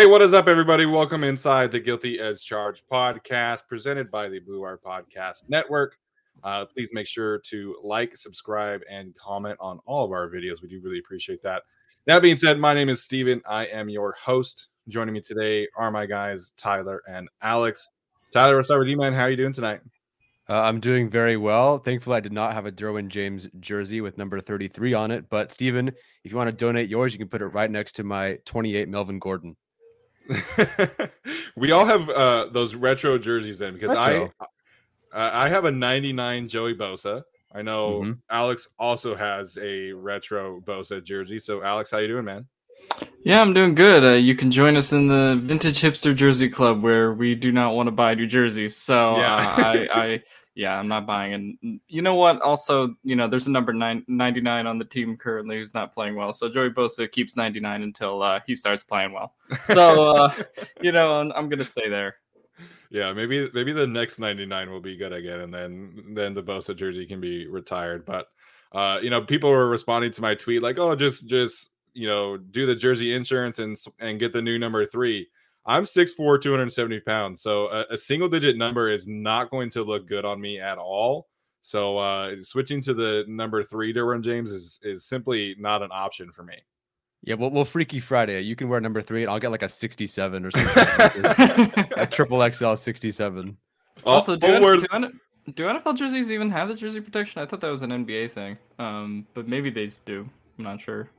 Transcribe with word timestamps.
Hey, 0.00 0.06
what 0.06 0.22
is 0.22 0.32
up, 0.32 0.48
everybody? 0.48 0.86
Welcome 0.86 1.24
inside 1.24 1.70
the 1.70 1.78
Guilty 1.78 2.20
as 2.20 2.42
Charged 2.42 2.84
podcast 2.90 3.68
presented 3.68 4.10
by 4.10 4.30
the 4.30 4.38
Blue 4.38 4.62
Wire 4.62 4.80
Podcast 4.82 5.42
Network. 5.50 5.98
Uh, 6.42 6.64
please 6.64 6.88
make 6.94 7.06
sure 7.06 7.38
to 7.50 7.76
like, 7.82 8.16
subscribe, 8.16 8.80
and 8.88 9.14
comment 9.18 9.58
on 9.60 9.78
all 9.84 10.06
of 10.06 10.12
our 10.12 10.30
videos. 10.30 10.62
We 10.62 10.70
do 10.70 10.80
really 10.82 11.00
appreciate 11.00 11.42
that. 11.42 11.64
That 12.06 12.22
being 12.22 12.38
said, 12.38 12.58
my 12.58 12.72
name 12.72 12.88
is 12.88 13.02
Steven. 13.02 13.42
I 13.46 13.66
am 13.66 13.90
your 13.90 14.12
host. 14.12 14.68
Joining 14.88 15.12
me 15.12 15.20
today 15.20 15.68
are 15.76 15.90
my 15.90 16.06
guys, 16.06 16.54
Tyler 16.56 17.02
and 17.06 17.28
Alex. 17.42 17.90
Tyler, 18.32 18.54
we'll 18.54 18.62
start 18.62 18.80
with 18.80 18.88
you, 18.88 18.96
man. 18.96 19.12
How 19.12 19.24
are 19.24 19.30
you 19.30 19.36
doing 19.36 19.52
tonight? 19.52 19.82
Uh, 20.48 20.62
I'm 20.62 20.80
doing 20.80 21.10
very 21.10 21.36
well. 21.36 21.76
Thankfully, 21.76 22.16
I 22.16 22.20
did 22.20 22.32
not 22.32 22.54
have 22.54 22.64
a 22.64 22.72
Derwin 22.72 23.08
James 23.08 23.50
jersey 23.60 24.00
with 24.00 24.16
number 24.16 24.40
33 24.40 24.94
on 24.94 25.10
it. 25.10 25.28
But, 25.28 25.52
Steven, 25.52 25.88
if 26.24 26.30
you 26.30 26.38
want 26.38 26.48
to 26.48 26.56
donate 26.56 26.88
yours, 26.88 27.12
you 27.12 27.18
can 27.18 27.28
put 27.28 27.42
it 27.42 27.48
right 27.48 27.70
next 27.70 27.96
to 27.96 28.02
my 28.02 28.38
28 28.46 28.88
Melvin 28.88 29.18
Gordon. 29.18 29.56
we 31.56 31.72
all 31.72 31.84
have 31.84 32.08
uh, 32.10 32.46
those 32.52 32.74
retro 32.74 33.18
jerseys 33.18 33.58
then 33.58 33.74
because 33.74 33.90
retro. 33.90 34.30
I 34.40 34.44
uh, 35.12 35.30
I 35.32 35.48
have 35.48 35.64
a 35.64 35.70
99 35.70 36.48
Joey 36.48 36.74
Bosa. 36.74 37.22
I 37.52 37.62
know 37.62 38.00
mm-hmm. 38.02 38.12
Alex 38.30 38.68
also 38.78 39.16
has 39.16 39.58
a 39.60 39.92
retro 39.92 40.60
Bosa 40.60 41.02
jersey. 41.02 41.38
So 41.38 41.62
Alex, 41.62 41.90
how 41.90 41.98
you 41.98 42.08
doing, 42.08 42.24
man? 42.24 42.46
Yeah, 43.22 43.40
I'm 43.40 43.52
doing 43.52 43.74
good. 43.74 44.04
Uh, 44.04 44.12
you 44.12 44.34
can 44.34 44.50
join 44.50 44.76
us 44.76 44.92
in 44.92 45.08
the 45.08 45.38
Vintage 45.42 45.80
Hipster 45.80 46.14
Jersey 46.14 46.48
Club 46.48 46.82
where 46.82 47.12
we 47.12 47.34
do 47.34 47.52
not 47.52 47.74
want 47.74 47.86
to 47.88 47.90
buy 47.90 48.14
new 48.14 48.26
jerseys. 48.26 48.76
So 48.76 49.16
yeah. 49.18 49.34
uh, 49.34 49.54
I, 49.58 49.88
I 49.92 50.22
yeah, 50.60 50.78
I'm 50.78 50.88
not 50.88 51.06
buying. 51.06 51.32
And 51.62 51.80
you 51.88 52.02
know 52.02 52.16
what? 52.16 52.42
Also, 52.42 52.94
you 53.02 53.16
know, 53.16 53.26
there's 53.26 53.46
a 53.46 53.50
number 53.50 53.72
nine, 53.72 54.04
99 54.08 54.66
on 54.66 54.76
the 54.76 54.84
team 54.84 55.16
currently 55.16 55.56
who's 55.56 55.72
not 55.72 55.94
playing 55.94 56.16
well. 56.16 56.34
So 56.34 56.50
Joey 56.50 56.68
Bosa 56.68 57.10
keeps 57.10 57.34
99 57.34 57.82
until 57.82 58.22
uh, 58.22 58.40
he 58.46 58.54
starts 58.54 58.84
playing 58.84 59.12
well. 59.12 59.32
So, 59.62 60.16
uh, 60.16 60.32
you 60.82 60.92
know, 60.92 61.18
I'm, 61.18 61.32
I'm 61.32 61.48
going 61.48 61.60
to 61.60 61.64
stay 61.64 61.88
there. 61.88 62.16
Yeah, 62.90 63.10
maybe 63.14 63.48
maybe 63.54 63.72
the 63.72 63.86
next 63.86 64.18
99 64.18 64.70
will 64.70 64.82
be 64.82 64.98
good 64.98 65.14
again, 65.14 65.40
and 65.40 65.54
then 65.54 66.12
then 66.12 66.34
the 66.34 66.42
Bosa 66.42 66.76
jersey 66.76 67.06
can 67.06 67.20
be 67.20 67.46
retired. 67.46 68.04
But 68.04 68.26
uh, 68.72 68.98
you 69.00 69.08
know, 69.08 69.22
people 69.22 69.48
were 69.48 69.68
responding 69.68 70.10
to 70.10 70.20
my 70.20 70.34
tweet 70.34 70.60
like, 70.60 70.78
"Oh, 70.78 70.96
just 70.96 71.26
just 71.28 71.70
you 71.94 72.08
know, 72.08 72.36
do 72.36 72.66
the 72.66 72.74
jersey 72.74 73.14
insurance 73.14 73.60
and 73.60 73.78
and 74.00 74.18
get 74.18 74.32
the 74.32 74.42
new 74.42 74.58
number 74.58 74.84
three. 74.84 75.28
I'm 75.66 75.84
6'4, 75.84 76.40
270 76.40 77.00
pounds. 77.00 77.42
So 77.42 77.68
a, 77.68 77.86
a, 77.90 77.98
single 77.98 78.28
digit 78.28 78.56
number 78.56 78.90
is 78.90 79.06
not 79.06 79.50
going 79.50 79.70
to 79.70 79.82
look 79.82 80.08
good 80.08 80.24
on 80.24 80.40
me 80.40 80.58
at 80.58 80.78
all. 80.78 81.28
So 81.60 81.98
uh, 81.98 82.36
switching 82.42 82.80
to 82.82 82.94
the 82.94 83.24
number 83.28 83.62
three 83.62 83.92
Derwin 83.92 84.22
James 84.22 84.50
is 84.50 84.80
is 84.82 85.04
simply 85.04 85.54
not 85.58 85.82
an 85.82 85.90
option 85.92 86.32
for 86.32 86.42
me. 86.42 86.54
Yeah, 87.22 87.34
well, 87.34 87.50
well, 87.50 87.66
Freaky 87.66 88.00
Friday. 88.00 88.40
You 88.40 88.56
can 88.56 88.70
wear 88.70 88.80
number 88.80 89.02
three, 89.02 89.22
and 89.22 89.30
I'll 89.30 89.38
get 89.38 89.50
like 89.50 89.62
a 89.62 89.68
67 89.68 90.46
or 90.46 90.50
something. 90.50 91.84
a 91.98 92.06
triple 92.06 92.50
XL 92.50 92.76
67. 92.76 93.56
Also, 94.06 94.36
do, 94.36 94.46
oh, 94.46 94.76
do, 94.76 95.12
do 95.52 95.64
NFL 95.64 95.96
jerseys 95.96 96.32
even 96.32 96.50
have 96.50 96.68
the 96.68 96.74
jersey 96.74 97.02
protection? 97.02 97.42
I 97.42 97.46
thought 97.46 97.60
that 97.60 97.70
was 97.70 97.82
an 97.82 97.90
NBA 97.90 98.30
thing, 98.30 98.56
um, 98.78 99.26
but 99.34 99.46
maybe 99.46 99.68
they 99.68 99.90
do. 100.06 100.26
I'm 100.58 100.64
not 100.64 100.80
sure. 100.80 101.10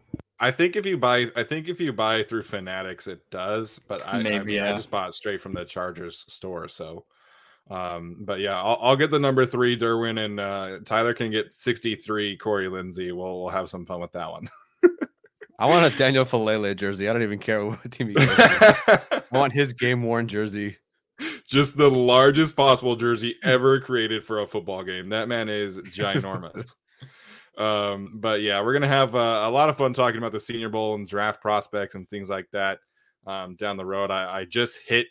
I 0.41 0.49
think 0.49 0.75
if 0.75 0.87
you 0.87 0.97
buy, 0.97 1.27
I 1.35 1.43
think 1.43 1.69
if 1.69 1.79
you 1.79 1.93
buy 1.93 2.23
through 2.23 2.43
Fanatics, 2.43 3.05
it 3.07 3.21
does. 3.29 3.77
But 3.77 4.05
I, 4.07 4.17
Maybe, 4.17 4.35
I, 4.35 4.43
mean, 4.43 4.55
yeah. 4.55 4.73
I 4.73 4.75
just 4.75 4.89
bought 4.89 5.13
straight 5.13 5.39
from 5.39 5.53
the 5.53 5.63
Chargers 5.63 6.25
store. 6.27 6.67
So, 6.67 7.05
um, 7.69 8.17
but 8.21 8.39
yeah, 8.39 8.59
I'll, 8.59 8.79
I'll 8.81 8.95
get 8.95 9.11
the 9.11 9.19
number 9.19 9.45
three 9.45 9.77
Derwin, 9.77 10.25
and 10.25 10.39
uh, 10.39 10.79
Tyler 10.83 11.13
can 11.13 11.29
get 11.29 11.53
sixty 11.53 11.95
three 11.95 12.35
Corey 12.37 12.65
Linsley. 12.65 13.15
We'll 13.15 13.43
we'll 13.43 13.49
have 13.49 13.69
some 13.69 13.85
fun 13.85 14.01
with 14.01 14.11
that 14.13 14.31
one. 14.31 14.49
I 15.59 15.67
want 15.67 15.93
a 15.93 15.95
Daniel 15.95 16.25
Faalele 16.25 16.75
jersey. 16.75 17.07
I 17.07 17.13
don't 17.13 17.21
even 17.21 17.37
care 17.37 17.63
what 17.63 17.91
team 17.91 18.07
he 18.07 18.13
goes. 18.15 18.27
I 18.31 19.21
want 19.31 19.53
his 19.53 19.73
game 19.79 20.01
worn 20.01 20.27
jersey. 20.27 20.77
Just 21.45 21.77
the 21.77 21.89
largest 21.89 22.55
possible 22.55 22.95
jersey 22.95 23.35
ever 23.43 23.79
created 23.79 24.25
for 24.25 24.39
a 24.39 24.47
football 24.47 24.83
game. 24.83 25.09
That 25.09 25.27
man 25.27 25.49
is 25.49 25.79
ginormous. 25.81 26.73
Um, 27.57 28.13
but 28.15 28.41
yeah, 28.41 28.61
we're 28.61 28.73
gonna 28.73 28.87
have 28.87 29.15
uh, 29.15 29.43
a 29.45 29.51
lot 29.51 29.69
of 29.69 29.77
fun 29.77 29.93
talking 29.93 30.17
about 30.17 30.31
the 30.31 30.39
Senior 30.39 30.69
Bowl 30.69 30.95
and 30.95 31.07
draft 31.07 31.41
prospects 31.41 31.95
and 31.95 32.09
things 32.09 32.29
like 32.29 32.49
that 32.51 32.79
um, 33.27 33.55
down 33.55 33.77
the 33.77 33.85
road. 33.85 34.11
I, 34.11 34.39
I 34.39 34.45
just 34.45 34.79
hit 34.79 35.07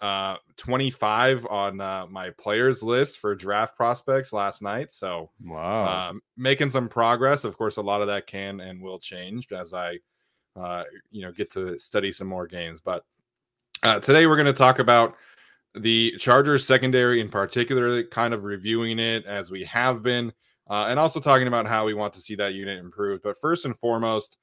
uh, 0.00 0.36
25 0.56 1.46
on 1.46 1.80
uh, 1.80 2.06
my 2.08 2.30
players 2.30 2.82
list 2.82 3.18
for 3.18 3.34
draft 3.34 3.76
prospects 3.76 4.32
last 4.32 4.62
night. 4.62 4.90
So 4.90 5.30
wow, 5.44 6.10
um, 6.10 6.22
making 6.36 6.70
some 6.70 6.88
progress. 6.88 7.44
Of 7.44 7.56
course, 7.56 7.76
a 7.76 7.82
lot 7.82 8.00
of 8.00 8.06
that 8.08 8.26
can 8.26 8.60
and 8.60 8.80
will 8.80 8.98
change 8.98 9.46
as 9.52 9.74
I, 9.74 9.98
uh, 10.56 10.84
you 11.10 11.22
know, 11.22 11.32
get 11.32 11.50
to 11.52 11.78
study 11.78 12.12
some 12.12 12.28
more 12.28 12.46
games. 12.46 12.80
But 12.80 13.04
uh, 13.82 14.00
today 14.00 14.26
we're 14.26 14.36
going 14.36 14.46
to 14.46 14.52
talk 14.52 14.78
about 14.78 15.16
the 15.74 16.14
Chargers 16.18 16.66
secondary 16.66 17.20
in 17.20 17.28
particular, 17.28 18.02
kind 18.04 18.34
of 18.34 18.44
reviewing 18.44 18.98
it 18.98 19.24
as 19.26 19.50
we 19.50 19.64
have 19.64 20.02
been 20.02 20.32
uh, 20.70 20.86
and 20.88 20.98
also 20.98 21.20
talking 21.20 21.48
about 21.48 21.66
how 21.66 21.84
we 21.84 21.94
want 21.94 22.12
to 22.14 22.20
see 22.20 22.36
that 22.36 22.54
unit 22.54 22.78
improve. 22.78 23.22
But 23.22 23.38
first 23.40 23.64
and 23.64 23.76
foremost, 23.76 24.38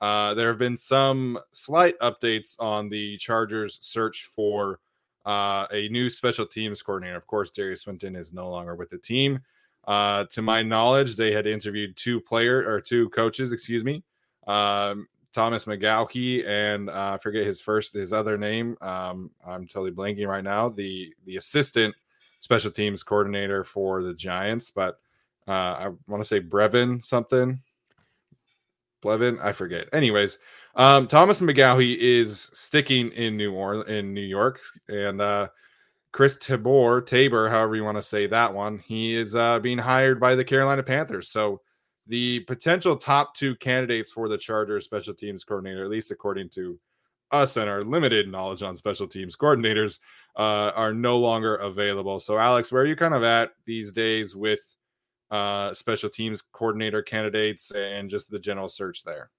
uh, 0.00 0.32
there 0.34 0.48
have 0.48 0.58
been 0.58 0.76
some 0.76 1.38
slight 1.52 1.98
updates 1.98 2.56
on 2.58 2.88
the 2.88 3.18
Chargers' 3.18 3.78
search 3.82 4.28
for 4.34 4.80
uh, 5.26 5.66
a 5.72 5.88
new 5.88 6.08
special 6.08 6.46
teams 6.46 6.82
coordinator. 6.82 7.16
Of 7.16 7.26
course, 7.26 7.50
Derius 7.50 7.82
Swinton 7.82 8.16
is 8.16 8.32
no 8.32 8.48
longer 8.48 8.76
with 8.76 8.90
the 8.90 8.98
team. 8.98 9.40
Uh, 9.84 10.24
to 10.30 10.40
my 10.40 10.62
knowledge, 10.62 11.16
they 11.16 11.32
had 11.32 11.46
interviewed 11.46 11.96
two 11.96 12.20
player 12.20 12.64
or 12.66 12.80
two 12.80 13.08
coaches, 13.10 13.52
excuse 13.52 13.82
me, 13.82 14.04
um, 14.46 15.08
Thomas 15.32 15.64
McGaughey 15.64 16.46
and 16.46 16.90
uh, 16.90 17.12
I 17.14 17.18
forget 17.18 17.46
his 17.46 17.60
first 17.60 17.94
his 17.94 18.12
other 18.12 18.38
name. 18.38 18.76
Um, 18.80 19.30
I'm 19.44 19.66
totally 19.66 19.90
blanking 19.90 20.28
right 20.28 20.44
now. 20.44 20.68
The 20.68 21.12
the 21.24 21.36
assistant 21.36 21.94
special 22.38 22.70
teams 22.70 23.02
coordinator 23.02 23.64
for 23.64 24.02
the 24.02 24.14
Giants, 24.14 24.70
but 24.70 24.98
uh, 25.48 25.50
I 25.50 25.88
want 26.06 26.22
to 26.22 26.28
say 26.28 26.40
Brevin 26.40 27.02
something. 27.02 27.60
Blevin, 29.02 29.42
I 29.42 29.52
forget. 29.52 29.88
Anyways, 29.92 30.38
um, 30.76 31.08
Thomas 31.08 31.40
McGaughey 31.40 31.96
is 31.98 32.50
sticking 32.52 33.10
in 33.10 33.36
New 33.36 33.52
Orleans, 33.52 33.90
in 33.90 34.14
New 34.14 34.20
York, 34.20 34.60
and 34.88 35.20
uh, 35.20 35.48
Chris 36.12 36.36
Tabor, 36.36 37.00
Tabor, 37.00 37.48
however 37.48 37.74
you 37.74 37.84
want 37.84 37.98
to 37.98 38.02
say 38.02 38.26
that 38.26 38.52
one, 38.52 38.78
he 38.78 39.14
is 39.14 39.34
uh, 39.34 39.58
being 39.58 39.78
hired 39.78 40.20
by 40.20 40.34
the 40.34 40.44
Carolina 40.44 40.82
Panthers. 40.82 41.28
So 41.30 41.60
the 42.06 42.40
potential 42.40 42.96
top 42.96 43.34
two 43.34 43.56
candidates 43.56 44.12
for 44.12 44.28
the 44.28 44.38
Chargers 44.38 44.84
special 44.84 45.14
teams 45.14 45.42
coordinator, 45.42 45.84
at 45.84 45.90
least 45.90 46.10
according 46.10 46.50
to 46.50 46.78
us 47.32 47.56
and 47.56 47.68
our 47.68 47.82
limited 47.82 48.28
knowledge 48.28 48.62
on 48.62 48.76
special 48.76 49.06
teams 49.06 49.34
coordinators 49.34 49.98
uh, 50.36 50.70
are 50.74 50.92
no 50.92 51.18
longer 51.18 51.56
available. 51.56 52.20
So, 52.20 52.38
Alex, 52.38 52.70
where 52.70 52.82
are 52.82 52.86
you 52.86 52.96
kind 52.96 53.14
of 53.14 53.22
at 53.22 53.52
these 53.64 53.90
days 53.90 54.36
with 54.36 54.60
uh, 55.32 55.72
special 55.72 56.10
teams 56.10 56.42
coordinator 56.42 57.02
candidates 57.02 57.72
and 57.72 58.08
just 58.08 58.30
the 58.30 58.38
general 58.38 58.68
search 58.68 59.02
there? 59.02 59.30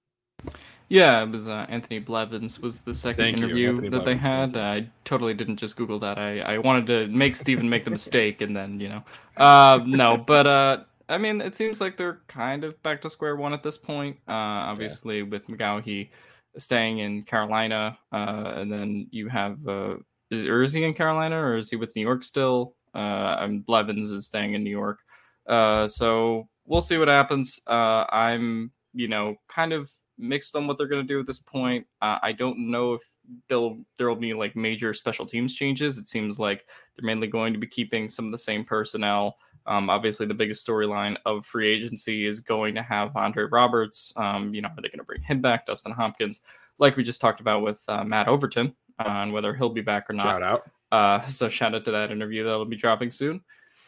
Yeah, 0.88 1.22
it 1.22 1.30
was 1.30 1.48
uh, 1.48 1.64
Anthony 1.70 1.98
Blevins 1.98 2.60
was 2.60 2.80
the 2.80 2.92
second 2.92 3.24
Thank 3.24 3.38
interview 3.38 3.74
that 3.74 3.80
they 3.80 3.88
Blevins, 3.88 4.04
thank 4.04 4.20
had. 4.20 4.56
I 4.56 4.86
totally 5.04 5.32
didn't 5.32 5.56
just 5.56 5.76
Google 5.76 5.98
that. 6.00 6.18
I, 6.18 6.40
I 6.40 6.58
wanted 6.58 6.86
to 6.88 7.06
make 7.06 7.36
Steven 7.36 7.68
make 7.70 7.84
the 7.84 7.90
mistake 7.90 8.42
and 8.42 8.54
then, 8.54 8.80
you 8.80 8.90
know. 8.90 9.04
Uh, 9.36 9.80
no, 9.86 10.18
but 10.18 10.46
uh, 10.46 10.84
I 11.08 11.16
mean, 11.16 11.40
it 11.40 11.54
seems 11.54 11.80
like 11.80 11.96
they're 11.96 12.20
kind 12.26 12.64
of 12.64 12.80
back 12.82 13.00
to 13.02 13.10
square 13.10 13.36
one 13.36 13.54
at 13.54 13.62
this 13.62 13.78
point. 13.78 14.16
Uh, 14.28 14.68
obviously, 14.68 15.22
with 15.22 15.46
McGaughey 15.46 16.10
staying 16.58 16.98
in 16.98 17.22
Carolina, 17.22 17.96
uh, 18.12 18.52
and 18.56 18.70
then 18.70 19.06
you 19.10 19.28
have, 19.28 19.56
uh, 19.66 19.96
is, 20.30 20.44
or 20.44 20.62
is 20.62 20.72
he 20.72 20.84
in 20.84 20.94
Carolina 20.94 21.36
or 21.36 21.56
is 21.56 21.70
he 21.70 21.76
with 21.76 21.94
New 21.96 22.02
York 22.02 22.22
still? 22.22 22.74
Uh, 22.94 23.38
and 23.40 23.64
Blevins 23.64 24.10
is 24.10 24.26
staying 24.26 24.54
in 24.54 24.62
New 24.62 24.70
York. 24.70 25.00
Uh, 25.46 25.86
so 25.86 26.48
we'll 26.66 26.80
see 26.80 26.98
what 26.98 27.08
happens. 27.08 27.60
Uh, 27.66 28.04
I'm, 28.10 28.70
you 28.92 29.08
know, 29.08 29.36
kind 29.48 29.72
of 29.72 29.90
mixed 30.18 30.54
on 30.56 30.66
what 30.66 30.78
they're 30.78 30.86
going 30.86 31.02
to 31.02 31.12
do 31.12 31.20
at 31.20 31.26
this 31.26 31.40
point. 31.40 31.86
Uh, 32.00 32.18
I 32.22 32.32
don't 32.32 32.70
know 32.70 32.94
if 32.94 33.02
they'll 33.48 33.78
there 33.96 34.08
will 34.08 34.16
be 34.16 34.34
like 34.34 34.54
major 34.54 34.94
special 34.94 35.26
teams 35.26 35.54
changes. 35.54 35.98
It 35.98 36.06
seems 36.06 36.38
like 36.38 36.66
they're 36.96 37.06
mainly 37.06 37.26
going 37.26 37.52
to 37.52 37.58
be 37.58 37.66
keeping 37.66 38.08
some 38.08 38.26
of 38.26 38.32
the 38.32 38.38
same 38.38 38.64
personnel. 38.64 39.36
Um, 39.66 39.88
obviously, 39.88 40.26
the 40.26 40.34
biggest 40.34 40.66
storyline 40.66 41.16
of 41.24 41.46
free 41.46 41.68
agency 41.68 42.26
is 42.26 42.40
going 42.40 42.74
to 42.74 42.82
have 42.82 43.16
Andre 43.16 43.44
Roberts. 43.44 44.12
Um, 44.16 44.54
you 44.54 44.60
know, 44.60 44.68
are 44.68 44.82
they 44.82 44.88
going 44.88 44.98
to 44.98 45.04
bring 45.04 45.22
him 45.22 45.40
back? 45.40 45.66
Dustin 45.66 45.92
Hopkins, 45.92 46.42
like 46.78 46.96
we 46.96 47.02
just 47.02 47.20
talked 47.20 47.40
about 47.40 47.62
with 47.62 47.82
uh, 47.88 48.04
Matt 48.04 48.28
Overton, 48.28 48.74
on 48.98 49.32
whether 49.32 49.54
he'll 49.54 49.70
be 49.70 49.80
back 49.80 50.08
or 50.10 50.12
not. 50.12 50.24
Shout 50.24 50.42
out. 50.42 50.70
Uh, 50.92 51.20
so 51.26 51.48
shout 51.48 51.74
out 51.74 51.84
to 51.86 51.90
that 51.90 52.10
interview 52.10 52.44
that'll 52.44 52.64
be 52.66 52.76
dropping 52.76 53.10
soon. 53.10 53.40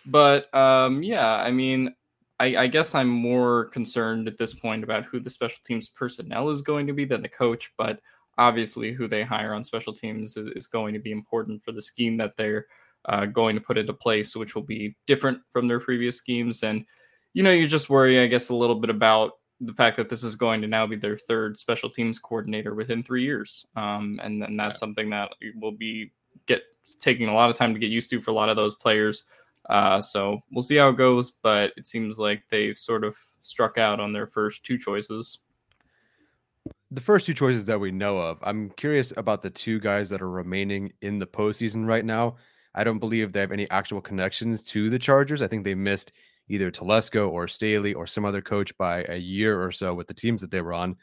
But 0.06 0.52
um, 0.54 1.02
yeah, 1.02 1.36
I 1.36 1.50
mean, 1.50 1.94
I, 2.38 2.56
I 2.56 2.66
guess 2.66 2.94
I'm 2.94 3.08
more 3.08 3.66
concerned 3.66 4.28
at 4.28 4.36
this 4.38 4.52
point 4.54 4.84
about 4.84 5.04
who 5.04 5.20
the 5.20 5.30
special 5.30 5.58
teams 5.64 5.88
personnel 5.88 6.50
is 6.50 6.60
going 6.62 6.86
to 6.86 6.92
be 6.92 7.04
than 7.04 7.22
the 7.22 7.28
coach. 7.28 7.72
But 7.76 8.00
obviously, 8.38 8.92
who 8.92 9.08
they 9.08 9.22
hire 9.22 9.54
on 9.54 9.64
special 9.64 9.92
teams 9.92 10.36
is, 10.36 10.48
is 10.48 10.66
going 10.66 10.94
to 10.94 11.00
be 11.00 11.12
important 11.12 11.62
for 11.62 11.72
the 11.72 11.82
scheme 11.82 12.16
that 12.18 12.36
they're 12.36 12.66
uh, 13.06 13.26
going 13.26 13.54
to 13.54 13.60
put 13.60 13.78
into 13.78 13.92
place, 13.92 14.36
which 14.36 14.54
will 14.54 14.62
be 14.62 14.96
different 15.06 15.38
from 15.50 15.68
their 15.68 15.80
previous 15.80 16.16
schemes. 16.16 16.62
And 16.62 16.84
you 17.34 17.42
know, 17.42 17.50
you 17.52 17.66
just 17.66 17.90
worry, 17.90 18.20
I 18.20 18.26
guess, 18.26 18.48
a 18.48 18.54
little 18.54 18.76
bit 18.76 18.90
about 18.90 19.32
the 19.60 19.74
fact 19.74 19.96
that 19.96 20.08
this 20.08 20.22
is 20.22 20.36
going 20.36 20.60
to 20.62 20.68
now 20.68 20.86
be 20.86 20.96
their 20.96 21.16
third 21.18 21.58
special 21.58 21.88
teams 21.90 22.18
coordinator 22.18 22.74
within 22.74 23.02
three 23.02 23.24
years, 23.24 23.64
um, 23.76 24.20
and 24.22 24.40
then 24.40 24.56
that's 24.56 24.76
Yeah. 24.76 24.80
something 24.80 25.10
that 25.10 25.32
will 25.54 25.72
be 25.72 26.12
get 26.46 26.62
taking 27.00 27.28
a 27.28 27.34
lot 27.34 27.48
of 27.50 27.56
time 27.56 27.72
to 27.72 27.80
get 27.80 27.90
used 27.90 28.10
to 28.10 28.20
for 28.20 28.30
a 28.30 28.34
lot 28.34 28.48
of 28.48 28.56
those 28.56 28.74
players. 28.74 29.24
Uh, 29.68 30.00
so 30.00 30.40
we'll 30.52 30.62
see 30.62 30.76
how 30.76 30.88
it 30.90 30.96
goes, 30.96 31.32
but 31.42 31.72
it 31.76 31.86
seems 31.86 32.18
like 32.18 32.42
they've 32.48 32.78
sort 32.78 33.04
of 33.04 33.16
struck 33.40 33.78
out 33.78 34.00
on 34.00 34.12
their 34.12 34.26
first 34.26 34.64
two 34.64 34.78
choices. 34.78 35.40
the 36.90 37.00
first 37.00 37.26
two 37.26 37.34
choices 37.34 37.64
that 37.66 37.80
we 37.80 37.90
know 37.90 38.18
of. 38.18 38.38
I'm 38.42 38.70
curious 38.70 39.12
about 39.16 39.42
the 39.42 39.50
two 39.50 39.80
guys 39.80 40.08
that 40.10 40.22
are 40.22 40.30
remaining 40.30 40.92
in 41.02 41.18
the 41.18 41.26
postseason 41.26 41.86
right 41.86 42.04
now. 42.04 42.36
I 42.74 42.84
don't 42.84 43.00
believe 43.00 43.32
they 43.32 43.40
have 43.40 43.52
any 43.52 43.68
actual 43.70 44.00
connections 44.00 44.62
to 44.64 44.88
the 44.88 44.98
Chargers. 44.98 45.42
I 45.42 45.48
think 45.48 45.64
they 45.64 45.74
missed 45.74 46.12
either 46.48 46.70
Telesco 46.70 47.28
or 47.28 47.48
Staley 47.48 47.92
or 47.94 48.06
some 48.06 48.24
other 48.24 48.40
coach 48.40 48.76
by 48.78 49.04
a 49.08 49.16
year 49.16 49.60
or 49.60 49.72
so 49.72 49.94
with 49.94 50.06
the 50.06 50.14
teams 50.14 50.40
that 50.42 50.50
they 50.50 50.60
were 50.60 50.74
on. 50.74 50.94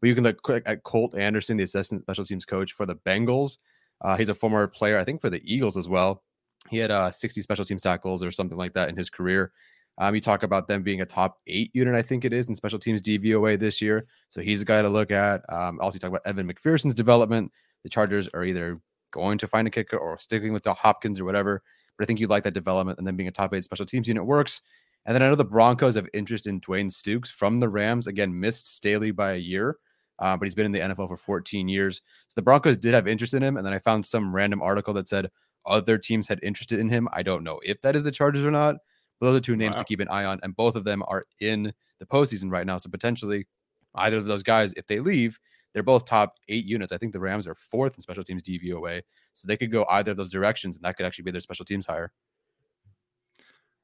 But 0.00 0.08
you 0.08 0.14
can 0.14 0.24
look 0.24 0.38
at 0.66 0.82
Colt 0.84 1.16
Anderson, 1.16 1.56
the 1.56 1.64
assistant 1.64 2.02
special 2.02 2.24
teams 2.24 2.44
coach 2.44 2.72
for 2.72 2.86
the 2.86 2.96
Bengals. 2.96 3.58
Uh, 4.02 4.16
he's 4.16 4.28
a 4.28 4.34
former 4.34 4.66
player, 4.68 4.98
I 4.98 5.04
think, 5.04 5.20
for 5.20 5.30
the 5.30 5.42
Eagles 5.44 5.76
as 5.76 5.88
well. 5.88 6.22
He 6.70 6.78
had 6.78 6.90
uh, 6.90 7.10
60 7.10 7.40
special 7.40 7.64
teams 7.64 7.82
tackles 7.82 8.22
or 8.22 8.30
something 8.30 8.58
like 8.58 8.72
that 8.74 8.88
in 8.88 8.96
his 8.96 9.10
career. 9.10 9.52
Um, 9.98 10.14
you 10.14 10.20
talk 10.20 10.42
about 10.42 10.66
them 10.66 10.82
being 10.82 11.02
a 11.02 11.06
top 11.06 11.38
eight 11.46 11.70
unit, 11.72 11.94
I 11.94 12.02
think 12.02 12.24
it 12.24 12.32
is, 12.32 12.48
in 12.48 12.54
special 12.54 12.78
teams 12.78 13.00
DVOA 13.00 13.58
this 13.58 13.80
year. 13.80 14.06
So 14.28 14.40
he's 14.40 14.60
a 14.60 14.64
guy 14.64 14.82
to 14.82 14.88
look 14.88 15.10
at. 15.10 15.42
Um, 15.52 15.78
also, 15.80 15.96
you 15.96 16.00
talk 16.00 16.08
about 16.08 16.26
Evan 16.26 16.52
McPherson's 16.52 16.94
development. 16.94 17.52
The 17.84 17.88
Chargers 17.88 18.28
are 18.34 18.44
either 18.44 18.80
going 19.12 19.38
to 19.38 19.46
find 19.46 19.68
a 19.68 19.70
kicker 19.70 19.96
or 19.96 20.18
sticking 20.18 20.52
with 20.52 20.64
the 20.64 20.74
Hopkins 20.74 21.20
or 21.20 21.24
whatever. 21.24 21.62
But 21.96 22.04
I 22.04 22.06
think 22.06 22.18
you 22.18 22.26
like 22.26 22.42
that 22.42 22.54
development 22.54 22.98
and 22.98 23.06
then 23.06 23.14
being 23.14 23.28
a 23.28 23.32
top 23.32 23.54
eight 23.54 23.62
special 23.62 23.86
teams 23.86 24.08
unit 24.08 24.26
works. 24.26 24.60
And 25.06 25.14
then 25.14 25.22
I 25.22 25.28
know 25.28 25.36
the 25.36 25.44
Broncos 25.44 25.94
have 25.94 26.08
interest 26.12 26.46
in 26.46 26.60
Dwayne 26.60 26.90
Stukes 26.90 27.28
from 27.28 27.60
the 27.60 27.68
Rams. 27.68 28.06
Again, 28.06 28.38
missed 28.38 28.74
Staley 28.74 29.10
by 29.10 29.34
a 29.34 29.38
year, 29.38 29.76
uh, 30.18 30.36
but 30.36 30.46
he's 30.46 30.54
been 30.54 30.66
in 30.66 30.72
the 30.72 30.80
NFL 30.80 31.08
for 31.08 31.16
14 31.16 31.68
years. 31.68 32.00
So 32.28 32.32
the 32.36 32.42
Broncos 32.42 32.78
did 32.78 32.94
have 32.94 33.06
interest 33.06 33.34
in 33.34 33.42
him. 33.42 33.56
And 33.56 33.66
then 33.66 33.74
I 33.74 33.78
found 33.78 34.04
some 34.04 34.34
random 34.34 34.62
article 34.62 34.94
that 34.94 35.06
said 35.06 35.30
other 35.66 35.98
teams 35.98 36.28
had 36.28 36.40
interested 36.42 36.78
in 36.78 36.88
him. 36.88 37.08
I 37.12 37.22
don't 37.22 37.44
know 37.44 37.60
if 37.64 37.80
that 37.82 37.96
is 37.96 38.04
the 38.04 38.10
Chargers 38.10 38.44
or 38.44 38.50
not. 38.50 38.76
But 39.20 39.26
those 39.26 39.36
are 39.38 39.40
two 39.40 39.56
names 39.56 39.74
Wow. 39.74 39.78
to 39.78 39.84
keep 39.84 40.00
an 40.00 40.08
eye 40.08 40.24
on. 40.24 40.40
And 40.42 40.56
both 40.56 40.74
of 40.74 40.82
them 40.82 41.02
are 41.06 41.22
in 41.40 41.72
the 42.00 42.06
postseason 42.06 42.50
right 42.50 42.66
now. 42.66 42.78
So 42.78 42.90
potentially 42.90 43.46
either 43.94 44.16
of 44.16 44.26
those 44.26 44.42
guys, 44.42 44.72
if 44.76 44.86
they 44.88 44.98
leave, 44.98 45.38
they're 45.72 45.84
both 45.84 46.04
top 46.04 46.34
eight 46.48 46.64
units. 46.64 46.92
I 46.92 46.98
think 46.98 47.12
the 47.12 47.20
Rams 47.20 47.46
are 47.46 47.54
fourth 47.54 47.94
in 47.94 48.00
special 48.00 48.24
teams 48.24 48.42
DVOA. 48.42 49.02
So 49.32 49.46
they 49.46 49.56
could 49.56 49.70
go 49.70 49.86
either 49.88 50.10
of 50.10 50.16
those 50.16 50.30
directions, 50.30 50.76
and 50.76 50.84
that 50.84 50.96
could 50.96 51.06
actually 51.06 51.24
be 51.24 51.30
their 51.30 51.40
special 51.40 51.64
teams 51.64 51.86
hire. 51.86 52.12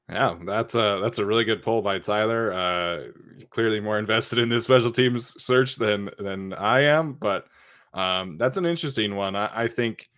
Yeah, 0.09 0.37
that's 0.45 0.75
a 0.75 0.99
that's 1.01 1.19
a 1.19 1.25
really 1.25 1.45
good 1.45 1.63
poll 1.63 1.81
by 1.81 1.99
Tyler. 1.99 2.51
Uh, 2.51 3.07
clearly 3.49 3.79
more 3.79 3.97
invested 3.97 4.39
in 4.39 4.49
this 4.49 4.65
special 4.65 4.91
teams 4.91 5.41
search 5.41 5.77
than 5.77 6.09
than 6.19 6.53
I 6.53 6.81
am, 6.81 7.13
but 7.13 7.47
um, 7.93 8.37
that's 8.37 8.57
an 8.57 8.65
interesting 8.65 9.15
one. 9.15 9.35
I, 9.37 9.49
I 9.53 9.67
think 9.69 10.09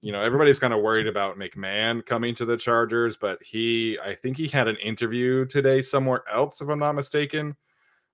you 0.00 0.12
know 0.12 0.20
everybody's 0.20 0.58
kind 0.58 0.72
of 0.72 0.82
worried 0.82 1.06
about 1.06 1.38
McMahon 1.38 2.04
coming 2.04 2.34
to 2.36 2.44
the 2.44 2.56
Chargers, 2.56 3.16
but 3.16 3.42
he 3.42 3.98
I 4.04 4.14
think 4.14 4.36
he 4.36 4.48
had 4.48 4.68
an 4.68 4.76
interview 4.76 5.44
today 5.46 5.82
somewhere 5.82 6.22
else, 6.30 6.60
if 6.60 6.68
I'm 6.68 6.78
not 6.78 6.94
mistaken. 6.94 7.56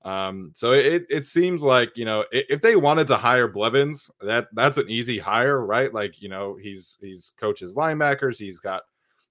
Um, 0.05 0.51
so 0.55 0.73
it 0.73 1.07
it 1.09 1.25
seems 1.25 1.63
like 1.63 1.97
you 1.97 2.05
know 2.05 2.25
if 2.31 2.61
they 2.61 2.77
wanted 2.77 3.07
to 3.09 3.17
hire 3.17 3.49
Blevins, 3.49 4.11
that 4.21 4.49
that's 4.55 4.79
an 4.79 4.89
easy 4.89 5.19
hire, 5.19 5.65
right? 5.65 5.93
Like 5.93 6.21
you 6.21 6.29
know 6.29 6.57
he's 6.57 6.99
he's 7.01 7.33
coaches 7.39 7.75
linebackers, 7.75 8.39
he's 8.39 8.61
got 8.61 8.83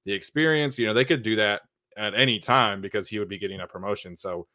the 0.05 0.13
experience. 0.13 0.77
You 0.79 0.87
know 0.87 0.93
they 0.93 1.05
could 1.05 1.23
do 1.23 1.35
that 1.35 1.61
at 1.97 2.15
any 2.15 2.39
time 2.39 2.81
because 2.81 3.07
he 3.07 3.19
would 3.19 3.29
be 3.29 3.37
getting 3.37 3.61
a 3.61 3.67
promotion. 3.67 4.15
So 4.15 4.47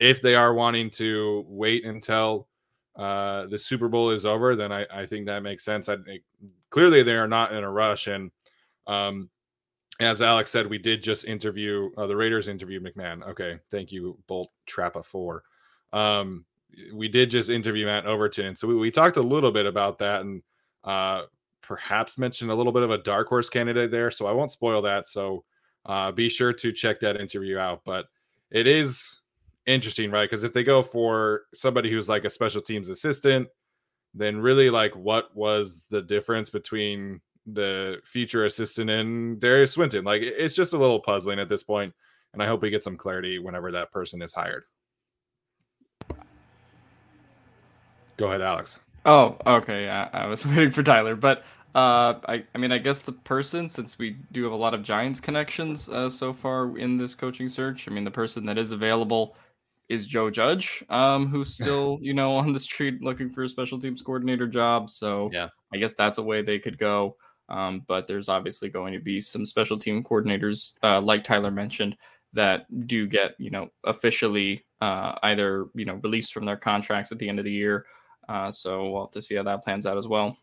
if 0.00 0.22
they 0.22 0.34
are 0.34 0.54
wanting 0.54 0.90
to 0.90 1.44
wait 1.48 1.84
until 1.84 2.48
uh, 2.96 3.46
the 3.46 3.58
Super 3.58 3.88
Bowl 3.88 4.10
is 4.10 4.24
over, 4.24 4.56
then 4.56 4.72
I, 4.72 4.86
I 4.90 5.06
think 5.06 5.26
that 5.26 5.42
makes 5.42 5.64
sense. 5.64 5.88
I 5.88 5.96
think 5.96 6.22
clearly 6.70 7.02
they 7.02 7.16
are 7.16 7.28
not 7.28 7.52
in 7.52 7.64
a 7.64 7.70
rush. 7.70 8.06
And 8.06 8.30
um, 8.86 9.30
as 10.00 10.22
Alex 10.22 10.50
said, 10.50 10.66
we 10.66 10.78
did 10.78 11.02
just 11.02 11.24
interview 11.24 11.90
uh, 11.96 12.06
the 12.06 12.16
Raiders 12.16 12.48
interviewed 12.48 12.84
McMahon. 12.84 13.26
Okay, 13.28 13.58
thank 13.70 13.92
you, 13.92 14.18
Bolt 14.26 14.50
Trappa 14.66 15.04
four. 15.04 15.42
Um, 15.92 16.44
we 16.92 17.08
did 17.08 17.30
just 17.30 17.50
interview 17.50 17.86
Matt 17.86 18.06
Overton, 18.06 18.54
so 18.54 18.68
we, 18.68 18.76
we 18.76 18.90
talked 18.90 19.16
a 19.16 19.22
little 19.22 19.50
bit 19.50 19.66
about 19.66 19.98
that 19.98 20.20
and 20.20 20.42
uh, 20.84 21.22
perhaps 21.62 22.18
mentioned 22.18 22.50
a 22.50 22.54
little 22.54 22.72
bit 22.72 22.82
of 22.82 22.90
a 22.90 22.98
dark 22.98 23.28
horse 23.28 23.50
candidate 23.50 23.90
there. 23.90 24.10
So 24.10 24.26
I 24.26 24.32
won't 24.32 24.52
spoil 24.52 24.80
that. 24.82 25.08
So 25.08 25.44
uh, 25.86 26.12
be 26.12 26.28
sure 26.28 26.52
to 26.52 26.72
check 26.72 27.00
that 27.00 27.20
interview 27.20 27.58
out. 27.58 27.82
But 27.84 28.06
it 28.50 28.66
is 28.66 29.22
interesting, 29.66 30.10
right? 30.10 30.28
Because 30.28 30.44
if 30.44 30.52
they 30.52 30.64
go 30.64 30.82
for 30.82 31.42
somebody 31.54 31.90
who's 31.90 32.08
like 32.08 32.24
a 32.24 32.30
special 32.30 32.62
teams 32.62 32.88
assistant, 32.88 33.48
then 34.18 34.40
really 34.40 34.68
like 34.68 34.94
what 34.94 35.34
was 35.34 35.84
the 35.90 36.02
difference 36.02 36.50
between 36.50 37.20
the 37.46 38.00
future 38.04 38.44
assistant 38.44 38.90
and 38.90 39.40
Derius 39.40 39.72
Swinton? 39.72 40.04
Like 40.04 40.22
it's 40.22 40.54
just 40.54 40.72
a 40.72 40.78
little 40.78 41.00
puzzling 41.00 41.38
at 41.38 41.48
this 41.48 41.62
point, 41.62 41.94
and 42.32 42.42
I 42.42 42.46
hope 42.46 42.62
we 42.62 42.70
get 42.70 42.84
some 42.84 42.96
clarity 42.96 43.38
whenever 43.38 43.72
that 43.72 43.92
person 43.92 44.20
is 44.20 44.34
hired. 44.34 44.64
Go 48.16 48.26
ahead, 48.26 48.42
Alex. 48.42 48.80
Oh, 49.06 49.38
okay. 49.46 49.84
Yeah, 49.84 50.08
I 50.12 50.26
was 50.26 50.44
waiting 50.46 50.72
for 50.72 50.82
Tyler, 50.82 51.14
but 51.14 51.44
uh, 51.74 52.18
I, 52.26 52.44
I 52.54 52.58
mean, 52.58 52.72
I 52.72 52.78
guess 52.78 53.02
the 53.02 53.12
person, 53.12 53.68
since 53.68 53.98
we 53.98 54.16
do 54.32 54.42
have 54.42 54.52
a 54.52 54.56
lot 54.56 54.74
of 54.74 54.82
Giants 54.82 55.20
connections 55.20 55.88
uh, 55.88 56.10
so 56.10 56.32
far 56.32 56.76
in 56.76 56.96
this 56.96 57.14
coaching 57.14 57.48
search, 57.48 57.86
I 57.86 57.92
mean, 57.92 58.04
the 58.04 58.10
person 58.10 58.44
that 58.46 58.58
is 58.58 58.72
available 58.72 59.36
is 59.88 60.04
Joe 60.04 60.30
Judge, 60.30 60.84
um, 60.90 61.28
who's 61.28 61.54
still, 61.54 61.98
you 62.02 62.12
know, 62.14 62.36
on 62.36 62.52
the 62.52 62.60
street 62.60 63.02
looking 63.02 63.30
for 63.30 63.44
a 63.44 63.48
special 63.48 63.78
teams 63.78 64.02
coordinator 64.02 64.46
job. 64.46 64.90
So 64.90 65.30
Yeah. 65.32 65.48
I 65.72 65.78
guess 65.78 65.94
that's 65.94 66.18
a 66.18 66.22
way 66.22 66.42
they 66.42 66.58
could 66.58 66.78
go. 66.78 67.16
Um, 67.48 67.82
but 67.86 68.06
there's 68.06 68.28
obviously 68.28 68.68
going 68.68 68.92
to 68.92 69.00
be 69.00 69.20
some 69.20 69.46
special 69.46 69.78
team 69.78 70.04
coordinators, 70.04 70.74
uh, 70.82 71.00
like 71.00 71.24
Tyler 71.24 71.50
mentioned, 71.50 71.96
that 72.34 72.66
do 72.86 73.06
get, 73.06 73.34
you 73.38 73.50
know, 73.50 73.70
officially 73.84 74.66
uh, 74.82 75.14
either, 75.22 75.68
you 75.74 75.86
know, 75.86 75.94
released 76.02 76.34
from 76.34 76.44
their 76.44 76.58
contracts 76.58 77.10
at 77.10 77.18
the 77.18 77.28
end 77.28 77.38
of 77.38 77.46
the 77.46 77.52
year. 77.52 77.86
Uh, 78.28 78.50
so 78.50 78.90
we'll 78.90 79.04
have 79.04 79.10
to 79.12 79.22
see 79.22 79.34
how 79.34 79.42
that 79.42 79.64
plans 79.64 79.86
out 79.86 79.96
as 79.96 80.06
well. 80.06 80.36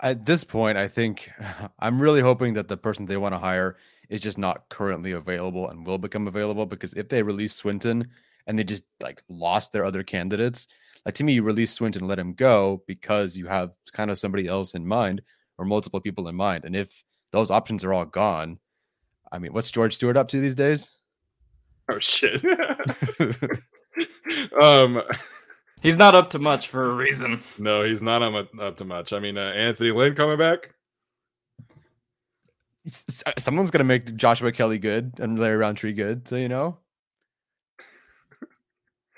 At 0.00 0.24
this 0.24 0.44
point, 0.44 0.78
I 0.78 0.88
think 0.88 1.30
I'm 1.78 2.00
really 2.00 2.22
hoping 2.22 2.54
that 2.54 2.68
the 2.68 2.78
person 2.78 3.04
they 3.04 3.18
want 3.18 3.34
to 3.34 3.38
hire 3.38 3.76
is 4.08 4.20
just 4.20 4.38
not 4.38 4.68
currently 4.68 5.12
available 5.12 5.68
and 5.68 5.86
will 5.86 5.98
become 5.98 6.26
available 6.26 6.66
because 6.66 6.94
if 6.94 7.08
they 7.08 7.22
release 7.22 7.54
Swinton 7.54 8.08
and 8.48 8.58
they 8.58 8.64
just 8.64 8.82
like 9.00 9.22
lost 9.28 9.72
their 9.72 9.84
other 9.84 10.02
candidates. 10.02 10.66
Like 11.06 11.14
to 11.16 11.24
me, 11.24 11.34
you 11.34 11.42
release 11.42 11.72
Swinton, 11.72 12.08
let 12.08 12.18
him 12.18 12.32
go 12.32 12.82
because 12.86 13.36
you 13.36 13.46
have 13.46 13.70
kind 13.92 14.10
of 14.10 14.18
somebody 14.18 14.48
else 14.48 14.74
in 14.74 14.86
mind 14.86 15.22
or 15.58 15.64
multiple 15.64 16.00
people 16.00 16.26
in 16.28 16.34
mind. 16.34 16.64
And 16.64 16.74
if 16.74 17.04
those 17.30 17.50
options 17.50 17.84
are 17.84 17.92
all 17.92 18.06
gone, 18.06 18.58
I 19.30 19.38
mean, 19.38 19.52
what's 19.52 19.70
George 19.70 19.94
Stewart 19.94 20.16
up 20.16 20.28
to 20.28 20.40
these 20.40 20.54
days? 20.54 20.88
Oh 21.90 21.98
shit. 21.98 22.42
um 24.60 25.02
he's 25.82 25.96
not 25.96 26.14
up 26.14 26.30
to 26.30 26.38
much 26.38 26.68
for 26.68 26.90
a 26.90 26.94
reason. 26.94 27.42
No, 27.58 27.84
he's 27.84 28.02
not 28.02 28.22
up, 28.22 28.48
up 28.58 28.76
to 28.78 28.84
much. 28.84 29.12
I 29.12 29.20
mean, 29.20 29.36
uh, 29.36 29.52
Anthony 29.54 29.90
Lynn 29.90 30.14
coming 30.14 30.38
back. 30.38 30.74
Someone's 33.38 33.70
gonna 33.70 33.84
make 33.84 34.14
Joshua 34.16 34.52
Kelly 34.52 34.78
good 34.78 35.14
and 35.18 35.38
Larry 35.38 35.56
Rountree 35.56 35.92
good, 35.92 36.26
so 36.28 36.36
you 36.36 36.48
know. 36.48 36.78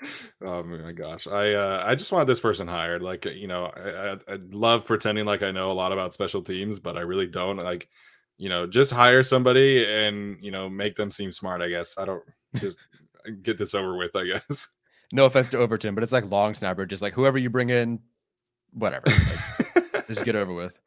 oh 0.43 0.63
my 0.63 0.91
gosh, 0.91 1.27
I 1.27 1.53
uh, 1.53 1.83
I 1.85 1.95
just 1.95 2.11
want 2.11 2.27
this 2.27 2.39
person 2.39 2.67
hired. 2.67 3.01
Like 3.01 3.25
you 3.25 3.47
know, 3.47 3.65
I, 3.65 4.11
I, 4.11 4.33
I 4.33 4.39
love 4.51 4.85
pretending 4.85 5.25
like 5.25 5.43
I 5.43 5.51
know 5.51 5.71
a 5.71 5.73
lot 5.73 5.91
about 5.91 6.13
special 6.13 6.41
teams, 6.41 6.79
but 6.79 6.97
I 6.97 7.01
really 7.01 7.27
don't. 7.27 7.57
Like 7.57 7.87
you 8.37 8.49
know, 8.49 8.65
just 8.65 8.91
hire 8.91 9.23
somebody 9.23 9.85
and 9.85 10.37
you 10.41 10.51
know 10.51 10.69
make 10.69 10.95
them 10.95 11.11
seem 11.11 11.31
smart. 11.31 11.61
I 11.61 11.69
guess 11.69 11.95
I 11.97 12.05
don't 12.05 12.23
just 12.55 12.79
get 13.43 13.57
this 13.57 13.75
over 13.75 13.97
with. 13.97 14.15
I 14.15 14.25
guess. 14.25 14.67
No 15.13 15.25
offense 15.25 15.49
to 15.49 15.57
Overton, 15.57 15.93
but 15.93 16.03
it's 16.03 16.13
like 16.13 16.29
long 16.31 16.55
snapper. 16.55 16.85
Just 16.85 17.01
like 17.01 17.13
whoever 17.13 17.37
you 17.37 17.49
bring 17.49 17.69
in, 17.69 17.99
whatever. 18.73 19.03
Like, 19.07 19.67
just 20.13 20.25
get 20.25 20.35
over 20.35 20.53
with. 20.53 20.79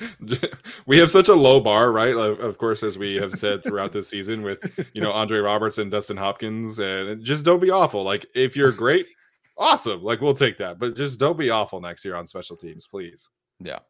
We 0.86 0.98
have 0.98 1.10
such 1.10 1.28
a 1.28 1.34
low 1.34 1.60
bar, 1.60 1.92
right? 1.92 2.14
Of 2.14 2.58
course, 2.58 2.82
as 2.82 2.98
we 2.98 3.14
have 3.16 3.32
said 3.34 3.62
throughout 3.62 3.92
this 3.92 4.08
season, 4.08 4.42
with 4.42 4.58
you 4.92 5.00
know 5.00 5.12
Andre 5.12 5.38
Robertson, 5.38 5.90
Dustin 5.90 6.16
Hopkins, 6.16 6.78
and 6.78 7.22
just 7.22 7.44
don't 7.44 7.60
be 7.60 7.70
awful. 7.70 8.02
Like 8.02 8.26
if 8.34 8.56
you're 8.56 8.72
great, 8.72 9.06
awesome. 9.56 10.02
Like 10.02 10.20
we'll 10.20 10.34
take 10.34 10.58
that, 10.58 10.78
but 10.78 10.96
just 10.96 11.20
don't 11.20 11.38
be 11.38 11.50
awful 11.50 11.80
next 11.80 12.04
year 12.04 12.16
on 12.16 12.26
special 12.26 12.56
teams, 12.56 12.86
please. 12.86 13.28
Yeah. 13.60 13.80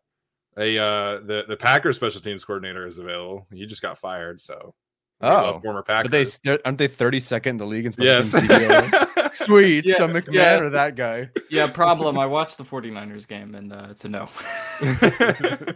A 0.59 0.79
uh 0.79 1.21
the 1.21 1.45
the 1.49 1.57
Packers 1.57 1.97
special 1.97 2.21
teams 2.21 2.45
coordinator 2.45 2.87
is 2.87 2.99
available. 2.99 3.47
He 3.53 3.65
just 3.67 3.83
got 3.83 3.97
fired, 3.97 4.41
so 4.41 4.75
oh, 5.21 5.61
former 5.61 5.83
Packers. 5.83 6.39
But 6.43 6.43
they 6.43 6.59
aren't 6.65 6.79
they 6.79 6.89
32nd 6.89 7.47
in 7.47 7.57
the 7.57 7.67
league 7.67 7.87
in 7.87 7.93
special 7.93 8.13
yes. 8.13 8.33
teams? 8.33 9.07
Sweet, 9.35 9.87
yeah, 9.87 9.97
some 9.97 10.13
McMahon 10.13 10.33
yeah. 10.33 10.61
or 10.61 10.71
that 10.71 10.97
guy. 10.97 11.29
Yeah, 11.51 11.67
problem. 11.67 12.17
I 12.17 12.27
watched 12.27 12.59
the 12.59 12.65
49ers 12.65 13.27
game 13.27 13.57
and 13.57 13.73
uh, 13.73 13.89
it's 13.91 14.05
a 14.05 14.09
no. 14.09 14.29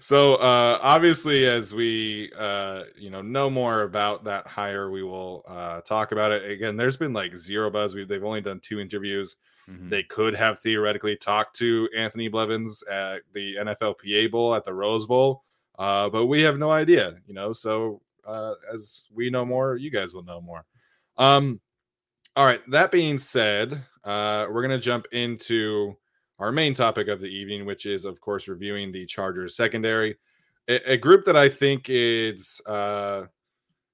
so 0.00 0.34
uh 0.36 0.80
obviously 0.82 1.46
as 1.46 1.72
we 1.72 2.32
uh 2.36 2.82
you 2.96 3.10
know 3.10 3.22
know 3.22 3.48
more 3.48 3.82
about 3.82 4.24
that 4.24 4.44
hire 4.48 4.90
we 4.90 5.04
will 5.04 5.44
uh 5.46 5.80
talk 5.82 6.10
about 6.10 6.32
it 6.32 6.50
again 6.50 6.76
there's 6.76 6.96
been 6.96 7.12
like 7.12 7.36
zero 7.36 7.70
buzz 7.70 7.94
we 7.94 8.04
they've 8.04 8.24
only 8.24 8.40
done 8.40 8.58
two 8.58 8.80
interviews 8.80 9.36
Mm-hmm. 9.70 9.88
They 9.90 10.02
could 10.02 10.34
have 10.34 10.60
theoretically 10.60 11.16
talked 11.16 11.56
to 11.56 11.88
Anthony 11.96 12.28
Blevins 12.28 12.82
at 12.84 13.22
the 13.32 13.56
NFLPA 13.56 14.30
Bowl 14.30 14.54
at 14.54 14.64
the 14.64 14.72
Rose 14.72 15.06
Bowl, 15.06 15.44
uh, 15.78 16.08
but 16.08 16.26
we 16.26 16.40
have 16.42 16.58
no 16.58 16.70
idea, 16.70 17.16
you 17.26 17.34
know. 17.34 17.52
So 17.52 18.00
uh, 18.26 18.54
as 18.72 19.08
we 19.12 19.30
know 19.30 19.44
more, 19.44 19.76
you 19.76 19.90
guys 19.90 20.14
will 20.14 20.22
know 20.22 20.40
more. 20.40 20.64
Um, 21.18 21.60
all 22.38 22.46
right. 22.46 22.60
That 22.70 22.92
being 22.92 23.18
said, 23.18 23.84
uh, 24.04 24.46
we're 24.48 24.62
gonna 24.62 24.78
jump 24.78 25.06
into 25.10 25.96
our 26.38 26.52
main 26.52 26.72
topic 26.72 27.08
of 27.08 27.20
the 27.20 27.26
evening, 27.26 27.66
which 27.66 27.84
is, 27.84 28.04
of 28.04 28.20
course, 28.20 28.46
reviewing 28.46 28.92
the 28.92 29.04
Chargers 29.06 29.56
secondary, 29.56 30.16
a, 30.68 30.92
a 30.92 30.96
group 30.96 31.24
that 31.24 31.36
I 31.36 31.48
think 31.48 31.86
is 31.88 32.60
uh, 32.64 33.24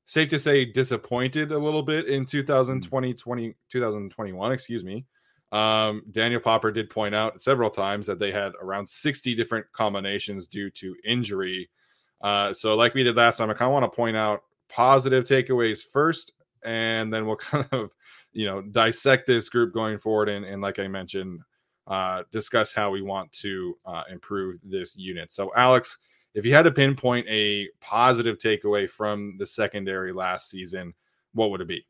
safe 0.04 0.28
to 0.28 0.38
say 0.38 0.66
disappointed 0.66 1.52
a 1.52 1.58
little 1.58 1.82
bit 1.82 2.06
in 2.06 2.26
2020, 2.26 3.14
mm. 3.14 3.18
20, 3.18 3.56
2021, 3.70 4.52
excuse 4.52 4.84
me. 4.84 5.06
Um, 5.50 6.02
Daniel 6.10 6.40
Popper 6.42 6.70
did 6.70 6.90
point 6.90 7.14
out 7.14 7.40
several 7.40 7.70
times 7.70 8.06
that 8.08 8.18
they 8.18 8.30
had 8.30 8.52
around 8.60 8.86
60 8.86 9.34
different 9.34 9.64
combinations 9.72 10.48
due 10.48 10.68
to 10.68 10.94
injury. 11.02 11.70
Uh, 12.20 12.52
so, 12.52 12.74
like 12.74 12.92
we 12.92 13.04
did 13.04 13.16
last 13.16 13.38
time, 13.38 13.48
I 13.48 13.54
kind 13.54 13.70
of 13.70 13.72
want 13.72 13.90
to 13.90 13.96
point 13.96 14.18
out 14.18 14.42
positive 14.68 15.24
takeaways 15.24 15.82
first, 15.82 16.32
and 16.62 17.10
then 17.10 17.24
we'll 17.24 17.36
kind 17.36 17.66
of, 17.72 17.90
you 18.34 18.46
know, 18.46 18.60
dissect 18.60 19.26
this 19.26 19.48
group 19.48 19.72
going 19.72 19.98
forward. 19.98 20.28
And, 20.28 20.44
and 20.44 20.60
like 20.60 20.78
I 20.78 20.88
mentioned, 20.88 21.40
uh, 21.86 22.24
discuss 22.32 22.72
how 22.72 22.90
we 22.90 23.02
want 23.02 23.32
to 23.32 23.76
uh, 23.86 24.02
improve 24.10 24.58
this 24.62 24.96
unit. 24.96 25.32
So, 25.32 25.52
Alex, 25.56 25.98
if 26.34 26.44
you 26.44 26.54
had 26.54 26.62
to 26.62 26.70
pinpoint 26.70 27.26
a 27.28 27.68
positive 27.80 28.38
takeaway 28.38 28.88
from 28.88 29.36
the 29.38 29.46
secondary 29.46 30.12
last 30.12 30.50
season, 30.50 30.94
what 31.32 31.50
would 31.50 31.60
it 31.60 31.68
be? 31.68 31.86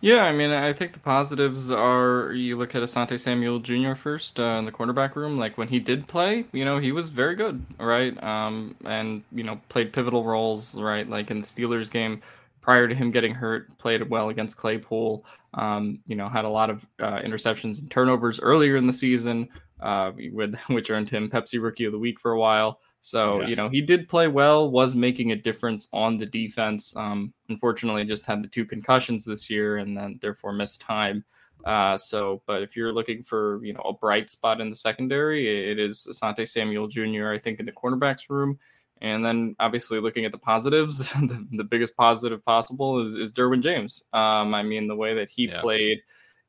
Yeah, 0.00 0.24
I 0.24 0.32
mean, 0.32 0.50
I 0.50 0.72
think 0.72 0.92
the 0.92 1.00
positives 1.00 1.72
are 1.72 2.32
you 2.32 2.56
look 2.56 2.74
at 2.76 2.82
Asante 2.82 3.18
Samuel 3.18 3.58
Jr. 3.58 3.94
first 3.94 4.38
uh, 4.38 4.56
in 4.58 4.64
the 4.64 4.70
cornerback 4.70 5.16
room. 5.16 5.38
Like 5.38 5.58
when 5.58 5.68
he 5.68 5.80
did 5.80 6.06
play, 6.06 6.44
you 6.52 6.64
know, 6.64 6.78
he 6.78 6.92
was 6.92 7.08
very 7.10 7.34
good, 7.34 7.64
right? 7.80 8.20
Um, 8.22 8.76
and 8.84 9.24
you 9.32 9.42
know, 9.42 9.60
played 9.68 9.92
pivotal 9.92 10.24
roles, 10.24 10.80
right? 10.80 11.08
Like 11.08 11.32
in 11.32 11.40
the 11.40 11.46
Steelers 11.46 11.90
game 11.90 12.22
prior 12.60 12.88
to 12.88 12.94
him 12.94 13.10
getting 13.10 13.34
hurt, 13.34 13.76
played 13.78 14.08
well 14.08 14.28
against 14.28 14.56
Claypool. 14.56 15.24
Um, 15.54 16.00
you 16.06 16.16
know, 16.16 16.28
had 16.28 16.44
a 16.44 16.50
lot 16.50 16.70
of 16.70 16.86
uh, 17.00 17.20
interceptions 17.20 17.80
and 17.80 17.90
turnovers 17.90 18.40
earlier 18.40 18.76
in 18.76 18.86
the 18.86 18.92
season, 18.92 19.48
uh, 19.80 20.12
with 20.32 20.56
which 20.68 20.90
earned 20.90 21.08
him 21.08 21.30
Pepsi 21.30 21.62
Rookie 21.62 21.84
of 21.84 21.92
the 21.92 21.98
Week 21.98 22.18
for 22.20 22.32
a 22.32 22.38
while. 22.38 22.80
So, 23.00 23.42
you 23.42 23.54
know, 23.54 23.68
he 23.68 23.80
did 23.80 24.08
play 24.08 24.26
well, 24.26 24.70
was 24.70 24.94
making 24.94 25.30
a 25.30 25.36
difference 25.36 25.88
on 25.92 26.16
the 26.16 26.26
defense. 26.26 26.94
Um, 26.96 27.32
unfortunately, 27.48 28.04
just 28.04 28.26
had 28.26 28.42
the 28.42 28.48
two 28.48 28.64
concussions 28.64 29.24
this 29.24 29.48
year 29.48 29.78
and 29.78 29.96
then 29.96 30.18
therefore 30.20 30.52
missed 30.52 30.80
time. 30.80 31.24
Uh, 31.64 31.96
so, 31.96 32.42
but 32.46 32.62
if 32.62 32.76
you're 32.76 32.92
looking 32.92 33.22
for, 33.22 33.64
you 33.64 33.72
know, 33.72 33.80
a 33.80 33.92
bright 33.92 34.30
spot 34.30 34.60
in 34.60 34.70
the 34.70 34.76
secondary, 34.76 35.70
it 35.70 35.78
is 35.78 36.06
Asante 36.10 36.48
Samuel 36.48 36.88
Jr., 36.88 37.30
I 37.30 37.38
think, 37.38 37.60
in 37.60 37.66
the 37.66 37.72
cornerbacks 37.72 38.28
room. 38.28 38.58
And 39.00 39.24
then 39.24 39.54
obviously 39.60 40.00
looking 40.00 40.24
at 40.24 40.32
the 40.32 40.38
positives, 40.38 40.98
the, 41.12 41.46
the 41.52 41.64
biggest 41.64 41.96
positive 41.96 42.44
possible 42.44 43.04
is, 43.04 43.14
is 43.14 43.32
Derwin 43.32 43.62
James. 43.62 44.04
Um, 44.12 44.54
I 44.54 44.62
mean, 44.62 44.88
the 44.88 44.96
way 44.96 45.14
that 45.14 45.30
he 45.30 45.48
yeah. 45.48 45.60
played 45.60 46.00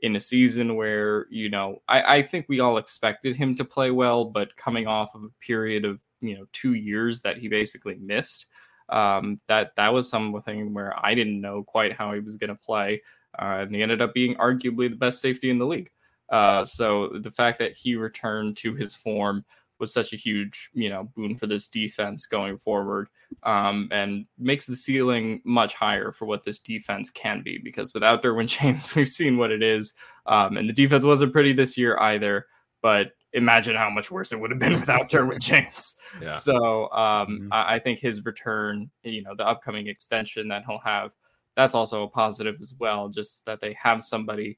in 0.01 0.15
a 0.15 0.19
season 0.19 0.75
where, 0.75 1.27
you 1.29 1.49
know, 1.49 1.81
I, 1.87 2.17
I 2.17 2.21
think 2.21 2.45
we 2.47 2.59
all 2.59 2.77
expected 2.77 3.35
him 3.35 3.55
to 3.55 3.65
play 3.65 3.91
well, 3.91 4.25
but 4.25 4.55
coming 4.55 4.87
off 4.87 5.13
of 5.13 5.23
a 5.23 5.45
period 5.45 5.85
of 5.85 5.99
you 6.21 6.37
know 6.37 6.45
two 6.51 6.73
years 6.73 7.21
that 7.21 7.37
he 7.37 7.47
basically 7.47 7.95
missed. 7.95 8.47
Um, 8.89 9.39
that 9.47 9.75
that 9.75 9.93
was 9.93 10.09
something 10.09 10.73
where 10.73 10.93
I 10.97 11.13
didn't 11.13 11.41
know 11.41 11.63
quite 11.63 11.93
how 11.93 12.11
he 12.13 12.19
was 12.19 12.35
going 12.35 12.49
to 12.49 12.55
play, 12.55 13.01
uh, 13.39 13.59
and 13.61 13.75
he 13.75 13.83
ended 13.83 14.01
up 14.01 14.13
being 14.13 14.35
arguably 14.35 14.89
the 14.89 14.95
best 14.95 15.21
safety 15.21 15.49
in 15.49 15.59
the 15.59 15.65
league. 15.65 15.91
Uh, 16.29 16.63
so 16.63 17.09
the 17.09 17.31
fact 17.31 17.59
that 17.59 17.75
he 17.75 17.95
returned 17.95 18.55
to 18.57 18.75
his 18.75 18.93
form 18.93 19.43
was 19.79 19.93
such 19.93 20.13
a 20.13 20.17
huge, 20.17 20.69
you 20.73 20.89
know, 20.89 21.09
boon 21.15 21.35
for 21.35 21.47
this 21.47 21.67
defense 21.67 22.25
going 22.25 22.57
forward, 22.57 23.07
um, 23.43 23.87
and 23.91 24.25
makes 24.37 24.65
the 24.65 24.75
ceiling 24.75 25.41
much 25.43 25.73
higher 25.73 26.11
for 26.11 26.25
what 26.25 26.43
this 26.43 26.59
defense 26.59 27.09
can 27.09 27.41
be. 27.41 27.57
Because 27.57 27.93
without 27.93 28.21
Derwin 28.21 28.47
James, 28.59 28.95
we've 28.95 29.07
seen 29.07 29.37
what 29.37 29.51
it 29.51 29.63
is, 29.63 29.93
um, 30.25 30.57
and 30.57 30.67
the 30.67 30.73
defense 30.73 31.03
wasn't 31.03 31.33
pretty 31.33 31.53
this 31.53 31.77
year 31.77 31.97
either. 31.99 32.45
But 32.81 33.11
imagine 33.33 33.75
how 33.75 33.89
much 33.89 34.09
worse 34.09 34.31
it 34.31 34.39
would 34.39 34.51
have 34.51 34.59
been 34.59 34.79
without 34.79 35.09
Derwin 35.09 35.39
James. 35.41 35.95
Yeah. 36.21 36.27
So 36.27 36.91
um, 36.91 37.27
mm-hmm. 37.27 37.53
I, 37.53 37.75
I, 37.75 37.79
think 37.79 37.99
his 37.99 38.25
return, 38.25 38.89
you 39.03 39.21
know, 39.21 39.35
the 39.35 39.47
upcoming 39.47 39.87
extension 39.87 40.47
that 40.47 40.63
he'll 40.65 40.79
have, 40.79 41.13
that's 41.55 41.75
also 41.75 42.03
a 42.03 42.09
positive 42.09 42.57
as 42.61 42.75
well. 42.79 43.09
Just 43.09 43.45
that 43.45 43.59
they 43.59 43.73
have 43.73 44.03
somebody 44.03 44.57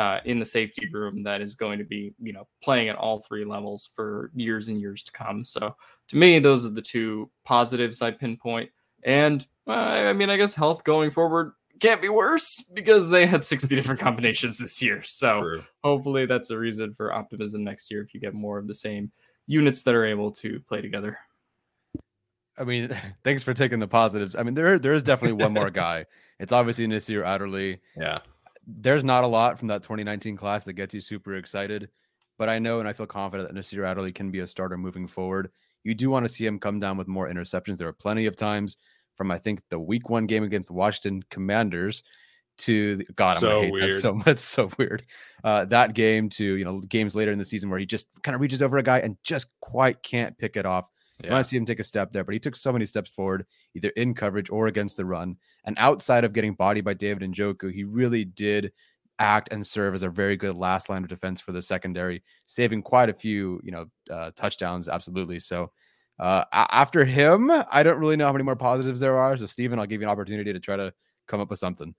uh, 0.00 0.18
in 0.24 0.38
the 0.38 0.46
safety 0.46 0.88
room 0.90 1.22
that 1.22 1.42
is 1.42 1.54
going 1.54 1.78
to 1.78 1.84
be, 1.84 2.14
you 2.18 2.32
know, 2.32 2.48
playing 2.62 2.88
at 2.88 2.96
all 2.96 3.20
three 3.20 3.44
levels 3.44 3.90
for 3.94 4.30
years 4.34 4.68
and 4.68 4.80
years 4.80 5.02
to 5.02 5.12
come. 5.12 5.44
So 5.44 5.76
to 6.08 6.16
me, 6.16 6.38
those 6.38 6.64
are 6.64 6.70
the 6.70 6.80
two 6.80 7.30
positives 7.44 8.00
I 8.00 8.10
pinpoint. 8.12 8.70
And 9.04 9.46
uh, 9.66 9.72
I 9.72 10.14
mean, 10.14 10.30
I 10.30 10.38
guess 10.38 10.54
health 10.54 10.84
going 10.84 11.10
forward 11.10 11.52
can't 11.80 12.00
be 12.00 12.08
worse 12.08 12.64
because 12.72 13.10
they 13.10 13.26
had 13.26 13.44
60 13.44 13.76
different 13.76 14.00
combinations 14.06 14.56
this 14.56 14.80
year. 14.80 15.02
So 15.02 15.40
True. 15.40 15.64
hopefully 15.84 16.24
that's 16.24 16.48
a 16.48 16.56
reason 16.56 16.94
for 16.94 17.12
optimism 17.12 17.62
next 17.62 17.90
year 17.90 18.00
if 18.00 18.14
you 18.14 18.20
get 18.20 18.32
more 18.32 18.56
of 18.56 18.66
the 18.68 18.74
same 18.74 19.12
units 19.46 19.82
that 19.82 19.94
are 19.94 20.06
able 20.06 20.30
to 20.32 20.60
play 20.60 20.80
together. 20.80 21.18
I 22.56 22.64
mean, 22.64 22.96
thanks 23.22 23.42
for 23.42 23.52
taking 23.52 23.80
the 23.80 23.88
positives. 23.88 24.34
I 24.34 24.44
mean, 24.44 24.54
there 24.54 24.78
there 24.78 24.92
is 24.92 25.02
definitely 25.02 25.44
one 25.44 25.52
more 25.52 25.70
guy. 25.84 26.06
It's 26.38 26.52
obviously 26.52 26.86
Nasir 26.86 27.22
Adderley. 27.22 27.80
Yeah. 27.98 28.20
There's 28.78 29.04
not 29.04 29.24
a 29.24 29.26
lot 29.26 29.58
from 29.58 29.68
that 29.68 29.82
2019 29.82 30.36
class 30.36 30.64
that 30.64 30.74
gets 30.74 30.94
you 30.94 31.00
super 31.00 31.34
excited, 31.36 31.88
but 32.38 32.48
I 32.48 32.58
know 32.58 32.80
and 32.80 32.88
I 32.88 32.92
feel 32.92 33.06
confident 33.06 33.48
that 33.48 33.54
Nasir 33.54 33.84
Adderley 33.84 34.12
can 34.12 34.30
be 34.30 34.40
a 34.40 34.46
starter 34.46 34.76
moving 34.76 35.06
forward. 35.06 35.50
You 35.82 35.94
do 35.94 36.10
want 36.10 36.24
to 36.24 36.28
see 36.28 36.46
him 36.46 36.58
come 36.58 36.78
down 36.78 36.96
with 36.96 37.08
more 37.08 37.28
interceptions. 37.28 37.78
There 37.78 37.88
are 37.88 37.92
plenty 37.92 38.26
of 38.26 38.36
times 38.36 38.76
from 39.16 39.30
I 39.30 39.38
think 39.38 39.60
the 39.70 39.78
week 39.78 40.08
one 40.08 40.26
game 40.26 40.44
against 40.44 40.68
the 40.68 40.74
Washington 40.74 41.22
Commanders 41.30 42.02
to 42.58 42.96
the, 42.96 43.04
God, 43.16 43.36
I'm 43.36 43.40
so 43.40 43.68
weird. 43.70 43.92
That 43.92 44.00
so 44.00 44.14
much, 44.14 44.38
so 44.38 44.70
weird. 44.78 45.04
Uh, 45.42 45.64
that 45.66 45.94
game 45.94 46.28
to 46.30 46.44
you 46.44 46.64
know 46.64 46.80
games 46.80 47.14
later 47.14 47.32
in 47.32 47.38
the 47.38 47.44
season 47.44 47.70
where 47.70 47.78
he 47.78 47.86
just 47.86 48.06
kind 48.22 48.34
of 48.34 48.40
reaches 48.40 48.62
over 48.62 48.78
a 48.78 48.82
guy 48.82 48.98
and 48.98 49.16
just 49.22 49.48
quite 49.60 50.02
can't 50.02 50.36
pick 50.38 50.56
it 50.56 50.66
off. 50.66 50.88
Yeah. 51.22 51.36
To 51.36 51.44
see 51.44 51.56
him 51.56 51.64
take 51.64 51.80
a 51.80 51.84
step 51.84 52.12
there, 52.12 52.24
but 52.24 52.32
he 52.32 52.40
took 52.40 52.56
so 52.56 52.72
many 52.72 52.86
steps 52.86 53.10
forward, 53.10 53.46
either 53.74 53.90
in 53.90 54.14
coverage 54.14 54.50
or 54.50 54.66
against 54.66 54.96
the 54.96 55.04
run. 55.04 55.36
And 55.64 55.76
outside 55.78 56.24
of 56.24 56.32
getting 56.32 56.54
bodied 56.54 56.84
by 56.84 56.94
David 56.94 57.30
Njoku, 57.30 57.72
he 57.72 57.84
really 57.84 58.24
did 58.24 58.72
act 59.18 59.50
and 59.52 59.66
serve 59.66 59.92
as 59.94 60.02
a 60.02 60.08
very 60.08 60.36
good 60.36 60.54
last 60.54 60.88
line 60.88 61.02
of 61.02 61.08
defense 61.08 61.40
for 61.40 61.52
the 61.52 61.60
secondary, 61.60 62.22
saving 62.46 62.82
quite 62.82 63.10
a 63.10 63.14
few, 63.14 63.60
you 63.62 63.70
know, 63.70 63.86
uh, 64.10 64.30
touchdowns. 64.34 64.88
Absolutely. 64.88 65.38
So 65.38 65.70
uh, 66.18 66.44
after 66.52 67.04
him, 67.04 67.50
I 67.70 67.82
don't 67.82 67.98
really 67.98 68.16
know 68.16 68.26
how 68.26 68.32
many 68.32 68.44
more 68.44 68.56
positives 68.56 69.00
there 69.00 69.16
are. 69.16 69.36
So 69.36 69.46
Stephen, 69.46 69.78
I'll 69.78 69.86
give 69.86 70.00
you 70.00 70.06
an 70.06 70.12
opportunity 70.12 70.52
to 70.52 70.60
try 70.60 70.76
to 70.76 70.92
come 71.28 71.40
up 71.40 71.50
with 71.50 71.58
something. 71.58 71.94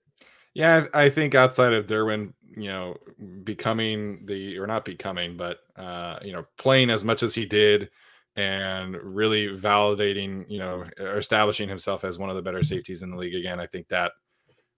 Yeah, 0.54 0.86
I 0.92 1.08
think 1.08 1.34
outside 1.34 1.72
of 1.72 1.86
Derwin, 1.86 2.34
you 2.56 2.68
know, 2.68 2.96
becoming 3.42 4.26
the 4.26 4.58
or 4.58 4.66
not 4.66 4.84
becoming, 4.84 5.36
but 5.36 5.60
uh, 5.76 6.18
you 6.22 6.32
know, 6.32 6.44
playing 6.58 6.90
as 6.90 7.04
much 7.04 7.22
as 7.22 7.34
he 7.34 7.46
did 7.46 7.88
and 8.36 8.96
really 8.96 9.48
validating, 9.48 10.44
you 10.48 10.58
know, 10.58 10.84
or 10.98 11.18
establishing 11.18 11.68
himself 11.68 12.04
as 12.04 12.18
one 12.18 12.30
of 12.30 12.36
the 12.36 12.42
better 12.42 12.62
safeties 12.62 13.02
in 13.02 13.10
the 13.10 13.16
league 13.16 13.34
again. 13.34 13.60
I 13.60 13.66
think 13.66 13.88
that 13.88 14.12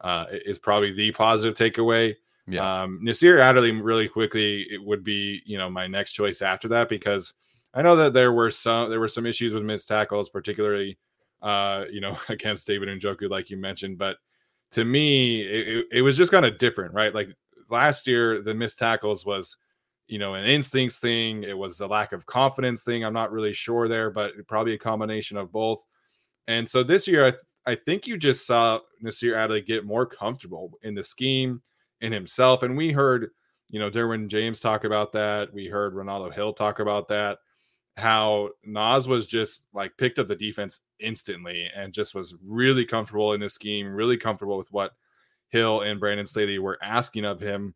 uh, 0.01 0.27
is 0.31 0.59
probably 0.59 0.93
the 0.93 1.13
positive 1.13 1.55
takeaway. 1.55 2.15
Yeah. 2.47 2.83
Um, 2.83 2.99
Nasir 3.01 3.39
Adderley, 3.39 3.73
really 3.73 4.09
quickly, 4.09 4.67
it 4.71 4.83
would 4.83 5.03
be 5.03 5.41
you 5.47 5.57
know 5.57 5.71
my 5.71 5.87
next 5.87 6.13
choice 6.13 6.43
after 6.43 6.69
that 6.69 6.89
because 6.89 7.35
I 7.73 7.83
know 7.83 7.97
that 7.97 8.13
there 8.13 8.33
were 8.33 8.51
some 8.51 8.91
there 8.91 9.01
were 9.01 9.09
some 9.09 9.27
issues 9.27 9.55
with 9.55 9.63
missed 9.63 9.89
tackles, 9.89 10.29
particularly 10.29 10.99
uh, 11.43 11.87
you 11.91 12.01
know 12.01 12.19
against 12.29 12.67
David 12.67 12.89
Njoku, 12.89 13.31
like 13.31 13.51
you 13.51 13.57
mentioned. 13.57 13.99
But 13.99 14.19
to 14.73 14.85
me, 14.85 15.43
it, 15.43 15.87
it 15.91 16.03
was 16.03 16.17
just 16.17 16.33
kind 16.33 16.45
of 16.45 16.59
different, 16.59 16.93
right? 16.93 17.15
Like 17.15 17.29
last 17.71 18.07
year, 18.07 18.43
the 18.43 18.55
missed 18.55 18.79
tackles 18.79 19.25
was 19.25 19.57
you 20.07 20.19
know 20.19 20.35
an 20.35 20.45
instincts 20.45 20.99
thing. 20.99 21.45
It 21.45 21.57
was 21.57 21.81
a 21.81 21.87
lack 21.87 22.13
of 22.13 22.27
confidence 22.27 22.85
thing. 22.85 23.05
I'm 23.05 23.15
not 23.15 23.33
really 23.33 23.53
sure 23.53 23.89
there, 23.89 24.11
but 24.11 24.33
probably 24.47 24.75
a 24.75 24.79
combination 24.79 25.37
of 25.37 25.53
both. 25.53 25.85
And 26.47 26.69
so 26.69 26.83
this 26.83 27.09
year, 27.09 27.27
I, 27.27 27.31
th- 27.31 27.43
I 27.67 27.75
think 27.75 28.07
you 28.07 28.19
just 28.19 28.47
saw 28.47 28.81
Nasir 29.01 29.35
Adderley 29.35 29.63
get 29.63 29.87
more 29.87 30.07
comfortable 30.07 30.79
in 30.83 30.95
the 30.95 31.03
scheme 31.03 31.63
in 32.01 32.13
himself. 32.13 32.63
And 32.63 32.77
we 32.77 32.93
heard, 32.93 33.31
you 33.71 33.81
know, 33.81 33.91
Derwin 33.91 34.29
James 34.29 34.61
talk 34.61 34.85
about 34.85 35.13
that. 35.13 35.53
We 35.53 35.67
heard 35.67 35.95
Renaldo 35.95 36.31
Hill 36.31 36.53
talk 36.53 36.81
about 36.81 37.09
that. 37.09 37.39
How 37.97 38.51
Nas 38.65 39.09
was 39.09 39.27
just 39.27 39.65
like 39.73 39.97
picked 39.97 40.19
up 40.19 40.29
the 40.29 40.37
defense 40.37 40.83
instantly 41.01 41.69
and 41.75 41.95
just 41.95 42.15
was 42.15 42.35
really 42.45 42.85
comfortable 42.85 43.33
in 43.33 43.41
the 43.41 43.49
scheme, 43.49 43.87
really 43.87 44.19
comfortable 44.19 44.59
with 44.59 44.71
what 44.73 44.93
Hill 45.49 45.83
and 45.83 46.01
Brandon 46.01 46.27
Staley 46.27 46.59
were 46.59 46.79
asking 46.83 47.25
of 47.25 47.41
him. 47.41 47.75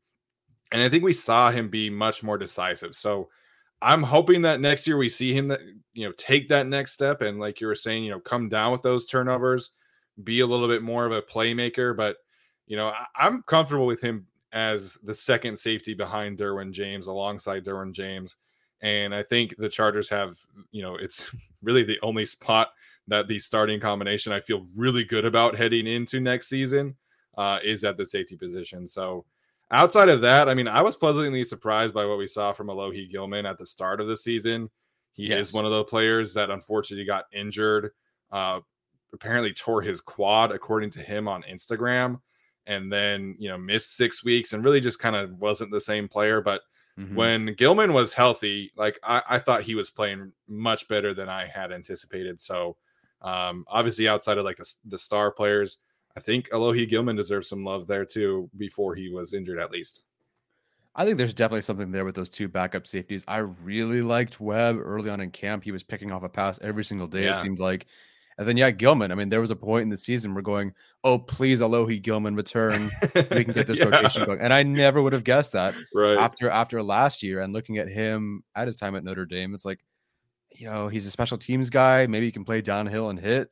And 0.73 0.83
I 0.83 0.89
think 0.89 1.05
we 1.05 1.13
saw 1.13 1.51
him 1.51 1.69
be 1.69 1.89
much 1.91 2.23
more 2.23 2.39
decisive. 2.39 2.95
So 2.95 3.29
I'm 3.81 4.03
hoping 4.03 4.43
that 4.43 4.61
next 4.61 4.87
year 4.87 4.97
we 4.97 5.09
see 5.09 5.33
him 5.33 5.47
that 5.49 5.61
you 5.95 6.07
know 6.07 6.13
take 6.19 6.49
that 6.49 6.67
next 6.67 6.93
step 6.93 7.23
and 7.23 7.39
like 7.39 7.61
you 7.61 7.67
were 7.67 7.75
saying, 7.75 8.05
you 8.05 8.11
know, 8.11 8.21
come 8.21 8.49
down 8.49 8.73
with 8.73 8.83
those 8.83 9.07
turnovers, 9.07 9.71
be 10.25 10.41
a 10.41 10.47
little 10.47 10.69
bit 10.69 10.83
more 10.83 11.07
of 11.07 11.13
a 11.13 11.23
playmaker. 11.23 11.97
But 11.97 12.17
you 12.67 12.77
know, 12.77 12.89
I, 12.89 13.27
am 13.27 13.43
comfortable 13.47 13.87
with 13.87 14.01
him 14.01 14.27
as 14.53 14.95
the 15.03 15.15
second 15.15 15.59
safety 15.59 15.95
behind 15.95 16.39
Derwin 16.39 16.73
James, 16.73 17.07
alongside 17.07 17.65
Derwin 17.65 17.93
James. 17.93 18.37
And 18.81 19.15
I 19.15 19.23
think 19.23 19.57
the 19.57 19.69
Chargers 19.69 20.09
have, 20.11 20.39
you 20.71 20.83
know, 20.83 20.97
it's 20.97 21.31
really 21.63 21.83
the 21.83 21.99
only 22.03 22.27
spot 22.27 22.73
that 23.09 23.27
the 23.27 23.39
starting 23.39 23.81
combination 23.81 24.33
I 24.33 24.41
feel 24.41 24.67
really 24.77 25.05
good 25.05 25.25
about 25.25 25.57
heading 25.57 25.87
into 25.87 26.21
next 26.21 26.49
season 26.49 26.95
uh, 27.37 27.59
is 27.65 27.85
at 27.85 27.97
the 27.97 28.05
safety 28.05 28.37
position. 28.37 28.87
So 28.87 29.25
outside 29.71 30.09
of 30.09 30.21
that, 30.23 30.49
I 30.49 30.55
mean, 30.55 30.69
I 30.69 30.83
was 30.83 30.97
pleasantly 30.97 31.45
surprised 31.45 31.95
by 31.95 32.05
what 32.07 32.19
we 32.19 32.27
saw 32.27 32.53
from 32.53 32.69
Alohi 32.69 33.11
Gilman 33.11 33.47
at 33.47 33.59
the 33.59 33.67
start 33.67 34.01
of 34.01 34.07
the 34.07 34.17
season. 34.17 34.71
He 35.13 35.29
yes. 35.29 35.49
is 35.49 35.53
one 35.53 35.65
of 35.65 35.73
the 35.73 35.85
players 35.85 36.35
that 36.35 36.51
unfortunately 36.51 37.05
got 37.05 37.25
injured. 37.33 37.93
Uh, 38.31 38.61
apparently 39.13 39.53
tore 39.53 39.83
his 39.83 40.01
quad, 40.01 40.53
according 40.53 40.91
to 40.91 41.01
him 41.01 41.29
on 41.29 41.43
Instagram 41.51 42.21
and 42.69 42.93
then 42.93 43.35
you 43.39 43.49
know 43.49 43.59
missed 43.59 43.97
six 43.97 44.23
weeks 44.23 44.53
and 44.53 44.65
really 44.65 44.81
just 44.81 44.99
kind 44.99 45.17
of 45.17 45.33
wasn't 45.41 45.73
the 45.73 45.81
same 45.81 46.07
player. 46.07 46.41
But 46.41 46.61
mm-hmm. 46.97 47.17
when 47.17 47.55
Gilman 47.55 47.93
was 47.93 48.13
healthy, 48.13 48.71
like 48.77 48.99
I, 49.03 49.23
I, 49.29 49.39
thought 49.39 49.63
he 49.63 49.75
was 49.75 49.91
playing 49.91 50.33
much 50.47 50.87
better 50.87 51.15
than 51.15 51.29
I 51.29 51.47
had 51.47 51.73
anticipated. 51.73 52.39
So 52.39 52.77
um, 53.23 53.65
obviously, 53.69 54.07
outside 54.07 54.39
of 54.39 54.45
like 54.45 54.59
the, 54.59 54.73
the 54.85 54.99
star 54.99 55.33
players, 55.33 55.79
I 56.17 56.21
think 56.21 56.49
Alohi 56.51 56.89
Gilman 56.89 57.17
deserves 57.17 57.49
some 57.49 57.65
love 57.65 57.87
there 57.87 58.05
too 58.05 58.51
before 58.57 58.95
he 58.95 59.09
was 59.09 59.35
injured, 59.35 59.59
at 59.59 59.71
least. 59.71 60.05
I 60.95 61.05
think 61.05 61.17
there's 61.17 61.35
definitely 61.35 61.63
something 61.63 61.93
there 61.93 62.05
with 62.05 62.17
those 62.17 62.31
two 62.31 62.49
backup 62.49 62.87
safeties. 62.87 63.25
I 63.29 63.39
really 63.39 64.03
liked 64.03 64.41
Webb 64.41 64.79
early 64.83 65.11
on 65.11 65.21
in 65.21 65.31
camp. 65.31 65.63
He 65.63 65.71
was 65.71 65.85
picking 65.85 66.11
off 66.11 66.25
a 66.25 66.29
pass 66.29 66.59
every 66.61 66.83
single 66.83 67.07
day. 67.07 67.25
Yeah. 67.25 67.39
It 67.39 67.43
seemed 67.43 67.61
like 67.61 67.87
and 68.39 68.47
then 68.47 68.57
yeah, 68.57 68.71
Gilman. 68.71 69.11
I 69.11 69.17
mean, 69.17 69.29
there 69.29 69.41
was 69.41 69.51
a 69.51 69.57
point 69.57 69.83
in 69.83 69.89
the 69.89 69.97
season 69.97 70.33
we're 70.33 70.43
going, 70.43 70.73
oh 71.03 71.19
please, 71.19 71.61
Alohi 71.61 72.01
Gilman 72.01 72.37
return, 72.37 72.91
we 73.15 73.45
can 73.45 73.53
get 73.53 73.67
this 73.67 73.79
yeah. 73.79 73.87
rotation 73.87 74.25
going. 74.25 74.41
And 74.41 74.55
I 74.55 74.63
never 74.63 75.03
would 75.03 75.13
have 75.13 75.25
guessed 75.25 75.53
that. 75.53 75.75
Right 75.93 76.17
after 76.17 76.49
after 76.49 76.81
last 76.83 77.23
year 77.25 77.41
and 77.41 77.53
looking 77.53 77.79
at 77.79 77.89
him 77.89 78.45
at 78.55 78.69
his 78.69 78.77
time 78.77 78.95
at 78.95 79.03
Notre 79.03 79.27
Dame, 79.27 79.55
it's 79.55 79.65
like, 79.65 79.81
you 80.53 80.71
know, 80.71 80.87
he's 80.87 81.07
a 81.07 81.11
special 81.11 81.37
teams 81.37 81.69
guy. 81.69 82.07
Maybe 82.07 82.27
he 82.27 82.33
can 82.33 82.45
play 82.45 82.61
downhill 82.61 83.11
and 83.11 83.19
hit. 83.19 83.51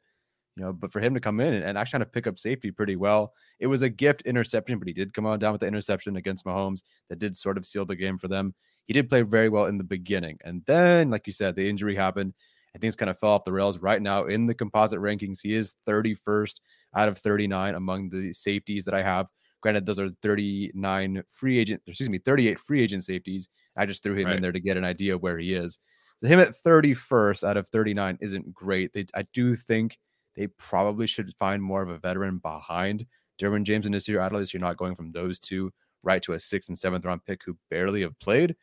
You 0.56 0.64
know, 0.64 0.72
but 0.72 0.90
for 0.90 1.00
him 1.00 1.12
to 1.14 1.20
come 1.20 1.38
in 1.40 1.52
and, 1.52 1.64
and 1.64 1.76
actually 1.76 1.98
kind 1.98 2.02
of 2.02 2.12
pick 2.12 2.26
up 2.26 2.38
safety 2.38 2.70
pretty 2.70 2.96
well, 2.96 3.34
it 3.60 3.66
was 3.66 3.82
a 3.82 3.90
gift 3.90 4.22
interception, 4.22 4.78
but 4.78 4.88
he 4.88 4.94
did 4.94 5.12
come 5.12 5.26
on 5.26 5.38
down 5.38 5.52
with 5.52 5.60
the 5.60 5.66
interception 5.66 6.16
against 6.16 6.46
Mahomes 6.46 6.82
that 7.10 7.18
did 7.18 7.36
sort 7.36 7.58
of 7.58 7.66
seal 7.66 7.84
the 7.84 7.94
game 7.94 8.16
for 8.16 8.28
them. 8.28 8.54
He 8.86 8.94
did 8.94 9.08
play 9.08 9.22
very 9.22 9.48
well 9.48 9.66
in 9.66 9.78
the 9.78 9.84
beginning, 9.84 10.38
and 10.44 10.62
then, 10.66 11.10
like 11.10 11.26
you 11.26 11.32
said, 11.32 11.56
the 11.56 11.68
injury 11.68 11.94
happened 11.94 12.32
and 12.76 12.80
things 12.82 12.94
kind 12.94 13.08
of 13.08 13.18
fell 13.18 13.30
off 13.30 13.44
the 13.44 13.52
rails. 13.52 13.78
Right 13.78 14.02
now 14.02 14.26
in 14.26 14.44
the 14.44 14.54
composite 14.54 15.00
rankings, 15.00 15.38
he 15.42 15.54
is 15.54 15.74
31st 15.88 16.60
out 16.94 17.08
of 17.08 17.16
39 17.18 17.74
among 17.74 18.10
the 18.10 18.34
safeties 18.34 18.84
that 18.84 18.92
I 18.92 19.02
have. 19.02 19.28
Granted, 19.62 19.86
those 19.86 19.98
are 19.98 20.10
39 20.22 21.22
free 21.30 21.58
agent, 21.58 21.82
excuse 21.86 22.10
me, 22.10 22.18
38 22.18 22.58
free 22.58 22.82
agent 22.82 23.02
safeties. 23.02 23.48
I 23.78 23.86
just 23.86 24.02
threw 24.02 24.14
him 24.14 24.26
right. 24.26 24.36
in 24.36 24.42
there 24.42 24.52
to 24.52 24.60
get 24.60 24.76
an 24.76 24.84
idea 24.84 25.14
of 25.14 25.22
where 25.22 25.38
he 25.38 25.54
is. 25.54 25.78
So 26.18 26.28
him 26.28 26.38
at 26.38 26.54
31st 26.64 27.48
out 27.48 27.56
of 27.56 27.66
39 27.68 28.18
isn't 28.20 28.52
great. 28.52 28.92
They, 28.92 29.06
I 29.14 29.24
do 29.32 29.56
think 29.56 29.98
they 30.36 30.46
probably 30.46 31.06
should 31.06 31.34
find 31.38 31.62
more 31.62 31.82
of 31.82 31.88
a 31.88 31.98
veteran 31.98 32.38
behind 32.38 33.06
Derwin 33.40 33.64
James 33.64 33.86
and 33.86 33.92
Nasir 33.92 34.20
Adderley. 34.20 34.44
So 34.44 34.58
you're 34.58 34.66
not 34.66 34.76
going 34.76 34.94
from 34.94 35.12
those 35.12 35.38
two 35.38 35.72
right 36.02 36.22
to 36.22 36.34
a 36.34 36.40
sixth 36.40 36.68
and 36.68 36.78
seventh 36.78 37.04
round 37.04 37.24
pick 37.24 37.42
who 37.44 37.56
barely 37.70 38.02
have 38.02 38.18
played. 38.18 38.54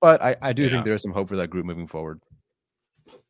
But 0.00 0.22
I, 0.22 0.36
I 0.42 0.52
do 0.52 0.64
yeah. 0.64 0.70
think 0.70 0.84
there's 0.84 1.02
some 1.02 1.12
hope 1.12 1.28
for 1.28 1.36
that 1.36 1.50
group 1.50 1.66
moving 1.66 1.86
forward. 1.86 2.20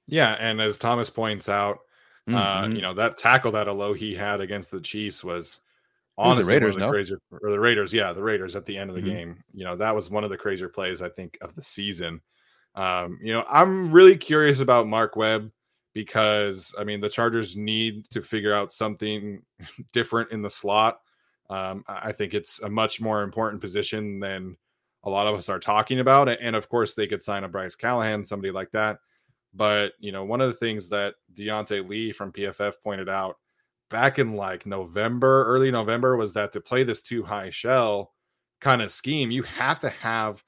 Yeah, 0.07 0.37
and 0.41 0.61
as 0.61 0.79
Thomas 0.79 1.11
points 1.11 1.49
out, 1.49 1.81
uh, 2.29 2.31
mm-hmm. 2.31 2.73
uh, 2.73 2.75
you 2.75 2.83
know 2.83 2.95
that 2.95 3.19
tackle 3.19 3.53
that 3.53 3.67
Alohi 3.67 4.17
had 4.17 4.41
against 4.41 4.71
the 4.71 4.81
Chiefs 4.81 5.23
was 5.23 5.61
honestly 6.17 6.45
the 6.45 6.51
Raiders, 6.51 6.75
one 6.75 6.83
of 6.83 6.87
the 6.87 6.87
no? 6.87 6.91
crazier, 6.91 7.19
or 7.43 7.51
the 7.51 7.61
Raiders, 7.61 7.93
yeah, 7.93 8.13
the 8.13 8.23
Raiders 8.23 8.57
at 8.57 8.65
the 8.65 8.77
end 8.77 8.91
of 8.91 8.97
the 8.97 9.03
mm-hmm. 9.03 9.17
game. 9.17 9.45
You 9.53 9.65
know 9.65 9.77
that 9.77 9.95
was 9.95 10.11
one 10.11 10.25
of 10.25 10.31
the 10.31 10.37
crazier 10.37 10.69
plays 10.69 11.03
I 11.03 11.11
think 11.11 11.37
of 11.43 11.55
the 11.55 11.63
season. 11.63 12.21
Um, 12.75 13.19
you 13.23 13.33
know, 13.33 13.45
I'm 13.49 13.93
really 13.93 14.17
curious 14.17 14.61
about 14.61 14.87
Mark 14.87 15.17
Webb 15.17 15.51
because 15.95 16.75
I 16.79 16.85
mean 16.85 17.01
the 17.01 17.09
Chargers 17.09 17.57
need 17.57 18.09
to 18.11 18.23
figure 18.23 18.53
out 18.53 18.73
something 18.73 19.43
different 19.93 20.33
in 20.33 20.43
the 20.43 20.51
slot. 20.51 21.01
Um, 21.51 21.85
I 21.89 22.13
think 22.13 22.35
it's 22.35 22.61
a 22.61 22.69
much 22.69 23.01
more 23.01 23.23
important 23.23 23.61
position 23.61 24.21
than 24.21 24.57
a 25.05 25.11
lot 25.11 25.27
of 25.27 25.35
us 25.35 25.49
are 25.49 25.59
talking 25.59 26.01
about. 26.01 26.29
And 26.29 26.55
of 26.55 26.69
course, 26.69 26.95
they 26.95 27.07
could 27.07 27.23
sign 27.23 27.45
a 27.45 27.49
Bryce 27.49 27.75
Callahan, 27.75 28.25
somebody 28.25 28.51
like 28.51 28.71
that. 28.73 28.99
But 29.55 29.93
you 29.99 30.13
know, 30.13 30.25
one 30.25 30.41
of 30.41 30.49
the 30.49 30.57
things 30.57 30.89
that 30.91 31.15
Deontay 31.35 31.89
Lee 31.89 32.13
from 32.13 32.33
PFF 32.33 32.75
pointed 32.83 33.09
out 33.09 33.37
back 33.89 34.19
in 34.19 34.35
like 34.35 34.67
November, 34.67 35.45
early 35.47 35.71
November, 35.71 36.17
was 36.17 36.35
that 36.35 36.53
to 36.53 36.61
play 36.61 36.85
this 36.85 37.03
two 37.03 37.23
high 37.23 37.51
shell 37.51 38.13
kind 38.61 38.83
of 38.83 38.93
scheme, 38.93 39.31
you 39.31 39.43
have 39.45 39.81
to 39.81 39.89
have 39.89 40.43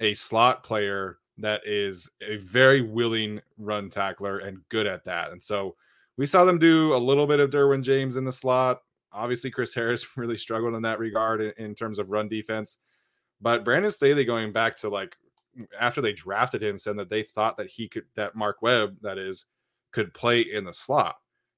a 0.00 0.14
slot 0.14 0.62
player 0.62 1.18
that 1.38 1.60
is 1.66 2.10
a 2.26 2.36
very 2.36 2.80
willing 2.80 3.40
run 3.58 3.90
tackler 3.90 4.38
and 4.38 4.66
good 4.68 4.86
at 4.86 5.04
that. 5.04 5.32
And 5.32 5.42
so 5.42 5.76
we 6.16 6.26
saw 6.26 6.44
them 6.44 6.58
do 6.58 6.94
a 6.94 6.96
little 6.96 7.26
bit 7.26 7.40
of 7.40 7.50
Derwin 7.50 7.82
James 7.82 8.16
in 8.16 8.24
the 8.24 8.32
slot. 8.32 8.82
Obviously, 9.12 9.50
Chris 9.50 9.74
Harris 9.74 10.06
really 10.16 10.36
struggled 10.36 10.74
in 10.74 10.82
that 10.82 10.98
regard 10.98 11.40
in, 11.40 11.52
in 11.58 11.74
terms 11.74 11.98
of 11.98 12.10
run 12.10 12.28
defense. 12.28 12.78
But 13.40 13.64
Brandon 13.64 13.90
Staley 13.90 14.24
going 14.24 14.52
back 14.52 14.76
to 14.76 14.88
like 14.88 15.16
after 15.78 16.00
they 16.00 16.12
drafted 16.12 16.62
him 16.62 16.78
said 16.78 16.96
that 16.98 17.08
they 17.08 17.22
thought 17.22 17.56
that 17.56 17.68
he 17.68 17.88
could 17.88 18.04
that 18.14 18.34
Mark 18.34 18.62
Webb 18.62 18.96
that 19.02 19.18
is 19.18 19.44
could 19.92 20.12
play 20.14 20.40
in 20.40 20.64
the 20.64 20.72
slot. 20.72 21.16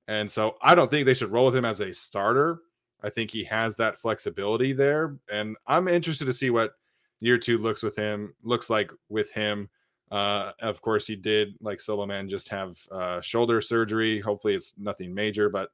And 0.08 0.30
so 0.30 0.56
I 0.62 0.74
don't 0.74 0.90
think 0.90 1.06
they 1.06 1.14
should 1.14 1.30
roll 1.30 1.46
with 1.46 1.56
him 1.56 1.64
as 1.64 1.80
a 1.80 1.92
starter. 1.92 2.60
I 3.02 3.10
think 3.10 3.30
he 3.30 3.44
has 3.44 3.76
that 3.76 3.98
flexibility 3.98 4.72
there 4.72 5.16
and 5.30 5.56
I'm 5.66 5.86
interested 5.86 6.24
to 6.24 6.32
see 6.32 6.50
what 6.50 6.72
year 7.20 7.38
2 7.38 7.59
looks 7.59 7.83
with 7.83 7.96
him 7.96 8.35
looks 8.42 8.70
like 8.70 8.92
with 9.09 9.31
him. 9.33 9.68
Uh, 10.11 10.52
of 10.62 10.81
course 10.81 11.07
he 11.07 11.14
did 11.14 11.54
like 11.61 11.81
solo 11.81 12.07
man 12.07 12.28
just 12.28 12.48
have 12.48 12.78
uh, 12.90 13.20
shoulder 13.20 13.61
surgery. 13.61 14.20
Hopefully 14.20 14.54
it's 14.54 14.74
nothing 14.78 15.14
major 15.14 15.48
but 15.48 15.70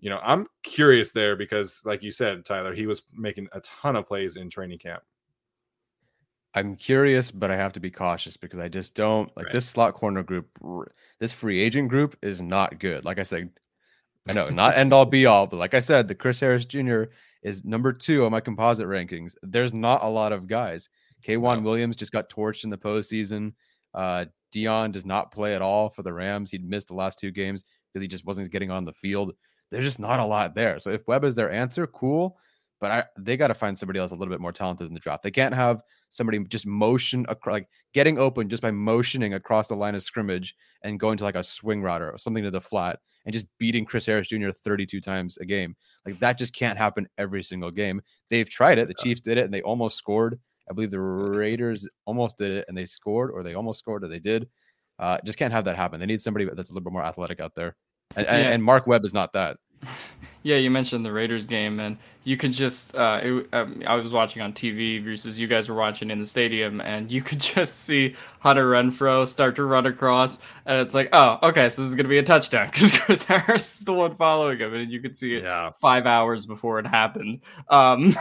you 0.00 0.08
know, 0.08 0.20
I'm 0.22 0.46
curious 0.62 1.12
there 1.12 1.36
because 1.36 1.82
like 1.84 2.02
you 2.02 2.10
said 2.10 2.44
Tyler, 2.44 2.74
he 2.74 2.86
was 2.86 3.02
making 3.14 3.48
a 3.52 3.60
ton 3.60 3.96
of 3.96 4.06
plays 4.06 4.36
in 4.36 4.48
training 4.48 4.78
camp. 4.78 5.02
I'm 6.54 6.74
curious, 6.74 7.30
but 7.30 7.50
I 7.50 7.56
have 7.56 7.72
to 7.74 7.80
be 7.80 7.90
cautious 7.90 8.36
because 8.36 8.58
I 8.58 8.68
just 8.68 8.94
don't 8.94 9.34
like 9.36 9.46
right. 9.46 9.52
this 9.52 9.66
slot 9.66 9.94
corner 9.94 10.22
group. 10.22 10.48
This 11.20 11.32
free 11.32 11.60
agent 11.60 11.88
group 11.88 12.16
is 12.22 12.42
not 12.42 12.80
good. 12.80 13.04
Like 13.04 13.18
I 13.20 13.22
said, 13.22 13.50
I 14.28 14.32
know 14.32 14.48
not 14.48 14.76
end 14.76 14.92
all 14.92 15.06
be 15.06 15.26
all, 15.26 15.46
but 15.46 15.56
like 15.56 15.74
I 15.74 15.80
said, 15.80 16.06
the 16.06 16.14
Chris 16.14 16.40
Harris 16.40 16.64
Jr. 16.64 17.04
is 17.42 17.64
number 17.64 17.92
two 17.92 18.24
on 18.24 18.30
my 18.30 18.40
composite 18.40 18.86
rankings. 18.86 19.34
There's 19.42 19.74
not 19.74 20.02
a 20.02 20.08
lot 20.08 20.32
of 20.32 20.46
guys. 20.46 20.88
K'Waun 21.26 21.58
no. 21.58 21.62
Williams 21.62 21.96
just 21.96 22.12
got 22.12 22.30
torched 22.30 22.64
in 22.64 22.70
the 22.70 22.78
postseason. 22.78 23.54
Uh, 23.94 24.26
Deayon 24.54 24.92
does 24.92 25.04
not 25.04 25.32
play 25.32 25.54
at 25.54 25.62
all 25.62 25.88
for 25.88 26.02
the 26.02 26.12
Rams. 26.12 26.50
He'd 26.50 26.68
missed 26.68 26.88
the 26.88 26.94
last 26.94 27.18
two 27.18 27.30
games 27.30 27.64
because 27.92 28.02
he 28.02 28.08
just 28.08 28.24
wasn't 28.24 28.50
getting 28.50 28.70
on 28.70 28.84
the 28.84 28.92
field. 28.92 29.32
There's 29.70 29.84
just 29.84 30.00
not 30.00 30.20
a 30.20 30.24
lot 30.24 30.54
there. 30.54 30.78
So 30.78 30.90
if 30.90 31.06
Webb 31.06 31.24
is 31.24 31.34
their 31.34 31.50
answer, 31.50 31.86
cool. 31.86 32.38
But 32.80 32.90
I, 32.90 33.04
they 33.18 33.36
got 33.36 33.48
to 33.48 33.54
find 33.54 33.76
somebody 33.76 33.98
else 33.98 34.10
a 34.10 34.16
little 34.16 34.32
bit 34.32 34.40
more 34.40 34.52
talented 34.52 34.86
in 34.86 34.94
the 34.94 35.00
draft. 35.00 35.22
They 35.22 35.30
can't 35.30 35.54
have 35.54 35.82
somebody 36.08 36.42
just 36.44 36.66
motion 36.66 37.26
across, 37.28 37.52
like 37.52 37.68
getting 37.92 38.18
open 38.18 38.48
just 38.48 38.62
by 38.62 38.70
motioning 38.70 39.34
across 39.34 39.68
the 39.68 39.76
line 39.76 39.94
of 39.94 40.02
scrimmage 40.02 40.54
and 40.82 40.98
going 40.98 41.18
to 41.18 41.24
like 41.24 41.34
a 41.34 41.42
swing 41.42 41.82
route 41.82 42.02
or 42.02 42.16
something 42.16 42.42
to 42.42 42.50
the 42.50 42.60
flat 42.60 42.98
and 43.26 43.32
just 43.32 43.46
beating 43.58 43.84
Chris 43.84 44.06
Harris 44.06 44.28
Jr. 44.28 44.50
32 44.50 45.00
times 45.00 45.36
a 45.38 45.44
game. 45.44 45.76
Like 46.06 46.18
that 46.20 46.38
just 46.38 46.54
can't 46.54 46.78
happen 46.78 47.06
every 47.18 47.42
single 47.42 47.70
game. 47.70 48.00
They've 48.28 48.48
tried 48.48 48.78
it. 48.78 48.88
The 48.88 48.94
Chiefs 48.94 49.20
did 49.20 49.38
it 49.38 49.44
and 49.44 49.52
they 49.52 49.62
almost 49.62 49.96
scored. 49.96 50.40
I 50.70 50.72
believe 50.72 50.90
the 50.90 51.00
Raiders 51.00 51.88
almost 52.06 52.38
did 52.38 52.50
it 52.50 52.64
and 52.68 52.76
they 52.76 52.86
scored, 52.86 53.30
or 53.32 53.42
they 53.42 53.54
almost 53.54 53.80
scored, 53.80 54.04
or 54.04 54.08
they 54.08 54.20
did. 54.20 54.48
Uh, 54.98 55.18
just 55.24 55.38
can't 55.38 55.52
have 55.52 55.64
that 55.64 55.76
happen. 55.76 55.98
They 55.98 56.06
need 56.06 56.20
somebody 56.20 56.44
that's 56.44 56.70
a 56.70 56.72
little 56.72 56.84
bit 56.84 56.92
more 56.92 57.02
athletic 57.02 57.40
out 57.40 57.54
there. 57.54 57.74
And, 58.16 58.26
yeah. 58.26 58.50
and 58.50 58.62
Mark 58.62 58.86
Webb 58.86 59.04
is 59.04 59.14
not 59.14 59.32
that. 59.32 59.56
Yeah, 60.42 60.56
you 60.56 60.70
mentioned 60.70 61.04
the 61.04 61.12
Raiders 61.12 61.46
game, 61.46 61.80
and 61.80 61.98
you 62.24 62.38
could 62.38 62.52
just, 62.52 62.94
uh, 62.94 63.20
it, 63.22 63.48
um, 63.52 63.82
I 63.86 63.96
was 63.96 64.10
watching 64.10 64.40
on 64.40 64.54
TV 64.54 65.04
versus 65.04 65.38
you 65.38 65.46
guys 65.46 65.68
were 65.68 65.74
watching 65.74 66.10
in 66.10 66.18
the 66.18 66.24
stadium, 66.24 66.80
and 66.80 67.10
you 67.10 67.20
could 67.22 67.40
just 67.40 67.80
see 67.80 68.16
Hunter 68.38 68.70
Renfrow 68.70 69.28
start 69.28 69.54
to 69.56 69.64
run 69.64 69.84
across, 69.84 70.38
and 70.64 70.80
it's 70.80 70.94
like, 70.94 71.10
oh, 71.12 71.38
okay, 71.42 71.68
so 71.68 71.82
this 71.82 71.90
is 71.90 71.94
going 71.94 72.06
to 72.06 72.10
be 72.10 72.16
a 72.16 72.22
touchdown 72.22 72.68
because 72.72 72.90
Chris 72.90 73.22
Harris 73.24 73.80
is 73.80 73.84
the 73.84 73.92
one 73.92 74.16
following 74.16 74.58
him, 74.58 74.72
and 74.72 74.90
you 74.90 75.00
could 75.00 75.14
see 75.14 75.36
it 75.36 75.42
yeah. 75.42 75.72
five 75.78 76.06
hours 76.06 76.46
before 76.46 76.78
it 76.78 76.86
happened. 76.86 77.40
Um, 77.68 78.16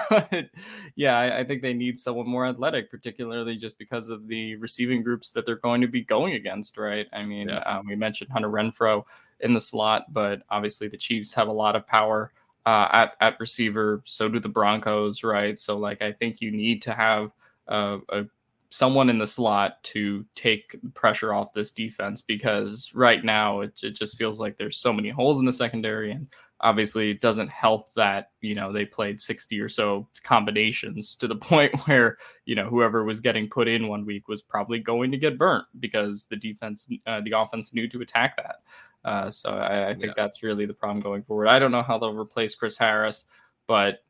yeah, 0.96 1.18
I, 1.18 1.40
I 1.40 1.44
think 1.46 1.62
they 1.62 1.74
need 1.74 1.98
someone 1.98 2.28
more 2.28 2.46
athletic, 2.46 2.92
particularly 2.92 3.56
just 3.56 3.80
because 3.80 4.10
of 4.10 4.28
the 4.28 4.58
receiving 4.58 5.04
groups 5.04 5.32
that 5.32 5.46
they're 5.46 5.56
going 5.56 5.80
to 5.80 5.88
be 5.88 6.04
going 6.04 6.34
against, 6.34 6.78
right? 6.78 7.08
I 7.14 7.24
mean, 7.24 7.48
yeah. 7.48 7.60
um, 7.60 7.88
we 7.88 7.96
mentioned 7.96 8.30
Hunter 8.30 8.50
Renfrow 8.50 9.06
in 9.40 9.54
the 9.54 9.62
slot, 9.62 10.12
but 10.12 10.44
obviously 10.50 10.88
the 10.88 10.98
Chiefs 10.98 11.34
have 11.34 11.48
a 11.48 11.54
lot 11.54 11.76
of 11.76 11.88
power 11.88 12.32
uh, 12.66 12.88
at 12.92 13.14
at 13.22 13.40
receiver. 13.40 14.02
So 14.06 14.28
do 14.28 14.40
the 14.40 14.50
Broncos, 14.50 15.24
right? 15.24 15.58
So 15.58 15.78
like 15.78 16.02
I 16.02 16.12
think 16.12 16.42
you 16.42 16.52
need 16.52 16.82
to 16.84 16.94
have 16.94 17.32
uh, 17.68 17.98
a 18.10 18.26
someone 18.72 19.10
in 19.10 19.18
the 19.18 19.28
slot 19.28 19.82
to 19.84 20.24
take 20.36 20.76
pressure 20.94 21.34
off 21.34 21.54
this 21.54 21.72
defense 21.72 22.22
because 22.22 22.92
right 22.94 23.24
now 23.26 23.62
it, 23.62 23.74
it 23.82 23.92
just 23.96 24.18
feels 24.18 24.40
like 24.40 24.58
there's 24.58 24.78
so 24.78 24.94
many 24.94 25.10
holes 25.10 25.40
in 25.40 25.46
the 25.46 25.52
secondary 25.52 26.12
and 26.12 26.28
obviously 26.62 27.10
it 27.10 27.22
doesn't 27.22 27.50
help 27.50 27.92
that 27.94 28.30
you 28.42 28.54
know 28.54 28.72
they 28.72 28.86
played 28.86 29.20
60 29.20 29.60
or 29.60 29.70
so 29.70 30.08
combinations 30.24 31.16
to 31.16 31.28
the 31.28 31.36
point 31.50 31.74
where 31.88 32.18
you 32.46 32.56
know 32.56 32.70
whoever 32.70 33.04
was 33.04 33.20
getting 33.20 33.50
put 33.50 33.68
in 33.68 33.88
one 33.88 34.06
week 34.06 34.28
was 34.28 34.42
probably 34.42 34.80
going 34.80 35.12
to 35.12 35.18
get 35.18 35.38
burnt 35.38 35.66
because 35.80 36.26
the 36.26 36.36
defense 36.36 36.88
uh, 37.08 37.22
the 37.22 37.38
offense 37.38 37.74
knew 37.74 37.88
to 37.88 38.02
attack 38.02 38.38
that 38.38 38.58
uh, 39.06 39.30
so 39.30 39.50
I, 39.50 39.90
I 39.90 39.94
think 39.94 40.14
yeah. 40.18 40.24
that's 40.24 40.44
really 40.44 40.66
the 40.66 40.74
problem 40.74 41.00
going 41.00 41.24
forward. 41.24 41.48
I 41.48 41.60
don't 41.60 41.72
know 41.72 41.82
how 41.82 41.98
they'll 41.98 42.14
replace 42.14 42.56
Chris 42.56 42.78
Harris, 42.78 43.26
but 43.68 44.04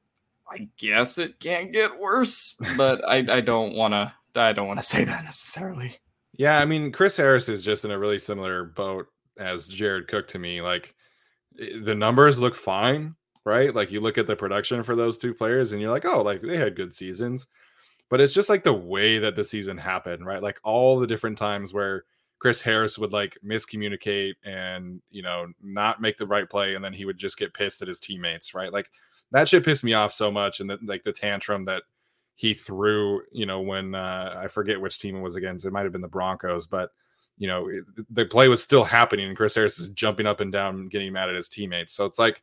I 0.49 0.67
guess 0.77 1.17
it 1.17 1.39
can't 1.39 1.71
get 1.71 1.99
worse. 1.99 2.55
But 2.75 3.07
I, 3.07 3.17
I 3.37 3.41
don't 3.41 3.75
want 3.75 3.93
to. 3.93 4.13
I 4.35 4.53
don't 4.53 4.67
want 4.67 4.79
to 4.79 4.85
say 4.85 5.03
that 5.03 5.23
necessarily. 5.23 5.95
Yeah, 6.33 6.57
I 6.59 6.65
mean, 6.65 6.91
Chris 6.91 7.17
Harris 7.17 7.49
is 7.49 7.63
just 7.63 7.85
in 7.85 7.91
a 7.91 7.99
really 7.99 8.19
similar 8.19 8.63
boat 8.63 9.07
as 9.37 9.67
Jared 9.67 10.07
Cook 10.07 10.27
to 10.27 10.39
me. 10.39 10.61
Like 10.61 10.95
the 11.53 11.95
numbers 11.95 12.39
look 12.39 12.55
fine, 12.55 13.15
right? 13.45 13.75
Like 13.75 13.91
you 13.91 13.99
look 13.99 14.17
at 14.17 14.27
the 14.27 14.35
production 14.35 14.81
for 14.83 14.95
those 14.95 15.17
two 15.17 15.33
players, 15.33 15.71
and 15.71 15.81
you're 15.81 15.91
like, 15.91 16.05
oh, 16.05 16.21
like 16.21 16.41
they 16.41 16.57
had 16.57 16.75
good 16.75 16.93
seasons. 16.93 17.47
But 18.09 18.21
it's 18.21 18.33
just 18.33 18.49
like 18.49 18.63
the 18.63 18.73
way 18.73 19.19
that 19.19 19.35
the 19.35 19.45
season 19.45 19.77
happened, 19.77 20.25
right? 20.25 20.41
Like 20.41 20.59
all 20.63 20.97
the 20.97 21.05
different 21.05 21.37
times 21.37 21.73
where 21.73 22.05
Chris 22.39 22.61
Harris 22.61 22.97
would 22.97 23.11
like 23.11 23.37
miscommunicate 23.45 24.33
and 24.43 25.01
you 25.11 25.21
know 25.21 25.47
not 25.61 26.01
make 26.01 26.17
the 26.17 26.27
right 26.27 26.49
play, 26.49 26.75
and 26.75 26.83
then 26.83 26.93
he 26.93 27.05
would 27.05 27.17
just 27.17 27.37
get 27.37 27.53
pissed 27.53 27.81
at 27.81 27.87
his 27.87 27.99
teammates, 27.99 28.53
right? 28.53 28.71
Like 28.71 28.89
that 29.31 29.47
shit 29.47 29.65
pissed 29.65 29.83
me 29.83 29.93
off 29.93 30.13
so 30.13 30.31
much, 30.31 30.61
and 30.61 30.69
that 30.69 30.83
like 30.85 31.03
the 31.03 31.11
tantrum 31.11 31.65
that 31.65 31.83
he 32.35 32.53
threw, 32.53 33.21
you 33.33 33.45
know, 33.45 33.59
when 33.59 33.93
uh, 33.93 34.35
I 34.37 34.47
forget 34.47 34.79
which 34.79 34.99
team 34.99 35.17
it 35.17 35.21
was 35.21 35.35
against, 35.35 35.65
it 35.65 35.71
might 35.71 35.83
have 35.83 35.91
been 35.91 36.01
the 36.01 36.07
Broncos, 36.07 36.65
but 36.65 36.91
you 37.37 37.47
know 37.47 37.69
the 38.09 38.25
play 38.25 38.47
was 38.47 38.63
still 38.63 38.85
happening, 38.85 39.27
and 39.27 39.37
Chris 39.37 39.55
Harris 39.55 39.77
is 39.77 39.89
jumping 39.89 40.25
up 40.25 40.39
and 40.39 40.51
down, 40.51 40.87
getting 40.87 41.11
mad 41.11 41.29
at 41.29 41.35
his 41.35 41.49
teammates. 41.49 41.93
So 41.93 42.05
it's 42.05 42.19
like 42.19 42.41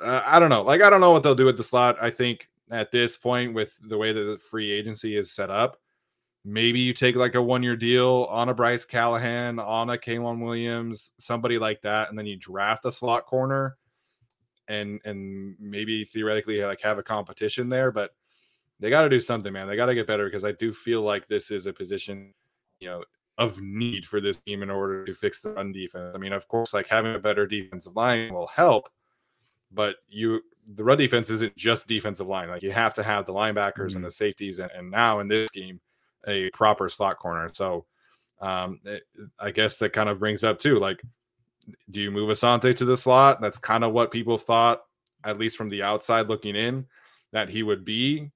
uh, 0.00 0.22
I 0.26 0.40
don't 0.40 0.50
know, 0.50 0.62
like 0.62 0.82
I 0.82 0.90
don't 0.90 1.00
know 1.00 1.12
what 1.12 1.22
they'll 1.22 1.36
do 1.36 1.44
with 1.44 1.56
the 1.56 1.64
slot. 1.64 1.96
I 2.00 2.10
think 2.10 2.48
at 2.72 2.90
this 2.90 3.16
point, 3.16 3.54
with 3.54 3.78
the 3.88 3.96
way 3.96 4.12
that 4.12 4.24
the 4.24 4.38
free 4.38 4.72
agency 4.72 5.16
is 5.16 5.30
set 5.30 5.50
up 5.50 5.80
maybe 6.44 6.78
you 6.78 6.92
take 6.92 7.16
like 7.16 7.34
a 7.34 7.42
one 7.42 7.62
year 7.62 7.76
deal 7.76 8.26
on 8.30 8.48
a 8.48 8.54
Bryce 8.54 8.84
Callahan, 8.84 9.58
on 9.58 9.90
a 9.90 9.96
K'Waun 9.96 10.44
Williams, 10.44 11.12
somebody 11.18 11.58
like 11.58 11.80
that, 11.82 12.10
and 12.10 12.18
then 12.18 12.26
you 12.26 12.36
draft 12.36 12.84
a 12.84 12.92
slot 12.92 13.26
corner 13.26 13.76
and 14.68 15.00
and 15.04 15.56
maybe 15.58 16.04
theoretically 16.04 16.62
like 16.62 16.80
have 16.80 16.98
a 16.98 17.02
competition 17.02 17.68
there. 17.68 17.90
But 17.90 18.14
they 18.80 18.90
got 18.90 19.02
to 19.02 19.08
do 19.08 19.20
something, 19.20 19.52
man. 19.52 19.68
They 19.68 19.76
got 19.76 19.86
to 19.86 19.94
get 19.94 20.06
better 20.06 20.26
because 20.26 20.44
I 20.44 20.52
do 20.52 20.72
feel 20.72 21.00
like 21.00 21.28
this 21.28 21.50
is 21.50 21.66
a 21.66 21.72
position, 21.72 22.34
you 22.80 22.88
know, 22.88 23.04
of 23.38 23.60
need 23.60 24.06
for 24.06 24.20
this 24.20 24.38
team 24.40 24.62
in 24.62 24.70
order 24.70 25.04
to 25.04 25.14
fix 25.14 25.40
the 25.40 25.52
run 25.52 25.72
defense. 25.72 26.12
I 26.14 26.18
mean, 26.18 26.32
of 26.32 26.46
course, 26.48 26.74
like 26.74 26.86
having 26.86 27.14
a 27.14 27.18
better 27.18 27.46
defensive 27.46 27.96
line 27.96 28.32
will 28.32 28.48
help, 28.48 28.90
but 29.72 29.96
you 30.08 30.42
the 30.66 30.84
run 30.84 30.98
defense 30.98 31.30
isn't 31.30 31.56
just 31.56 31.86
defensive 31.86 32.26
line. 32.26 32.48
Like 32.48 32.62
you 32.62 32.72
have 32.72 32.94
to 32.94 33.02
have 33.02 33.26
the 33.26 33.32
linebackers 33.32 33.88
mm-hmm. 33.88 33.96
and 33.96 34.04
the 34.04 34.10
safeties, 34.10 34.58
and, 34.58 34.70
and 34.72 34.90
now 34.90 35.20
in 35.20 35.28
this 35.28 35.50
game 35.50 35.80
a 36.26 36.50
proper 36.50 36.88
slot 36.88 37.18
corner. 37.18 37.48
So 37.52 37.86
um, 38.40 38.80
it, 38.84 39.02
I 39.38 39.50
guess 39.50 39.78
that 39.78 39.92
kind 39.92 40.08
of 40.08 40.18
brings 40.18 40.44
up 40.44 40.58
too, 40.58 40.78
like, 40.78 41.02
do 41.90 42.00
you 42.00 42.10
move 42.10 42.28
Asante 42.28 42.74
to 42.76 42.84
the 42.84 42.96
slot? 42.96 43.40
That's 43.40 43.58
kind 43.58 43.84
of 43.84 43.92
what 43.92 44.10
people 44.10 44.36
thought, 44.36 44.82
at 45.24 45.38
least 45.38 45.56
from 45.56 45.68
the 45.68 45.82
outside 45.82 46.28
looking 46.28 46.56
in, 46.56 46.86
that 47.32 47.48
he 47.48 47.62
would 47.62 47.84
be. 47.84 48.30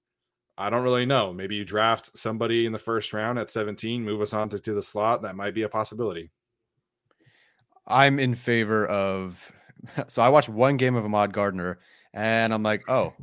I 0.57 0.71
don't 0.71 0.83
really 0.83 1.07
know. 1.07 1.33
Maybe 1.33 1.55
you 1.55 1.65
draft 1.65 2.17
somebody 2.17 2.67
in 2.67 2.73
the 2.73 2.79
first 2.79 3.13
round 3.13 3.39
at 3.39 3.51
17, 3.51 4.03
move 4.03 4.21
Asante 4.21 4.63
to 4.63 4.75
the 4.75 4.83
slot. 4.83 5.23
That 5.23 5.37
might 5.37 5.55
be 5.55 5.63
a 5.63 5.69
possibility. 5.69 6.31
I'm 7.87 8.19
in 8.19 8.35
favor 8.35 8.87
of. 8.87 9.53
So 10.09 10.23
I 10.23 10.29
watched 10.29 10.49
one 10.49 10.77
game 10.77 10.97
of 10.97 11.05
Ahmad 11.05 11.33
Gardner, 11.33 11.79
and 12.13 12.53
I'm 12.53 12.65
like, 12.65 12.83
oh, 12.91 13.15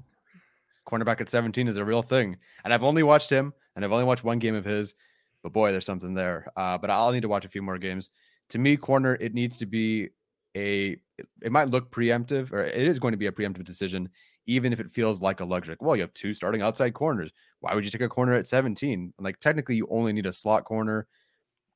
cornerback 0.87 1.19
at 1.19 1.27
17 1.27 1.67
is 1.67 1.75
a 1.75 1.83
real 1.83 2.01
thing. 2.01 2.37
And 2.63 2.73
I've 2.73 2.83
only 2.83 3.03
watched 3.03 3.29
him 3.29 3.53
and 3.75 3.83
I've 3.83 3.91
only 3.91 4.05
watched 4.05 4.23
one 4.23 4.39
game 4.39 4.55
of 4.55 4.65
his, 4.65 4.95
but 5.43 5.53
boy, 5.53 5.71
there's 5.71 5.85
something 5.85 6.13
there. 6.13 6.47
Uh, 6.55 6.77
but 6.77 6.89
I'll 6.89 7.11
need 7.11 7.21
to 7.21 7.27
watch 7.27 7.45
a 7.45 7.49
few 7.49 7.61
more 7.61 7.77
games. 7.77 8.09
To 8.49 8.59
me, 8.59 8.77
corner, 8.77 9.17
it 9.19 9.33
needs 9.33 9.57
to 9.59 9.65
be 9.65 10.09
a. 10.55 10.97
It 11.41 11.51
might 11.51 11.69
look 11.69 11.91
preemptive, 11.91 12.51
or 12.51 12.63
it 12.63 12.75
is 12.75 12.99
going 12.99 13.13
to 13.13 13.17
be 13.17 13.27
a 13.27 13.31
preemptive 13.31 13.63
decision, 13.63 14.09
even 14.45 14.73
if 14.73 14.79
it 14.79 14.91
feels 14.91 15.21
like 15.21 15.39
a 15.39 15.45
luxury. 15.45 15.75
Well, 15.79 15.95
you 15.95 16.01
have 16.01 16.13
two 16.13 16.33
starting 16.33 16.61
outside 16.61 16.93
corners. 16.93 17.31
Why 17.59 17.73
would 17.73 17.85
you 17.85 17.91
take 17.91 18.01
a 18.01 18.09
corner 18.09 18.33
at 18.33 18.47
17? 18.47 19.13
Like 19.19 19.39
technically, 19.39 19.75
you 19.75 19.87
only 19.89 20.13
need 20.13 20.25
a 20.25 20.33
slot 20.33 20.65
corner. 20.65 21.07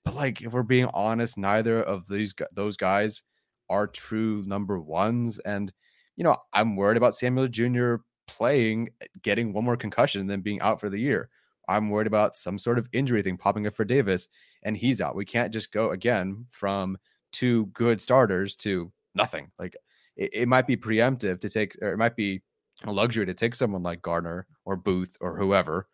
But 0.05 0.15
like, 0.15 0.41
if 0.41 0.51
we're 0.51 0.63
being 0.63 0.89
honest, 0.93 1.37
neither 1.37 1.81
of 1.81 2.07
these 2.07 2.33
those 2.53 2.77
guys 2.77 3.23
are 3.69 3.87
true 3.87 4.43
number 4.45 4.79
ones. 4.79 5.39
And 5.39 5.71
you 6.15 6.23
know, 6.23 6.35
I'm 6.53 6.75
worried 6.75 6.97
about 6.97 7.15
Samuel 7.15 7.47
Jr. 7.47 7.95
playing, 8.27 8.89
getting 9.21 9.53
one 9.53 9.63
more 9.63 9.77
concussion, 9.77 10.21
and 10.21 10.29
then 10.29 10.41
being 10.41 10.59
out 10.61 10.79
for 10.79 10.89
the 10.89 10.99
year. 10.99 11.29
I'm 11.69 11.89
worried 11.89 12.07
about 12.07 12.35
some 12.35 12.57
sort 12.57 12.79
of 12.79 12.89
injury 12.91 13.21
thing 13.21 13.37
popping 13.37 13.67
up 13.67 13.75
for 13.75 13.85
Davis, 13.85 14.27
and 14.63 14.75
he's 14.75 14.99
out. 14.99 15.15
We 15.15 15.25
can't 15.25 15.53
just 15.53 15.71
go 15.71 15.91
again 15.91 16.45
from 16.49 16.97
two 17.31 17.67
good 17.67 18.01
starters 18.01 18.55
to 18.57 18.91
nothing. 19.13 19.51
Like 19.59 19.77
it, 20.17 20.31
it 20.33 20.47
might 20.47 20.67
be 20.67 20.75
preemptive 20.75 21.39
to 21.41 21.49
take, 21.49 21.77
or 21.81 21.93
it 21.93 21.97
might 21.97 22.15
be 22.15 22.41
a 22.85 22.91
luxury 22.91 23.25
to 23.25 23.33
take 23.33 23.55
someone 23.55 23.83
like 23.83 24.01
Gardner 24.01 24.47
or 24.65 24.75
Booth 24.75 25.15
or 25.21 25.37
whoever. 25.37 25.87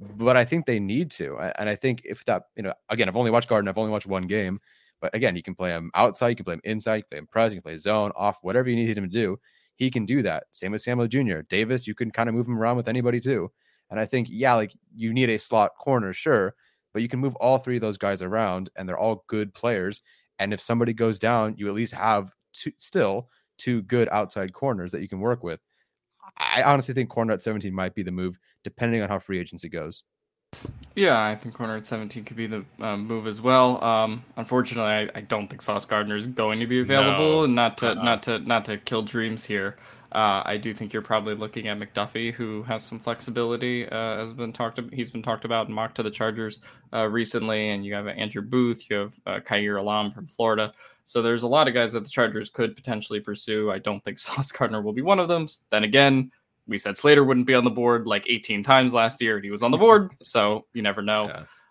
But 0.00 0.36
I 0.36 0.44
think 0.44 0.64
they 0.64 0.80
need 0.80 1.10
to. 1.12 1.36
And 1.58 1.68
I 1.68 1.74
think 1.74 2.02
if 2.04 2.24
that, 2.24 2.44
you 2.56 2.62
know, 2.62 2.72
again, 2.88 3.08
I've 3.08 3.16
only 3.16 3.30
watched 3.30 3.48
Gardner, 3.48 3.70
I've 3.70 3.78
only 3.78 3.90
watched 3.90 4.06
one 4.06 4.26
game. 4.26 4.60
But 5.00 5.14
again, 5.14 5.36
you 5.36 5.42
can 5.42 5.54
play 5.54 5.70
him 5.70 5.90
outside, 5.94 6.30
you 6.30 6.36
can 6.36 6.44
play 6.44 6.54
him 6.54 6.60
inside, 6.64 6.96
you 6.96 7.02
can 7.02 7.08
play 7.10 7.18
him 7.18 7.26
press, 7.26 7.52
you 7.52 7.56
can 7.56 7.62
play 7.62 7.76
zone, 7.76 8.12
off, 8.16 8.38
whatever 8.42 8.68
you 8.68 8.76
need 8.76 8.96
him 8.96 9.04
to 9.04 9.10
do. 9.10 9.38
He 9.76 9.90
can 9.90 10.04
do 10.04 10.22
that. 10.22 10.44
Same 10.50 10.72
with 10.72 10.82
Samuel 10.82 11.08
Jr. 11.08 11.40
Davis, 11.48 11.86
you 11.86 11.94
can 11.94 12.10
kind 12.10 12.28
of 12.28 12.34
move 12.34 12.46
him 12.46 12.58
around 12.58 12.76
with 12.76 12.88
anybody 12.88 13.18
too. 13.20 13.50
And 13.90 13.98
I 13.98 14.06
think, 14.06 14.28
yeah, 14.30 14.54
like 14.54 14.72
you 14.94 15.12
need 15.12 15.30
a 15.30 15.38
slot 15.38 15.72
corner, 15.78 16.12
sure, 16.12 16.54
but 16.92 17.02
you 17.02 17.08
can 17.08 17.20
move 17.20 17.36
all 17.36 17.58
three 17.58 17.76
of 17.76 17.80
those 17.80 17.98
guys 17.98 18.22
around 18.22 18.70
and 18.76 18.88
they're 18.88 18.98
all 18.98 19.24
good 19.26 19.52
players. 19.54 20.02
And 20.38 20.52
if 20.52 20.60
somebody 20.60 20.92
goes 20.92 21.18
down, 21.18 21.54
you 21.56 21.68
at 21.68 21.74
least 21.74 21.92
have 21.92 22.32
two, 22.52 22.72
still 22.78 23.28
two 23.58 23.82
good 23.82 24.08
outside 24.10 24.52
corners 24.52 24.92
that 24.92 25.02
you 25.02 25.08
can 25.08 25.20
work 25.20 25.42
with. 25.42 25.60
I 26.36 26.62
honestly 26.62 26.94
think 26.94 27.10
corner 27.10 27.34
at 27.34 27.42
17 27.42 27.74
might 27.74 27.94
be 27.94 28.02
the 28.02 28.10
move, 28.10 28.38
depending 28.64 29.02
on 29.02 29.08
how 29.08 29.18
free 29.18 29.38
agency 29.38 29.68
goes. 29.68 30.02
Yeah, 30.96 31.22
I 31.22 31.36
think 31.36 31.54
corner 31.54 31.76
at 31.76 31.86
17 31.86 32.24
could 32.24 32.36
be 32.36 32.46
the 32.46 32.64
um, 32.80 33.06
move 33.06 33.26
as 33.26 33.40
well. 33.40 33.82
Um, 33.84 34.24
unfortunately, 34.36 34.90
I, 34.90 35.08
I, 35.14 35.20
don't 35.20 35.48
think 35.48 35.62
Sauce 35.62 35.84
Gardner 35.84 36.16
is 36.16 36.26
going 36.26 36.58
to 36.58 36.66
be 36.66 36.80
available, 36.80 37.38
no. 37.38 37.44
and 37.44 37.54
not 37.54 37.78
to 37.78 37.90
uh-uh. 37.90 38.02
not 38.02 38.22
to 38.24 38.38
not 38.40 38.64
to 38.64 38.76
kill 38.78 39.02
dreams 39.02 39.44
here. 39.44 39.76
Uh, 40.12 40.42
I 40.44 40.56
do 40.56 40.74
think 40.74 40.92
you're 40.92 41.02
probably 41.02 41.34
looking 41.34 41.68
at 41.68 41.78
McDuffie, 41.78 42.32
who 42.32 42.62
has 42.64 42.82
some 42.82 42.98
flexibility, 42.98 43.88
uh, 43.88 44.18
has 44.18 44.32
been 44.32 44.52
talked. 44.52 44.76
To, 44.76 44.88
he's 44.92 45.10
been 45.10 45.22
talked 45.22 45.44
about 45.44 45.66
and 45.66 45.74
mocked 45.74 45.96
to 45.96 46.02
the 46.02 46.10
Chargers 46.10 46.60
uh, 46.92 47.06
recently, 47.06 47.70
and 47.70 47.84
you 47.84 47.94
have 47.94 48.08
Andrew 48.08 48.42
Booth, 48.42 48.90
you 48.90 48.96
have 48.96 49.12
uh, 49.26 49.40
Kaiir 49.40 49.78
Elam 49.78 50.10
from 50.10 50.26
Florida. 50.26 50.72
So 51.04 51.22
there's 51.22 51.44
a 51.44 51.48
lot 51.48 51.68
of 51.68 51.74
guys 51.74 51.92
that 51.92 52.04
the 52.04 52.10
Chargers 52.10 52.50
could 52.50 52.74
potentially 52.76 53.20
pursue. 53.20 53.70
I 53.70 53.78
don't 53.78 54.02
think 54.02 54.18
Sauce 54.20 54.50
Gardner 54.50 54.82
will 54.82 54.92
be 54.92 55.02
one 55.02 55.20
of 55.20 55.28
them. 55.28 55.46
Then 55.70 55.84
again, 55.84 56.32
we 56.66 56.78
said 56.78 56.96
Slater 56.96 57.24
wouldn't 57.24 57.46
be 57.46 57.54
on 57.54 57.64
the 57.64 57.70
board 57.70 58.06
like 58.06 58.28
18 58.28 58.62
times 58.62 58.94
last 58.94 59.20
year, 59.20 59.36
and 59.36 59.44
he 59.44 59.50
was 59.50 59.62
on 59.62 59.70
the 59.70 59.76
board. 59.76 60.10
So 60.22 60.66
you 60.72 60.82
never 60.82 61.02
know. 61.02 61.26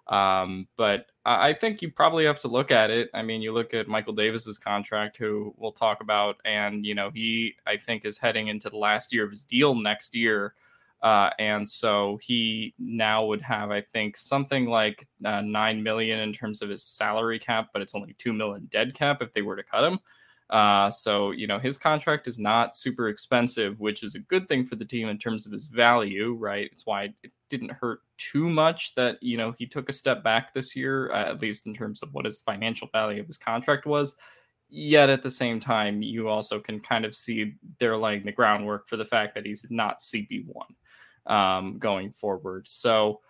Yeah. 0.09 0.41
Um, 0.41 0.67
but 0.77 1.05
I 1.31 1.53
think 1.53 1.81
you 1.83 1.91
probably 1.91 2.25
have 2.25 2.39
to 2.39 2.47
look 2.47 2.71
at 2.71 2.89
it. 2.89 3.09
I 3.13 3.21
mean, 3.21 3.41
you 3.41 3.53
look 3.53 3.75
at 3.75 3.87
Michael 3.87 4.13
Davis's 4.13 4.57
contract, 4.57 5.15
who 5.17 5.53
we'll 5.57 5.71
talk 5.71 6.01
about, 6.01 6.37
and 6.43 6.83
you 6.85 6.95
know 6.95 7.11
he 7.13 7.55
I 7.67 7.77
think 7.77 8.03
is 8.03 8.17
heading 8.17 8.47
into 8.47 8.69
the 8.69 8.77
last 8.77 9.13
year 9.13 9.25
of 9.25 9.31
his 9.31 9.43
deal 9.43 9.75
next 9.75 10.15
year, 10.15 10.55
uh, 11.03 11.29
and 11.37 11.69
so 11.69 12.17
he 12.23 12.73
now 12.79 13.25
would 13.25 13.41
have 13.43 13.69
I 13.69 13.81
think 13.81 14.17
something 14.17 14.65
like 14.65 15.07
uh, 15.23 15.41
nine 15.41 15.83
million 15.83 16.19
in 16.19 16.33
terms 16.33 16.63
of 16.63 16.69
his 16.69 16.83
salary 16.83 17.37
cap, 17.37 17.69
but 17.73 17.83
it's 17.83 17.93
only 17.93 18.13
two 18.17 18.33
million 18.33 18.65
dead 18.71 18.95
cap 18.95 19.21
if 19.21 19.31
they 19.31 19.43
were 19.43 19.55
to 19.55 19.63
cut 19.63 19.83
him. 19.83 19.99
Uh, 20.49 20.89
so 20.89 21.29
you 21.29 21.45
know 21.45 21.59
his 21.59 21.77
contract 21.77 22.27
is 22.27 22.39
not 22.39 22.75
super 22.75 23.07
expensive, 23.07 23.79
which 23.79 24.01
is 24.01 24.15
a 24.15 24.19
good 24.19 24.49
thing 24.49 24.65
for 24.65 24.77
the 24.77 24.85
team 24.85 25.07
in 25.09 25.17
terms 25.19 25.45
of 25.45 25.51
his 25.51 25.67
value, 25.67 26.33
right? 26.39 26.69
It's 26.71 26.87
why 26.87 27.13
it 27.23 27.31
didn't 27.49 27.71
hurt 27.71 27.99
too 28.17 28.49
much 28.49 28.95
that 28.95 29.21
you 29.21 29.37
know 29.37 29.53
he 29.57 29.65
took 29.65 29.89
a 29.89 29.93
step 29.93 30.23
back 30.23 30.53
this 30.53 30.75
year, 30.75 31.11
uh, 31.11 31.29
at 31.29 31.41
least 31.41 31.67
in 31.67 31.73
terms 31.73 32.01
of 32.01 32.13
what 32.13 32.25
his 32.25 32.41
financial 32.41 32.87
value 32.91 33.21
of 33.21 33.27
his 33.27 33.37
contract 33.37 33.85
was. 33.85 34.15
Yet 34.69 35.09
at 35.09 35.23
the 35.23 35.31
same 35.31 35.59
time, 35.59 36.01
you 36.03 36.27
also 36.27 36.59
can 36.59 36.79
kind 36.79 37.03
of 37.03 37.15
see 37.15 37.55
they're 37.79 37.97
laying 37.97 38.23
the 38.23 38.31
groundwork 38.31 38.87
for 38.87 38.97
the 38.97 39.05
fact 39.05 39.33
that 39.35 39.45
he's 39.45 39.65
not 39.71 39.99
CB 39.99 40.45
one 40.45 40.75
um, 41.25 41.79
going 41.79 42.11
forward. 42.11 42.67
So 42.67 43.21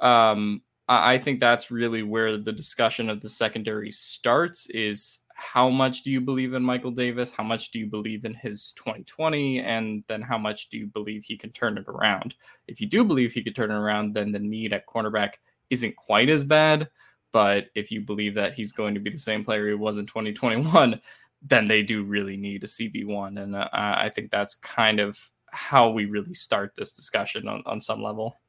um, 0.00 0.60
I 0.88 1.16
think 1.16 1.40
that's 1.40 1.70
really 1.70 2.02
where 2.02 2.36
the 2.36 2.52
discussion 2.52 3.08
of 3.08 3.20
the 3.20 3.28
secondary 3.28 3.90
starts. 3.90 4.68
Is 4.70 5.20
how 5.42 5.68
much 5.68 6.02
do 6.02 6.10
you 6.12 6.20
believe 6.20 6.54
in 6.54 6.62
Michael 6.62 6.92
Davis? 6.92 7.32
How 7.32 7.42
much 7.42 7.72
do 7.72 7.80
you 7.80 7.86
believe 7.86 8.24
in 8.24 8.32
his 8.32 8.72
2020? 8.74 9.58
And 9.58 10.04
then 10.06 10.22
how 10.22 10.38
much 10.38 10.68
do 10.68 10.78
you 10.78 10.86
believe 10.86 11.24
he 11.24 11.36
can 11.36 11.50
turn 11.50 11.76
it 11.76 11.88
around? 11.88 12.36
If 12.68 12.80
you 12.80 12.86
do 12.86 13.02
believe 13.02 13.32
he 13.32 13.42
could 13.42 13.56
turn 13.56 13.72
it 13.72 13.74
around, 13.74 14.14
then 14.14 14.30
the 14.30 14.38
need 14.38 14.72
at 14.72 14.86
cornerback 14.86 15.32
isn't 15.68 15.96
quite 15.96 16.30
as 16.30 16.44
bad. 16.44 16.88
But 17.32 17.66
if 17.74 17.90
you 17.90 18.02
believe 18.02 18.34
that 18.36 18.54
he's 18.54 18.70
going 18.70 18.94
to 18.94 19.00
be 19.00 19.10
the 19.10 19.18
same 19.18 19.44
player 19.44 19.66
he 19.66 19.74
was 19.74 19.96
in 19.96 20.06
2021, 20.06 21.00
then 21.42 21.66
they 21.66 21.82
do 21.82 22.04
really 22.04 22.36
need 22.36 22.62
a 22.62 22.68
CB1. 22.68 23.42
And 23.42 23.56
uh, 23.56 23.68
I 23.72 24.10
think 24.14 24.30
that's 24.30 24.54
kind 24.54 25.00
of 25.00 25.18
how 25.50 25.90
we 25.90 26.04
really 26.04 26.34
start 26.34 26.72
this 26.76 26.92
discussion 26.92 27.48
on, 27.48 27.62
on 27.66 27.80
some 27.80 28.00
level. 28.00 28.40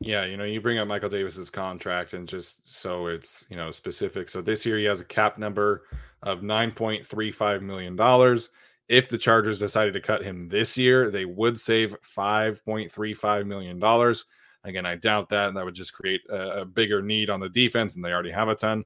Yeah, 0.00 0.26
you 0.26 0.36
know, 0.36 0.44
you 0.44 0.60
bring 0.60 0.78
up 0.78 0.86
Michael 0.88 1.08
Davis's 1.08 1.48
contract 1.48 2.12
and 2.12 2.28
just 2.28 2.60
so 2.68 3.06
it's, 3.06 3.46
you 3.48 3.56
know, 3.56 3.70
specific. 3.70 4.28
So 4.28 4.42
this 4.42 4.66
year 4.66 4.76
he 4.78 4.84
has 4.84 5.00
a 5.00 5.06
cap 5.06 5.38
number 5.38 5.84
of 6.22 6.40
$9.35 6.40 7.62
million. 7.62 8.38
If 8.88 9.08
the 9.08 9.18
Chargers 9.18 9.58
decided 9.58 9.94
to 9.94 10.00
cut 10.00 10.22
him 10.22 10.48
this 10.48 10.76
year, 10.76 11.10
they 11.10 11.24
would 11.24 11.58
save 11.58 11.96
$5.35 12.02 13.46
million. 13.46 13.82
Again, 14.64 14.86
I 14.86 14.96
doubt 14.96 15.30
that. 15.30 15.48
And 15.48 15.56
that 15.56 15.64
would 15.64 15.74
just 15.74 15.94
create 15.94 16.20
a, 16.28 16.60
a 16.60 16.64
bigger 16.64 17.00
need 17.00 17.30
on 17.30 17.40
the 17.40 17.48
defense, 17.48 17.96
and 17.96 18.04
they 18.04 18.12
already 18.12 18.30
have 18.30 18.48
a 18.48 18.54
ton. 18.54 18.84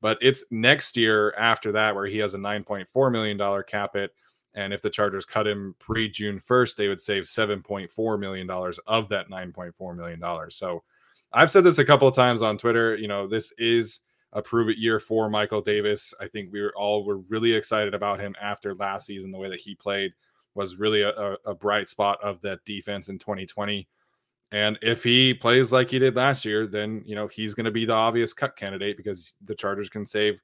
But 0.00 0.18
it's 0.20 0.44
next 0.50 0.96
year 0.96 1.34
after 1.36 1.72
that 1.72 1.94
where 1.94 2.06
he 2.06 2.18
has 2.18 2.34
a 2.34 2.38
$9.4 2.38 3.12
million 3.12 3.62
cap 3.64 3.90
hit 3.94 4.12
and 4.54 4.72
if 4.72 4.82
the 4.82 4.90
Chargers 4.90 5.24
cut 5.24 5.46
him 5.46 5.74
pre 5.78 6.08
June 6.08 6.38
1st, 6.38 6.76
they 6.76 6.88
would 6.88 7.00
save 7.00 7.24
$7.4 7.24 8.18
million 8.18 8.50
of 8.86 9.08
that 9.08 9.30
$9.4 9.30 9.96
million. 9.96 10.50
So 10.50 10.82
I've 11.32 11.50
said 11.50 11.64
this 11.64 11.78
a 11.78 11.84
couple 11.84 12.06
of 12.06 12.14
times 12.14 12.42
on 12.42 12.58
Twitter. 12.58 12.96
You 12.96 13.08
know, 13.08 13.26
this 13.26 13.52
is 13.58 14.00
a 14.34 14.42
prove 14.42 14.68
it 14.68 14.78
year 14.78 15.00
for 15.00 15.30
Michael 15.30 15.62
Davis. 15.62 16.12
I 16.20 16.26
think 16.26 16.52
we 16.52 16.60
were 16.60 16.74
all 16.76 17.04
were 17.04 17.18
really 17.18 17.52
excited 17.52 17.94
about 17.94 18.20
him 18.20 18.34
after 18.40 18.74
last 18.74 19.06
season. 19.06 19.30
The 19.30 19.38
way 19.38 19.48
that 19.48 19.60
he 19.60 19.74
played 19.74 20.12
was 20.54 20.76
really 20.76 21.02
a, 21.02 21.36
a 21.46 21.54
bright 21.54 21.88
spot 21.88 22.22
of 22.22 22.40
that 22.42 22.64
defense 22.64 23.08
in 23.08 23.18
2020. 23.18 23.88
And 24.52 24.78
if 24.82 25.02
he 25.02 25.32
plays 25.32 25.72
like 25.72 25.90
he 25.90 25.98
did 25.98 26.14
last 26.14 26.44
year, 26.44 26.66
then 26.66 27.02
you 27.06 27.14
know 27.14 27.26
he's 27.26 27.54
going 27.54 27.64
to 27.64 27.70
be 27.70 27.86
the 27.86 27.94
obvious 27.94 28.34
cut 28.34 28.54
candidate 28.54 28.98
because 28.98 29.34
the 29.46 29.54
Chargers 29.54 29.88
can 29.88 30.04
save, 30.04 30.42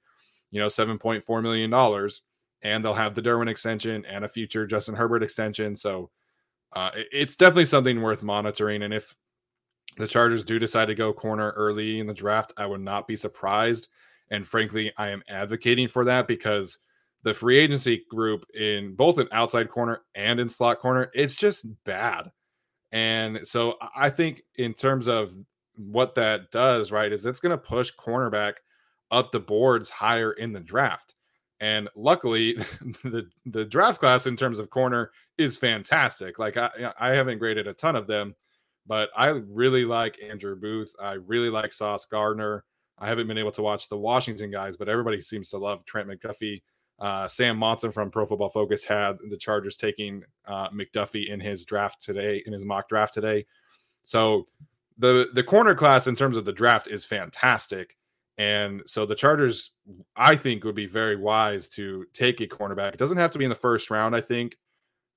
you 0.51 0.61
know, 0.61 0.69
seven 0.69 0.99
point 0.99 1.23
four 1.23 1.43
million 1.43 1.69
dollars 1.69 2.23
and 2.63 2.85
they'll 2.85 2.95
have 2.95 3.15
the 3.15 3.23
Derwin 3.23 3.49
extension 3.49 4.05
and 4.07 4.25
a 4.25 4.29
future 4.29 4.67
Justin 4.67 4.95
Herbert 4.95 5.23
extension. 5.23 5.77
So 5.77 6.11
uh, 6.75 6.91
it's 6.95 7.37
definitely 7.37 7.67
something 7.67 8.03
worth 8.03 8.23
monitoring. 8.23 8.83
And 8.83 8.93
if 8.93 9.15
the 9.97 10.07
Chargers 10.07 10.45
do 10.45 10.59
decide 10.59 10.87
to 10.87 10.95
go 10.95 11.13
corner 11.13 11.51
early 11.57 12.01
in 12.01 12.07
the 12.07 12.15
draft, 12.15 12.53
I 12.57 12.67
would 12.67 12.81
not 12.81 13.07
be 13.07 13.17
surprised. 13.17 13.89
And 14.31 14.47
frankly, 14.47 14.93
I 14.99 15.09
am 15.09 15.23
advocating 15.29 15.89
for 15.89 16.05
that 16.05 16.29
because 16.29 16.79
the 17.23 17.35
free 17.35 17.59
agency 17.59 18.05
group 18.11 18.45
in 18.55 18.95
both 18.95 19.19
an 19.19 19.29
outside 19.33 19.71
corner 19.71 20.03
and 20.15 20.39
in 20.39 20.49
slot 20.49 20.79
corner, 20.79 21.11
it's 21.15 21.35
just 21.35 21.67
bad. 21.85 22.31
And 22.93 23.47
so 23.47 23.77
I 23.97 24.11
think 24.11 24.43
in 24.57 24.73
terms 24.73 25.09
of 25.09 25.35
what 25.77 26.15
that 26.15 26.51
does, 26.51 26.93
right, 26.93 27.13
is 27.13 27.27
it's 27.27 27.41
going 27.41 27.51
to 27.51 27.59
push 27.59 27.93
cornerback 27.99 28.55
up 29.11 29.33
the 29.33 29.41
boards 29.41 29.91
higher 29.91 30.33
in 30.33 30.53
the 30.53 30.61
draft. 30.61 31.15
And 31.61 31.89
luckily, 31.97 32.55
the 33.05 33.29
the 33.47 33.65
draft 33.65 34.01
class 34.01 34.27
in 34.27 34.37
terms 34.37 34.59
of 34.59 34.71
corner 34.71 35.11
is 35.39 35.57
fantastic. 35.57 36.39
Like 36.39 36.57
I 36.57 36.93
I 36.99 37.11
haven't 37.11 37.39
graded 37.39 37.67
a 37.67 37.75
ton 37.75 37.97
of 37.97 38.07
them, 38.07 38.35
but 38.87 39.11
I 39.17 39.29
really 39.29 39.85
like 39.85 40.23
Andrew 40.23 40.57
Booth. 40.57 40.95
I 41.01 41.15
really 41.15 41.51
like 41.51 41.73
Sauce 41.73 42.07
Gardner. 42.07 42.65
I 42.99 43.07
haven't 43.07 43.29
been 43.29 43.39
able 43.39 43.53
to 43.53 43.63
watch 43.63 43.89
the 43.89 43.97
Washington 43.97 44.51
guys, 44.51 44.77
but 44.77 44.89
everybody 44.89 45.21
seems 45.21 45.51
to 45.51 45.59
love 45.59 45.85
Trent 45.85 46.09
McDuffie. 46.09 46.63
Uh, 46.99 47.29
Sam 47.29 47.57
Monson 47.57 47.93
from 47.93 48.11
Pro 48.11 48.27
Football 48.27 48.49
Focus 48.49 48.83
had 48.83 49.19
the 49.31 49.37
Chargers 49.37 49.77
taking 49.77 50.25
uh, 50.47 50.69
McDuffie 50.71 51.29
in 51.29 51.39
his 51.39 51.65
draft 51.65 52.03
today, 52.03 52.43
in 52.45 52.53
his 52.53 52.65
mock 52.65 52.89
draft 52.89 53.15
today. 53.15 53.47
So 54.03 54.45
the 54.97 55.29
the 55.35 55.45
corner 55.45 55.75
class 55.75 56.07
in 56.07 56.17
terms 56.17 56.37
of 56.37 56.45
the 56.45 56.53
draft 56.53 56.89
is 56.89 57.05
fantastic. 57.05 57.97
And 58.39 58.83
so 58.87 59.05
the 59.05 59.17
Chargers, 59.17 59.73
I 60.17 60.37
think, 60.37 60.63
would 60.63 60.77
be 60.77 60.87
very 60.87 61.17
wise 61.17 61.69
to 61.71 62.07
take 62.15 62.41
a 62.41 62.47
cornerback. 62.47 62.95
It 62.95 62.99
doesn't 62.99 63.19
have 63.19 63.33
to 63.33 63.39
be 63.39 63.45
in 63.45 63.51
the 63.51 63.57
first 63.57 63.91
round, 63.91 64.15
I 64.15 64.21
think, 64.21 64.57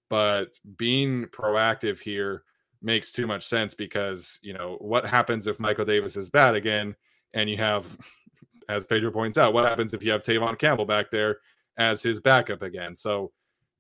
but 0.10 0.57
being 0.75 1.25
proactive 1.27 1.99
here 1.99 2.43
makes 2.81 3.12
too 3.12 3.27
much 3.27 3.45
sense 3.45 3.75
because, 3.75 4.39
you 4.41 4.53
know, 4.53 4.77
what 4.79 5.05
happens 5.05 5.45
if 5.45 5.60
Michael 5.60 5.86
Davis 5.86 6.17
is 6.17 6.31
bad 6.31 6.55
again 6.55 6.95
and 7.36 7.47
you 7.47 7.57
have, 7.57 7.95
as 8.69 8.86
Pedro 8.86 9.12
points 9.12 9.38
out, 9.38 9.53
what 9.53 9.69
happens 9.69 9.93
if 9.93 10.03
you 10.03 10.12
have 10.12 10.23
Tevaughn 10.23 10.57
Campbell 10.57 10.86
back 10.86 11.12
there 11.12 11.38
as 11.77 12.01
his 12.01 12.19
backup 12.19 12.63
again? 12.63 12.95
So 12.95 13.31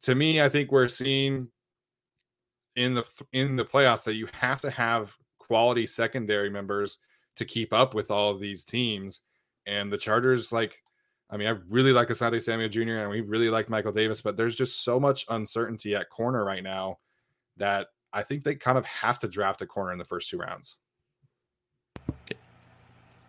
to 0.03 0.13
me, 0.13 0.39
I 0.39 0.49
think 0.49 0.71
we're 0.71 0.87
seeing 0.87 1.47
in 2.75 2.93
the 2.93 3.03
in 3.33 3.55
the 3.55 3.65
playoffs 3.65 4.03
that 4.03 4.13
you 4.13 4.27
have 4.33 4.61
to 4.61 4.69
have 4.69 5.15
quality 5.39 5.85
secondary 5.85 6.49
members 6.49 6.99
to 7.35 7.43
keep 7.43 7.73
up 7.73 7.93
with 7.93 8.11
all 8.11 8.29
of 8.29 8.39
these 8.39 8.63
teams 8.63 9.23
and 9.65 9.91
the 9.91 9.97
Chargers, 9.97 10.51
like, 10.51 10.77
I 11.29 11.37
mean, 11.37 11.47
I 11.47 11.57
really 11.69 11.93
like 11.93 12.09
Asante 12.09 12.41
Samuel 12.41 12.69
Jr. 12.69 12.97
and 12.97 13.09
we 13.09 13.21
really 13.21 13.49
like 13.49 13.69
Michael 13.69 13.91
Davis, 13.91 14.21
but 14.21 14.35
there's 14.35 14.55
just 14.55 14.83
so 14.83 14.99
much 14.99 15.25
uncertainty 15.29 15.95
at 15.95 16.09
corner 16.09 16.43
right 16.43 16.63
now 16.63 16.99
that 17.57 17.87
I 18.11 18.23
think 18.23 18.43
they 18.43 18.55
kind 18.55 18.77
of 18.77 18.85
have 18.85 19.19
to 19.19 19.27
draft 19.27 19.61
a 19.61 19.65
corner 19.65 19.93
in 19.93 19.97
the 19.97 20.05
first 20.05 20.29
two 20.29 20.37
rounds. 20.37 20.77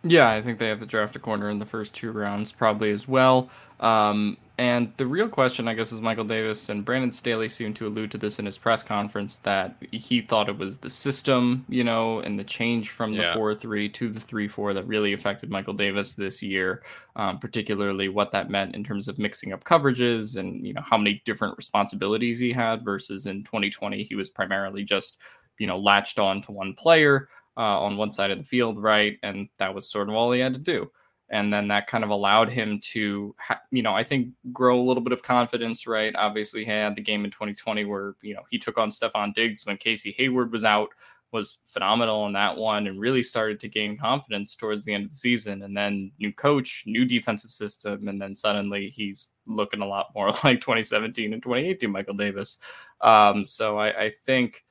Yeah, 0.03 0.29
I 0.29 0.41
think 0.41 0.59
they 0.59 0.67
have 0.67 0.79
to 0.79 0.85
draft 0.85 1.15
a 1.15 1.19
corner 1.19 1.49
in 1.49 1.59
the 1.59 1.65
first 1.65 1.93
two 1.93 2.11
rounds, 2.11 2.51
probably 2.51 2.91
as 2.91 3.07
well. 3.07 3.49
Um, 3.79 4.37
and 4.59 4.93
the 4.97 5.07
real 5.07 5.27
question, 5.27 5.67
I 5.67 5.73
guess, 5.73 5.91
is 5.91 5.99
Michael 5.99 6.25
Davis 6.25 6.69
and 6.69 6.85
Brandon 6.85 7.11
Staley 7.11 7.49
seemed 7.49 7.75
to 7.77 7.87
allude 7.87 8.11
to 8.11 8.19
this 8.19 8.37
in 8.37 8.45
his 8.45 8.55
press 8.55 8.83
conference 8.83 9.37
that 9.37 9.75
he 9.91 10.21
thought 10.21 10.47
it 10.47 10.57
was 10.59 10.77
the 10.77 10.91
system, 10.91 11.65
you 11.69 11.83
know, 11.83 12.19
and 12.19 12.37
the 12.37 12.43
change 12.43 12.91
from 12.91 13.15
the 13.15 13.21
4 13.33 13.55
3 13.55 13.89
to 13.89 14.09
the 14.09 14.19
3 14.19 14.47
4 14.47 14.75
that 14.75 14.85
really 14.85 15.13
affected 15.13 15.49
Michael 15.49 15.73
Davis 15.73 16.13
this 16.13 16.43
year, 16.43 16.83
um, 17.15 17.39
particularly 17.39 18.09
what 18.09 18.29
that 18.29 18.51
meant 18.51 18.75
in 18.75 18.83
terms 18.83 19.07
of 19.07 19.17
mixing 19.17 19.53
up 19.53 19.63
coverages 19.63 20.37
and, 20.37 20.65
you 20.65 20.73
know, 20.73 20.81
how 20.81 20.99
many 20.99 21.19
different 21.25 21.57
responsibilities 21.57 22.37
he 22.37 22.51
had 22.51 22.85
versus 22.85 23.25
in 23.25 23.43
2020, 23.43 24.03
he 24.03 24.13
was 24.13 24.29
primarily 24.29 24.83
just, 24.83 25.17
you 25.57 25.65
know, 25.65 25.77
latched 25.77 26.19
on 26.19 26.43
to 26.43 26.51
one 26.51 26.75
player 26.75 27.27
uh, 27.57 27.81
on 27.81 27.97
one 27.97 28.11
side 28.11 28.29
of 28.29 28.37
the 28.37 28.43
field, 28.43 28.81
right? 28.81 29.17
And 29.23 29.49
that 29.57 29.73
was 29.73 29.89
sort 29.89 30.09
of 30.09 30.15
all 30.15 30.31
he 30.31 30.41
had 30.41 30.53
to 30.53 30.59
do 30.59 30.91
and 31.33 31.51
then 31.51 31.67
that 31.67 31.87
kind 31.87 32.03
of 32.03 32.09
allowed 32.09 32.49
him 32.49 32.79
to 32.79 33.35
you 33.71 33.81
know 33.81 33.93
i 33.93 34.03
think 34.03 34.29
grow 34.53 34.79
a 34.79 34.87
little 34.87 35.03
bit 35.03 35.11
of 35.11 35.21
confidence 35.23 35.85
right 35.85 36.15
obviously 36.15 36.63
he 36.63 36.71
had 36.71 36.95
the 36.95 37.01
game 37.01 37.25
in 37.25 37.31
2020 37.31 37.83
where 37.85 38.15
you 38.21 38.33
know 38.33 38.43
he 38.49 38.57
took 38.57 38.77
on 38.77 38.89
stefon 38.89 39.33
diggs 39.33 39.65
when 39.65 39.75
casey 39.75 40.13
hayward 40.17 40.51
was 40.51 40.63
out 40.63 40.89
was 41.33 41.57
phenomenal 41.65 42.27
in 42.27 42.33
that 42.33 42.55
one 42.55 42.87
and 42.87 42.99
really 42.99 43.23
started 43.23 43.59
to 43.59 43.67
gain 43.67 43.97
confidence 43.97 44.55
towards 44.55 44.85
the 44.85 44.93
end 44.93 45.03
of 45.03 45.09
the 45.09 45.15
season. 45.15 45.63
And 45.63 45.75
then 45.75 46.11
new 46.19 46.31
coach, 46.31 46.83
new 46.85 47.05
defensive 47.05 47.51
system, 47.51 48.07
and 48.07 48.21
then 48.21 48.35
suddenly 48.35 48.89
he's 48.89 49.29
looking 49.47 49.81
a 49.81 49.85
lot 49.85 50.11
more 50.15 50.27
like 50.43 50.61
2017 50.61 51.33
and 51.33 51.41
2018 51.41 51.91
Michael 51.91 52.13
Davis. 52.13 52.57
Um, 53.01 53.43
so 53.43 53.77
I, 53.79 54.05
I 54.05 54.13
think 54.25 54.63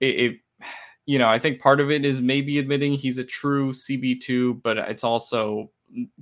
it, 0.00 0.06
it, 0.06 0.36
you 1.04 1.18
know, 1.18 1.28
I 1.28 1.38
think 1.38 1.60
part 1.60 1.80
of 1.80 1.90
it 1.90 2.04
is 2.04 2.20
maybe 2.20 2.58
admitting 2.58 2.94
he's 2.94 3.18
a 3.18 3.24
true 3.24 3.72
CB2, 3.72 4.62
but 4.62 4.78
it's 4.78 5.04
also 5.04 5.70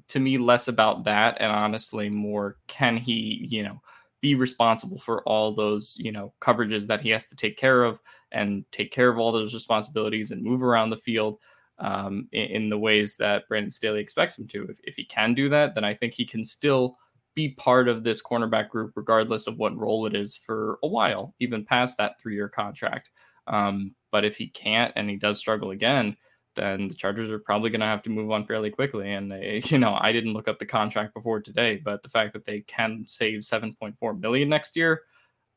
to 0.09 0.20
me 0.20 0.38
less 0.38 0.68
about 0.68 1.04
that 1.04 1.37
and 1.40 1.50
honestly 1.50 2.09
more 2.09 2.56
can 2.66 2.96
he, 2.96 3.46
you 3.48 3.62
know, 3.62 3.80
be 4.20 4.35
responsible 4.35 4.98
for 4.98 5.22
all 5.22 5.54
those, 5.54 5.94
you 5.98 6.12
know, 6.12 6.33
coverages 6.40 6.87
that 6.87 7.00
he 7.00 7.11
has 7.11 7.26
to 7.26 7.37
take 7.37 7.56
care 7.56 7.85
of 7.85 8.00
and 8.33 8.64
take 8.70 8.90
care 8.92 9.09
of 9.09 9.18
all 9.18 9.33
those 9.33 9.54
responsibilities 9.54 10.30
and 10.30 10.42
move 10.42 10.62
around 10.62 10.90
the 10.90 10.96
field 10.96 11.38
um, 11.78 12.28
in, 12.33 12.42
in, 12.42 12.68
the 12.68 12.78
ways 12.78 13.16
that 13.16 13.48
Brandon 13.48 13.70
Staley 13.70 14.00
expects 14.00 14.38
him 14.38 14.46
to. 14.48 14.64
If, 14.68 14.78
if 14.85 14.96
he 14.96 15.04
can 15.04 15.33
do 15.33 15.48
that, 15.48 15.74
then 15.74 15.85
I 15.85 15.94
think 15.94 16.12
he 16.12 16.26
can 16.26 16.44
still 16.44 16.98
be 17.35 17.50
part 17.50 17.88
of 17.88 18.04
this 18.04 18.22
cornerback 18.22 18.68
group, 18.68 18.92
regardless 18.96 19.46
of 19.46 19.56
what 19.56 19.76
role 19.76 20.06
it 20.06 20.14
is 20.14 20.37
for 20.37 20.78
a 20.83 20.88
while, 20.88 21.35
even 21.40 21.64
past 21.64 21.96
that 21.96 22.20
three 22.20 22.35
year 22.35 22.48
contract. 22.48 23.11
Um, 23.46 23.94
but 24.12 24.24
if 24.24 24.37
he 24.37 24.48
can't 24.48 24.92
and 24.96 25.09
he 25.09 25.16
does 25.16 25.38
struggle 25.38 25.70
again, 25.70 26.16
then 26.61 26.88
the 26.88 26.94
Chargers 26.94 27.31
are 27.31 27.38
probably 27.38 27.70
going 27.70 27.81
to 27.81 27.87
have 27.87 28.03
to 28.03 28.11
move 28.11 28.31
on 28.31 28.46
fairly 28.46 28.70
quickly. 28.70 29.12
And 29.12 29.33
they, 29.33 29.62
you 29.66 29.79
know, 29.79 29.96
I 29.99 30.12
didn't 30.12 30.35
look 30.35 30.49
up 30.49 30.59
the 30.59 30.66
contract 30.66 31.14
before 31.14 31.40
today, 31.40 31.81
but 31.83 32.03
the 32.03 32.09
fact 32.09 32.33
that 32.35 32.44
they 32.44 32.61
can 32.61 33.05
save 33.07 33.40
7.4 33.40 34.20
million 34.20 34.49
next 34.49 34.77
year, 34.77 35.03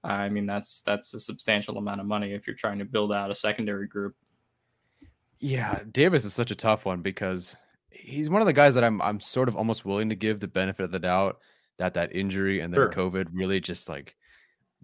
I 0.04 0.30
mean, 0.30 0.46
that's 0.46 0.82
that's 0.82 1.14
a 1.14 1.20
substantial 1.20 1.78
amount 1.78 2.02
of 2.02 2.08
money 2.08 2.34
if 2.34 2.48
you're 2.48 2.56
trying 2.56 2.80
to 2.80 2.86
build 2.86 3.14
out 3.14 3.32
a 3.32 3.36
secondary 3.36 3.88
group. 3.88 4.16
Yeah, 5.40 5.82
Davis 5.92 6.26
is 6.26 6.34
such 6.34 6.52
a 6.52 6.56
tough 6.56 6.86
one 6.86 7.02
because 7.02 7.56
he's 7.90 8.30
one 8.30 8.42
of 8.42 8.48
the 8.48 8.54
guys 8.54 8.76
that 8.76 8.84
I'm 8.84 9.02
I'm 9.02 9.20
sort 9.20 9.48
of 9.48 9.56
almost 9.56 9.86
willing 9.86 10.10
to 10.10 10.16
give 10.16 10.40
the 10.40 10.48
benefit 10.48 10.84
of 10.84 10.92
the 10.92 11.00
doubt 11.00 11.40
that 11.80 11.94
that 11.94 12.16
injury 12.16 12.60
and 12.60 12.74
then 12.74 12.80
sure. 12.80 12.90
COVID 12.90 13.30
really 13.32 13.60
just 13.60 13.88
like 13.88 14.16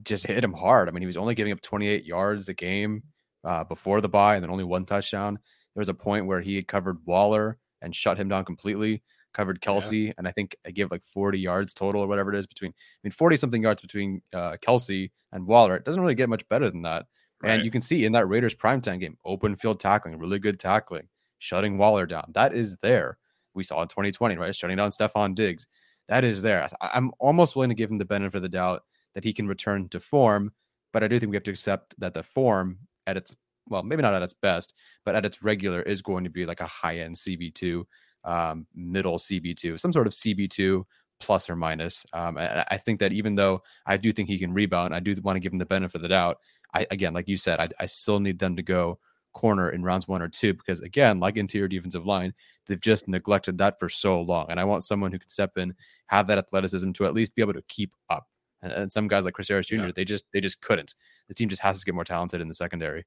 just 0.04 0.26
hit 0.26 0.44
him 0.44 0.54
hard. 0.54 0.88
I 0.88 0.92
mean, 0.92 1.02
he 1.02 1.08
was 1.08 1.18
only 1.18 1.36
giving 1.36 1.52
up 1.52 1.62
28 1.62 2.06
yards 2.06 2.48
a 2.48 2.54
game 2.54 3.04
uh, 3.44 3.66
before 3.66 4.00
the 4.00 4.10
bye 4.10 4.36
and 4.36 4.44
then 4.44 4.52
only 4.52 4.64
one 4.64 4.86
touchdown. 4.86 5.40
There 5.80 5.84
was 5.84 5.88
a 5.88 5.94
point 5.94 6.26
where 6.26 6.42
he 6.42 6.58
had 6.58 6.68
covered 6.68 6.98
Waller 7.06 7.58
and 7.82 7.96
shut 7.96 8.18
him 8.18 8.28
down 8.28 8.44
completely, 8.44 9.02
covered 9.34 9.62
Kelce, 9.62 10.08
yeah. 10.08 10.14
and 10.18 10.28
I 10.28 10.32
think 10.32 10.58
I 10.68 10.72
gave 10.72 10.92
like 10.92 11.06
40 11.06 11.40
yards 11.40 11.74
total 11.74 12.02
or 12.02 12.08
whatever 12.08 12.34
it 12.34 12.38
is 12.38 12.46
between, 12.46 12.72
I 12.72 13.00
mean, 13.02 13.14
40 13.14 13.38
something 13.38 13.64
yards 13.64 13.82
between 13.82 14.22
uh, 14.34 14.58
Kelce 14.62 15.10
and 15.32 15.48
Waller. 15.48 15.78
It 15.78 15.86
doesn't 15.86 16.02
really 16.02 16.16
get 16.16 16.28
much 16.28 16.46
better 16.50 16.70
than 16.70 16.82
that. 16.82 17.06
Right. 17.42 17.52
And 17.52 17.64
you 17.64 17.72
can 17.72 17.82
see 17.82 18.04
in 18.04 18.12
that 18.12 18.28
Raiders 18.28 18.54
primetime 18.54 19.00
game, 19.00 19.18
open 19.24 19.56
field 19.56 19.80
tackling, 19.80 20.20
really 20.20 20.38
good 20.38 20.60
tackling, 20.60 21.08
shutting 21.38 21.78
Waller 21.78 22.06
down. 22.06 22.30
That 22.34 22.54
is 22.54 22.76
there. 22.80 23.18
We 23.54 23.64
saw 23.64 23.82
in 23.82 23.88
2020, 23.88 24.36
right? 24.36 24.54
Shutting 24.54 24.76
down 24.76 24.90
Stefon 24.90 25.34
Diggs. 25.34 25.66
That 26.10 26.26
is 26.26 26.42
there. 26.42 26.68
I'm 26.82 27.14
almost 27.20 27.56
willing 27.56 27.70
to 27.70 27.76
give 27.76 27.90
him 27.90 28.00
the 28.00 28.04
benefit 28.04 28.36
of 28.36 28.42
the 28.42 28.50
doubt 28.50 28.84
that 29.16 29.24
he 29.24 29.32
can 29.32 29.48
return 29.48 29.88
to 29.90 30.02
form, 30.02 30.52
but 30.92 31.06
I 31.06 31.08
do 31.08 31.18
think 31.18 31.30
we 31.30 31.38
have 31.38 31.44
to 31.44 31.52
accept 31.52 31.98
that 32.00 32.14
the 32.14 32.24
form 32.24 32.80
at 33.08 33.16
its 33.16 33.34
well, 33.70 33.84
maybe 33.84 34.02
not 34.02 34.14
at 34.14 34.22
its 34.22 34.34
best, 34.34 34.74
but 35.06 35.16
at 35.16 35.26
its 35.26 35.44
regular 35.44 35.82
is 35.82 36.02
going 36.02 36.24
to 36.24 36.30
be 36.30 36.46
like 36.46 36.62
a 36.62 36.66
high 36.66 36.98
end 36.98 37.16
CB2, 37.16 37.84
um, 38.24 38.68
middle 38.76 39.18
CB2, 39.18 39.80
some 39.80 39.92
sort 39.92 40.08
of 40.08 40.14
CB2 40.14 40.84
plus 41.20 41.50
or 41.50 41.56
minus. 41.56 42.06
Um, 42.14 42.38
and 42.38 42.66
I 42.70 42.78
think 42.78 43.00
that 43.00 43.14
even 43.14 43.36
though 43.36 43.62
I 43.86 43.98
do 43.98 44.12
think 44.12 44.30
he 44.30 44.40
can 44.40 44.54
rebound, 44.54 44.96
I 44.96 45.00
do 45.00 45.16
want 45.22 45.36
to 45.36 45.40
give 45.40 45.52
him 45.52 45.60
the 45.60 45.66
benefit 45.66 45.96
of 45.96 46.02
the 46.02 46.08
doubt. 46.08 46.38
I, 46.74 46.88
again, 46.92 47.14
like 47.14 47.28
you 47.28 47.38
said, 47.38 47.60
I, 47.60 47.70
I 47.80 47.86
still 47.86 48.20
need 48.20 48.40
them 48.40 48.56
to 48.56 48.64
go 48.64 49.00
corner 49.34 49.70
in 49.70 49.84
rounds 49.84 50.08
one 50.08 50.22
or 50.22 50.28
two 50.28 50.54
because, 50.54 50.82
again, 50.82 51.20
like 51.20 51.38
interior 51.38 51.68
defensive 51.68 52.06
line, 52.06 52.34
they've 52.68 52.80
just 52.80 53.08
neglected 53.08 53.58
that 53.58 53.80
for 53.80 53.90
so 53.90 54.22
long. 54.22 54.48
And 54.50 54.60
I 54.60 54.64
want 54.64 54.84
someone 54.84 55.12
who 55.12 55.20
can 55.20 55.30
step 55.30 55.58
in, 55.58 55.74
have 56.08 56.28
that 56.28 56.38
athleticism 56.38 56.92
to 56.94 57.06
at 57.06 57.14
least 57.14 57.36
be 57.36 57.42
able 57.42 57.54
to 57.54 57.64
keep 57.68 57.94
up. 58.10 58.28
And, 58.62 58.72
and 58.72 58.92
some 58.92 59.08
guys 59.08 59.26
like 59.26 59.34
Chris 59.34 59.48
Harris 59.50 59.68
Jr., 59.68 59.76
yeah. 59.76 59.92
they 59.96 60.06
just 60.06 60.26
they 60.34 60.42
just 60.42 60.62
couldn't. 60.62 60.96
The 61.28 61.34
team 61.34 61.50
just 61.50 61.62
has 61.62 61.80
to 61.80 61.86
get 61.86 61.96
more 61.96 62.04
talented 62.04 62.42
in 62.42 62.48
the 62.48 62.54
secondary. 62.54 63.06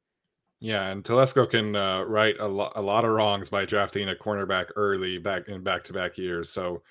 Yeah, 0.62 0.90
and 0.90 1.03
Telesco 1.03 1.51
can 1.51 1.75
uh, 1.75 2.05
right 2.05 2.37
a, 2.38 2.46
lo- 2.46 2.70
a 2.77 2.81
lot 2.83 3.05
of 3.05 3.11
wrongs 3.11 3.51
by 3.51 3.64
drafting 3.64 4.09
a 4.11 4.14
cornerback 4.14 4.66
early 4.77 5.18
back 5.18 5.48
in 5.48 5.61
back 5.64 5.83
to 5.85 5.92
back 5.92 6.16
years. 6.16 6.51
So, 6.51 6.83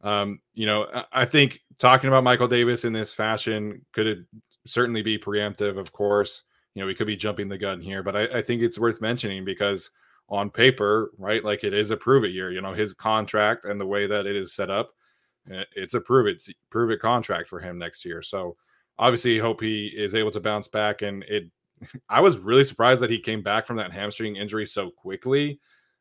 um, 0.00 0.40
you 0.54 0.66
know, 0.66 0.88
I 1.12 1.24
think 1.26 1.60
talking 1.78 2.08
about 2.08 2.24
Michael 2.24 2.48
Davis 2.48 2.84
in 2.84 2.92
this 2.92 3.14
fashion 3.14 3.86
could 3.92 4.08
it 4.08 4.18
certainly 4.66 5.00
be 5.02 5.16
preemptive. 5.16 5.78
Of 5.78 5.92
course, 5.92 6.42
you 6.74 6.82
know 6.82 6.88
we 6.88 6.94
could 6.96 7.06
be 7.06 7.14
jumping 7.16 7.48
the 7.48 7.56
gun 7.56 7.80
here, 7.80 8.02
but 8.02 8.16
I, 8.16 8.38
I 8.38 8.42
think 8.42 8.62
it's 8.62 8.80
worth 8.80 9.00
mentioning 9.00 9.44
because 9.44 9.90
on 10.28 10.50
paper, 10.50 11.12
right, 11.16 11.44
like 11.44 11.62
it 11.62 11.72
is 11.72 11.92
a 11.92 11.96
prove 11.96 12.24
it 12.24 12.32
year. 12.32 12.50
You 12.50 12.62
know, 12.62 12.72
his 12.74 12.92
contract 12.94 13.64
and 13.64 13.80
the 13.80 13.86
way 13.86 14.08
that 14.08 14.26
it 14.26 14.34
is 14.34 14.56
set 14.56 14.70
up, 14.70 14.90
eh, 15.52 15.62
it's 15.76 15.94
a 15.94 16.00
prove 16.00 16.26
it 16.26 16.42
prove 16.70 16.90
it 16.90 16.98
contract 16.98 17.48
for 17.48 17.60
him 17.60 17.78
next 17.78 18.04
year. 18.04 18.22
So 18.22 18.56
obviously, 18.98 19.38
hope 19.38 19.60
he 19.60 19.86
is 19.86 20.16
able 20.16 20.32
to 20.32 20.40
bounce 20.40 20.66
back 20.66 21.02
and 21.02 21.22
it 21.28 21.44
I 22.08 22.20
was 22.20 22.38
really 22.38 22.64
surprised 22.64 23.00
that 23.02 23.10
he 23.10 23.18
came 23.18 23.42
back 23.42 23.66
from 23.66 23.76
that 23.76 23.92
hamstring 23.92 24.36
injury 24.36 24.66
so 24.66 24.90
quickly. 24.90 25.60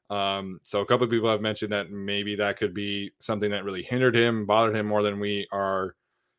Um, 0.10 0.60
so 0.64 0.82
a 0.82 0.86
couple 0.86 1.04
of 1.06 1.12
people 1.12 1.30
have 1.30 1.42
mentioned 1.42 1.72
that 1.72 1.92
maybe 1.92 2.36
that 2.36 2.58
could 2.58 2.74
be 2.74 3.12
something 3.20 3.52
that 3.52 3.64
really 3.64 3.84
hindered 3.84 4.16
him, 4.16 4.46
bothered 4.46 4.76
him 4.76 4.88
more 4.88 5.04
than 5.04 5.20
we 5.20 5.48
are, 5.52 5.96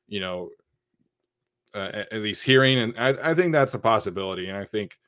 you 0.09 0.20
know, 0.20 0.50
uh, 1.74 2.05
at 2.11 2.20
least 2.20 2.42
hearing. 2.42 2.81
And 2.81 2.94
I, 2.98 3.31
I, 3.31 3.35
think 3.35 3.53
that's 3.53 3.74
a 3.74 3.79
possibility. 3.79 4.48
And 4.48 4.57
I 4.57 4.64
think 4.64 4.98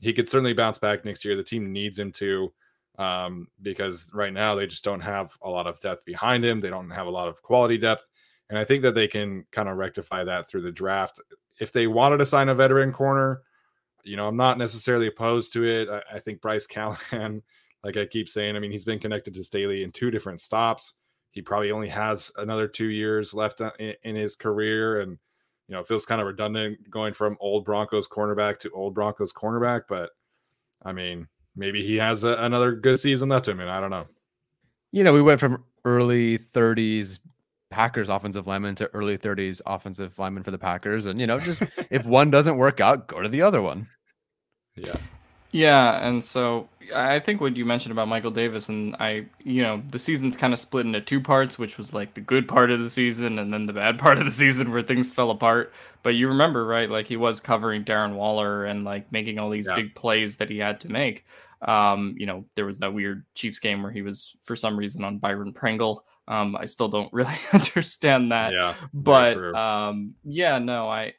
he 0.00 0.12
could 0.12 0.28
certainly 0.28 0.52
bounce 0.52 0.78
back 0.78 1.04
next 1.04 1.24
year. 1.24 1.34
The 1.34 1.42
team 1.42 1.72
needs 1.72 1.98
him 1.98 2.12
to, 2.12 2.52
um, 2.96 3.48
because 3.62 4.08
right 4.14 4.32
now 4.32 4.54
they 4.54 4.68
just 4.68 4.84
don't 4.84 5.00
have 5.00 5.36
a 5.42 5.50
lot 5.50 5.66
of 5.66 5.80
depth 5.80 6.04
behind 6.04 6.44
him. 6.44 6.60
They 6.60 6.70
don't 6.70 6.90
have 6.90 7.08
a 7.08 7.10
lot 7.10 7.28
of 7.28 7.42
quality 7.42 7.76
depth. 7.76 8.08
And 8.50 8.58
I 8.58 8.64
think 8.64 8.82
that 8.82 8.94
they 8.94 9.08
can 9.08 9.44
kind 9.50 9.68
of 9.68 9.78
rectify 9.78 10.22
that 10.24 10.46
through 10.46 10.62
the 10.62 10.70
draft. 10.70 11.20
If 11.58 11.72
they 11.72 11.88
wanted 11.88 12.18
to 12.18 12.26
sign 12.26 12.50
a 12.50 12.54
veteran 12.54 12.92
corner, 12.92 13.42
you 14.04 14.16
know, 14.16 14.26
I'm 14.26 14.36
not 14.36 14.58
necessarily 14.58 15.06
opposed 15.06 15.52
to 15.54 15.64
it. 15.64 15.88
I, 15.88 16.16
I, 16.16 16.18
think 16.18 16.40
Bryce 16.40 16.66
Callahan, 16.66 17.42
like 17.84 17.96
I 17.96 18.06
keep 18.06 18.28
saying, 18.28 18.56
I 18.56 18.58
mean, 18.58 18.72
he's 18.72 18.84
been 18.84 18.98
connected 18.98 19.34
to 19.34 19.44
Staley 19.44 19.82
in 19.82 19.90
two 19.90 20.10
different 20.10 20.40
stops. 20.40 20.94
He 21.30 21.40
probably 21.40 21.70
only 21.70 21.88
has 21.88 22.30
another 22.36 22.68
two 22.68 22.88
years 22.88 23.32
left 23.32 23.60
in, 23.78 23.94
in 24.02 24.16
his 24.16 24.36
career. 24.36 25.00
And, 25.00 25.18
you 25.68 25.74
know, 25.74 25.80
it 25.80 25.86
feels 25.86 26.04
kind 26.04 26.20
of 26.20 26.26
redundant 26.26 26.90
going 26.90 27.14
from 27.14 27.36
old 27.40 27.64
Broncos 27.64 28.08
cornerback 28.08 28.58
to 28.58 28.70
old 28.70 28.94
Broncos 28.94 29.32
cornerback. 29.32 29.82
But 29.88 30.10
I 30.84 30.92
mean, 30.92 31.28
maybe 31.56 31.82
he 31.82 31.96
has 31.96 32.24
a, 32.24 32.34
another 32.40 32.72
good 32.72 33.00
season 33.00 33.28
left 33.28 33.46
to 33.46 33.52
him. 33.52 33.60
I 33.60 33.80
don't 33.80 33.90
know. 33.90 34.06
You 34.90 35.04
know, 35.04 35.12
we 35.12 35.22
went 35.22 35.40
from 35.40 35.64
early 35.84 36.38
30s 36.38 37.18
Packers 37.72 38.08
offensive 38.08 38.46
lineman 38.46 38.74
to 38.76 38.90
early 38.94 39.18
30s 39.18 39.60
offensive 39.66 40.18
lineman 40.18 40.42
for 40.42 40.50
the 40.50 40.58
Packers. 40.58 41.06
And, 41.06 41.20
you 41.20 41.26
know, 41.26 41.40
just 41.40 41.62
if 41.90 42.06
one 42.06 42.30
doesn't 42.30 42.56
work 42.56 42.80
out, 42.80 43.08
go 43.08 43.20
to 43.20 43.28
the 43.28 43.42
other 43.42 43.62
one. 43.62 43.88
Yeah. 44.76 44.96
Yeah. 45.52 46.06
And 46.06 46.24
so 46.24 46.68
I 46.94 47.18
think 47.18 47.40
what 47.40 47.56
you 47.56 47.66
mentioned 47.66 47.92
about 47.92 48.08
Michael 48.08 48.30
Davis, 48.30 48.70
and 48.70 48.96
I, 48.98 49.26
you 49.44 49.62
know, 49.62 49.82
the 49.90 49.98
season's 49.98 50.36
kind 50.36 50.52
of 50.54 50.58
split 50.58 50.86
into 50.86 51.00
two 51.00 51.20
parts, 51.20 51.58
which 51.58 51.76
was 51.76 51.92
like 51.92 52.14
the 52.14 52.22
good 52.22 52.48
part 52.48 52.70
of 52.70 52.80
the 52.80 52.88
season 52.88 53.38
and 53.38 53.52
then 53.52 53.66
the 53.66 53.74
bad 53.74 53.98
part 53.98 54.18
of 54.18 54.24
the 54.24 54.30
season 54.30 54.72
where 54.72 54.82
things 54.82 55.12
fell 55.12 55.30
apart. 55.30 55.72
But 56.02 56.14
you 56.14 56.28
remember, 56.28 56.66
right? 56.66 56.90
Like 56.90 57.06
he 57.06 57.16
was 57.16 57.38
covering 57.38 57.84
Darren 57.84 58.14
Waller 58.14 58.64
and 58.64 58.84
like 58.84 59.12
making 59.12 59.38
all 59.38 59.50
these 59.50 59.66
yeah. 59.68 59.74
big 59.74 59.94
plays 59.94 60.36
that 60.36 60.48
he 60.48 60.58
had 60.58 60.80
to 60.80 60.88
make. 60.88 61.26
Um, 61.60 62.14
you 62.18 62.26
know, 62.26 62.44
there 62.56 62.66
was 62.66 62.78
that 62.80 62.92
weird 62.92 63.24
Chiefs 63.34 63.58
game 63.58 63.82
where 63.82 63.92
he 63.92 64.02
was 64.02 64.34
for 64.42 64.56
some 64.56 64.76
reason 64.76 65.04
on 65.04 65.18
Byron 65.18 65.52
Pringle. 65.52 66.04
Um, 66.28 66.56
I 66.56 66.66
still 66.66 66.88
don't 66.88 67.12
really 67.12 67.38
understand 67.52 68.32
that. 68.32 68.52
Yeah. 68.52 68.74
But 68.92 69.38
um, 69.54 70.14
yeah, 70.24 70.58
no, 70.58 70.88
I 70.88 71.14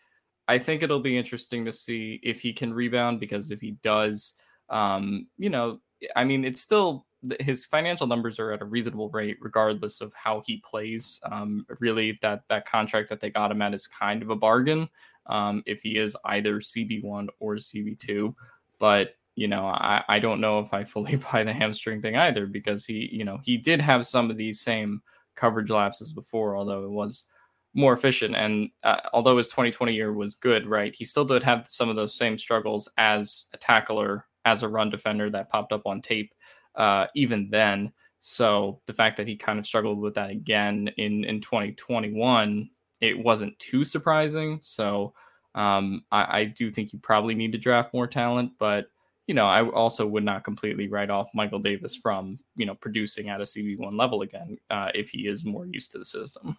I 0.47 0.59
think 0.59 0.83
it'll 0.83 0.99
be 0.99 1.17
interesting 1.17 1.65
to 1.65 1.71
see 1.71 2.19
if 2.23 2.41
he 2.41 2.53
can 2.53 2.73
rebound 2.73 3.19
because 3.19 3.51
if 3.51 3.61
he 3.61 3.71
does, 3.81 4.33
um, 4.69 5.27
you 5.37 5.49
know, 5.49 5.79
I 6.15 6.23
mean, 6.25 6.43
it's 6.43 6.61
still 6.61 7.05
his 7.39 7.65
financial 7.65 8.07
numbers 8.07 8.39
are 8.39 8.51
at 8.51 8.61
a 8.61 8.65
reasonable 8.65 9.09
rate 9.09 9.37
regardless 9.39 10.01
of 10.01 10.13
how 10.13 10.41
he 10.45 10.57
plays. 10.57 11.19
Um, 11.31 11.65
really, 11.79 12.19
that 12.21 12.43
that 12.49 12.65
contract 12.65 13.09
that 13.09 13.19
they 13.19 13.29
got 13.29 13.51
him 13.51 13.61
at 13.61 13.73
is 13.73 13.87
kind 13.87 14.21
of 14.21 14.29
a 14.29 14.35
bargain 14.35 14.89
um, 15.27 15.63
if 15.65 15.81
he 15.81 15.97
is 15.97 16.17
either 16.25 16.59
CB 16.59 17.03
one 17.03 17.29
or 17.39 17.55
CB 17.55 17.99
two. 17.99 18.35
But 18.79 19.15
you 19.35 19.47
know, 19.47 19.65
I, 19.65 20.03
I 20.07 20.19
don't 20.19 20.41
know 20.41 20.59
if 20.59 20.73
I 20.73 20.83
fully 20.83 21.15
buy 21.31 21.43
the 21.43 21.53
hamstring 21.53 22.01
thing 22.01 22.15
either 22.15 22.45
because 22.45 22.85
he, 22.85 23.09
you 23.11 23.25
know, 23.25 23.39
he 23.43 23.57
did 23.57 23.81
have 23.81 24.05
some 24.05 24.29
of 24.29 24.37
these 24.37 24.59
same 24.59 25.01
coverage 25.35 25.69
lapses 25.69 26.13
before, 26.13 26.55
although 26.55 26.83
it 26.83 26.91
was 26.91 27.27
more 27.73 27.93
efficient. 27.93 28.35
And 28.35 28.69
uh, 28.83 29.01
although 29.13 29.37
his 29.37 29.47
2020 29.47 29.93
year 29.93 30.13
was 30.13 30.35
good, 30.35 30.67
right, 30.67 30.93
he 30.95 31.05
still 31.05 31.25
did 31.25 31.43
have 31.43 31.67
some 31.67 31.89
of 31.89 31.95
those 31.95 32.13
same 32.13 32.37
struggles 32.37 32.87
as 32.97 33.47
a 33.53 33.57
tackler, 33.57 34.25
as 34.45 34.63
a 34.63 34.69
run 34.69 34.89
defender 34.89 35.29
that 35.31 35.49
popped 35.49 35.73
up 35.73 35.87
on 35.87 36.01
tape, 36.01 36.33
uh, 36.75 37.07
even 37.15 37.49
then. 37.49 37.91
So 38.19 38.79
the 38.85 38.93
fact 38.93 39.17
that 39.17 39.27
he 39.27 39.35
kind 39.35 39.59
of 39.59 39.65
struggled 39.65 39.99
with 39.99 40.13
that 40.13 40.29
again 40.29 40.89
in 40.97 41.25
in 41.25 41.41
2021, 41.41 42.69
it 43.01 43.19
wasn't 43.19 43.57
too 43.59 43.83
surprising. 43.83 44.59
So 44.61 45.13
um, 45.55 46.03
I, 46.11 46.39
I 46.39 46.45
do 46.45 46.71
think 46.71 46.93
you 46.93 46.99
probably 46.99 47.35
need 47.35 47.51
to 47.51 47.57
draft 47.57 47.93
more 47.93 48.07
talent, 48.07 48.53
but 48.57 48.87
you 49.27 49.33
know, 49.33 49.45
I 49.45 49.67
also 49.69 50.05
would 50.05 50.23
not 50.23 50.43
completely 50.43 50.89
write 50.89 51.09
off 51.09 51.29
Michael 51.33 51.59
Davis 51.59 51.95
from, 51.95 52.39
you 52.55 52.65
know, 52.65 52.75
producing 52.75 53.29
at 53.29 53.41
a 53.41 53.45
CB1 53.45 53.93
level 53.93 54.21
again 54.21 54.57
uh, 54.69 54.91
if 54.93 55.09
he 55.09 55.27
is 55.27 55.45
more 55.45 55.65
used 55.65 55.91
to 55.93 55.97
the 55.97 56.05
system. 56.05 56.57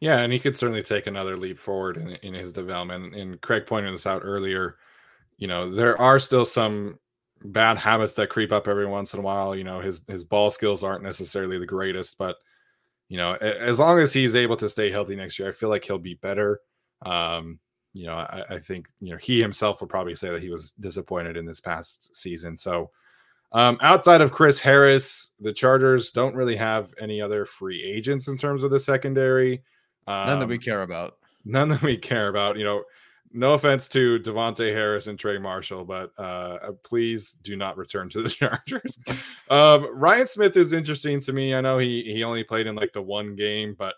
Yeah, 0.00 0.18
and 0.18 0.32
he 0.32 0.40
could 0.40 0.56
certainly 0.56 0.82
take 0.82 1.06
another 1.06 1.36
leap 1.36 1.58
forward 1.58 1.96
in, 1.96 2.10
in 2.22 2.34
his 2.34 2.52
development. 2.52 3.14
And 3.14 3.40
Craig 3.40 3.66
pointed 3.66 3.94
this 3.94 4.06
out 4.06 4.22
earlier. 4.24 4.76
You 5.38 5.46
know, 5.46 5.70
there 5.70 5.98
are 6.00 6.18
still 6.18 6.44
some 6.44 6.98
bad 7.44 7.76
habits 7.76 8.14
that 8.14 8.30
creep 8.30 8.52
up 8.52 8.66
every 8.66 8.86
once 8.86 9.14
in 9.14 9.20
a 9.20 9.22
while. 9.22 9.54
You 9.54 9.64
know, 9.64 9.80
his 9.80 10.00
his 10.08 10.24
ball 10.24 10.50
skills 10.50 10.82
aren't 10.82 11.04
necessarily 11.04 11.58
the 11.58 11.66
greatest, 11.66 12.18
but 12.18 12.36
you 13.08 13.16
know, 13.16 13.34
as 13.34 13.78
long 13.78 13.98
as 13.98 14.12
he's 14.12 14.34
able 14.34 14.56
to 14.56 14.68
stay 14.68 14.90
healthy 14.90 15.14
next 15.14 15.38
year, 15.38 15.48
I 15.48 15.52
feel 15.52 15.68
like 15.68 15.84
he'll 15.84 15.98
be 15.98 16.14
better. 16.14 16.60
Um, 17.04 17.60
you 17.94 18.06
know, 18.06 18.14
I, 18.14 18.44
I, 18.50 18.58
think 18.58 18.88
you 19.00 19.12
know 19.12 19.16
he 19.16 19.40
himself 19.40 19.80
will 19.80 19.88
probably 19.88 20.16
say 20.16 20.28
that 20.28 20.42
he 20.42 20.50
was 20.50 20.72
disappointed 20.72 21.36
in 21.36 21.46
this 21.46 21.60
past 21.60 22.14
season. 22.14 22.56
So, 22.56 22.90
um, 23.52 23.78
outside 23.80 24.20
of 24.20 24.32
Chris 24.32 24.58
Harris, 24.58 25.30
the 25.38 25.52
Chargers 25.52 26.10
don't 26.10 26.34
really 26.34 26.56
have 26.56 26.92
any 27.00 27.22
other 27.22 27.46
free 27.46 27.82
agents 27.82 28.26
in 28.26 28.36
terms 28.36 28.64
of 28.64 28.70
the 28.72 28.80
secondary. 28.80 29.62
Um, 30.08 30.26
none 30.26 30.38
that 30.40 30.48
we 30.48 30.56
um, 30.56 30.60
care 30.60 30.82
about. 30.82 31.16
None 31.44 31.68
that 31.68 31.82
we 31.82 31.96
care 31.96 32.28
about. 32.28 32.58
You 32.58 32.64
know, 32.64 32.82
no 33.32 33.54
offense 33.54 33.86
to 33.88 34.18
Devonte 34.18 34.72
Harris 34.72 35.06
and 35.06 35.16
Trey 35.16 35.38
Marshall, 35.38 35.84
but 35.84 36.10
uh, 36.18 36.58
uh 36.62 36.72
please 36.82 37.38
do 37.42 37.56
not 37.56 37.76
return 37.76 38.08
to 38.10 38.22
the 38.22 38.28
Chargers. 38.28 38.98
um, 39.50 39.88
Ryan 39.96 40.26
Smith 40.26 40.56
is 40.56 40.72
interesting 40.72 41.20
to 41.20 41.32
me. 41.32 41.54
I 41.54 41.60
know 41.60 41.78
he 41.78 42.02
he 42.12 42.24
only 42.24 42.42
played 42.42 42.66
in 42.66 42.74
like 42.74 42.92
the 42.92 43.02
one 43.02 43.36
game, 43.36 43.76
but 43.78 43.94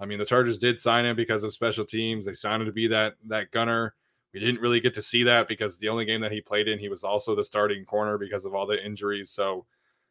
I 0.00 0.06
mean, 0.06 0.18
the 0.18 0.24
Chargers 0.24 0.58
did 0.58 0.78
sign 0.78 1.04
him 1.04 1.16
because 1.16 1.42
of 1.42 1.52
special 1.52 1.84
teams. 1.84 2.24
They 2.24 2.32
signed 2.32 2.62
him 2.62 2.66
to 2.66 2.72
be 2.72 2.86
that 2.88 3.14
that 3.26 3.50
gunner. 3.50 3.94
We 4.32 4.40
didn't 4.40 4.60
really 4.60 4.80
get 4.80 4.94
to 4.94 5.02
see 5.02 5.22
that 5.24 5.48
because 5.48 5.78
the 5.78 5.88
only 5.88 6.04
game 6.04 6.20
that 6.20 6.32
he 6.32 6.40
played 6.40 6.68
in, 6.68 6.78
he 6.78 6.88
was 6.88 7.02
also 7.02 7.34
the 7.34 7.42
starting 7.42 7.84
corner 7.84 8.18
because 8.18 8.44
of 8.44 8.54
all 8.54 8.66
the 8.66 8.84
injuries. 8.84 9.30
So 9.30 9.64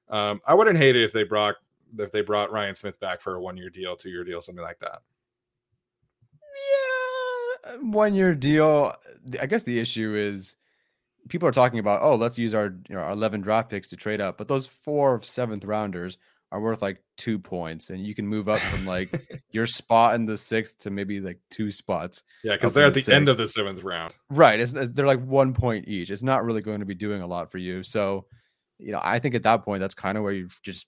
um, 0.09 0.41
I 0.45 0.55
wouldn't 0.55 0.77
hate 0.77 0.95
it 0.95 1.03
if 1.03 1.13
they 1.13 1.23
brought 1.23 1.55
if 1.97 2.11
they 2.11 2.21
brought 2.21 2.51
Ryan 2.51 2.75
Smith 2.75 2.99
back 2.99 3.21
for 3.21 3.35
a 3.35 3.41
one 3.41 3.57
year 3.57 3.69
deal, 3.69 3.95
two 3.95 4.09
year 4.09 4.23
deal, 4.23 4.41
something 4.41 4.63
like 4.63 4.79
that. 4.79 5.01
Yeah, 7.65 7.77
one 7.81 8.13
year 8.13 8.33
deal. 8.35 8.93
I 9.39 9.45
guess 9.45 9.63
the 9.63 9.79
issue 9.79 10.15
is 10.15 10.55
people 11.29 11.47
are 11.47 11.53
talking 11.53 11.79
about, 11.79 12.01
oh, 12.01 12.15
let's 12.15 12.37
use 12.37 12.53
our 12.53 12.73
you 12.89 12.95
know 12.95 13.01
our 13.01 13.11
eleven 13.11 13.41
draft 13.41 13.69
picks 13.69 13.87
to 13.89 13.95
trade 13.95 14.19
up, 14.19 14.37
but 14.37 14.47
those 14.47 14.67
four 14.67 15.21
seventh 15.21 15.63
rounders 15.63 16.17
are 16.51 16.61
worth 16.61 16.81
like 16.81 17.01
two 17.17 17.37
points, 17.37 17.89
and 17.89 18.05
you 18.05 18.15
can 18.15 18.27
move 18.27 18.47
up 18.47 18.59
from 18.59 18.85
like 18.85 19.41
your 19.51 19.65
spot 19.65 20.15
in 20.15 20.25
the 20.25 20.37
sixth 20.37 20.79
to 20.79 20.89
maybe 20.89 21.19
like 21.19 21.39
two 21.49 21.71
spots. 21.71 22.23
Yeah, 22.43 22.55
because 22.55 22.73
they're 22.73 22.87
at 22.87 22.93
the, 22.93 23.01
the 23.01 23.13
end 23.13 23.29
of 23.29 23.37
the 23.37 23.47
seventh 23.47 23.83
round. 23.83 24.13
Right. 24.29 24.59
It's, 24.59 24.71
they're 24.71 25.05
like 25.05 25.23
one 25.23 25.53
point 25.53 25.87
each. 25.87 26.09
It's 26.09 26.23
not 26.23 26.45
really 26.45 26.61
going 26.61 26.79
to 26.79 26.85
be 26.85 26.95
doing 26.95 27.21
a 27.21 27.27
lot 27.27 27.51
for 27.51 27.57
you. 27.57 27.83
So, 27.83 28.25
you 28.79 28.91
know, 28.91 29.01
I 29.03 29.19
think 29.19 29.35
at 29.35 29.43
that 29.43 29.63
point, 29.63 29.81
that's 29.81 29.93
kind 29.93 30.17
of 30.17 30.23
where 30.23 30.33
you're 30.33 30.49
just 30.63 30.87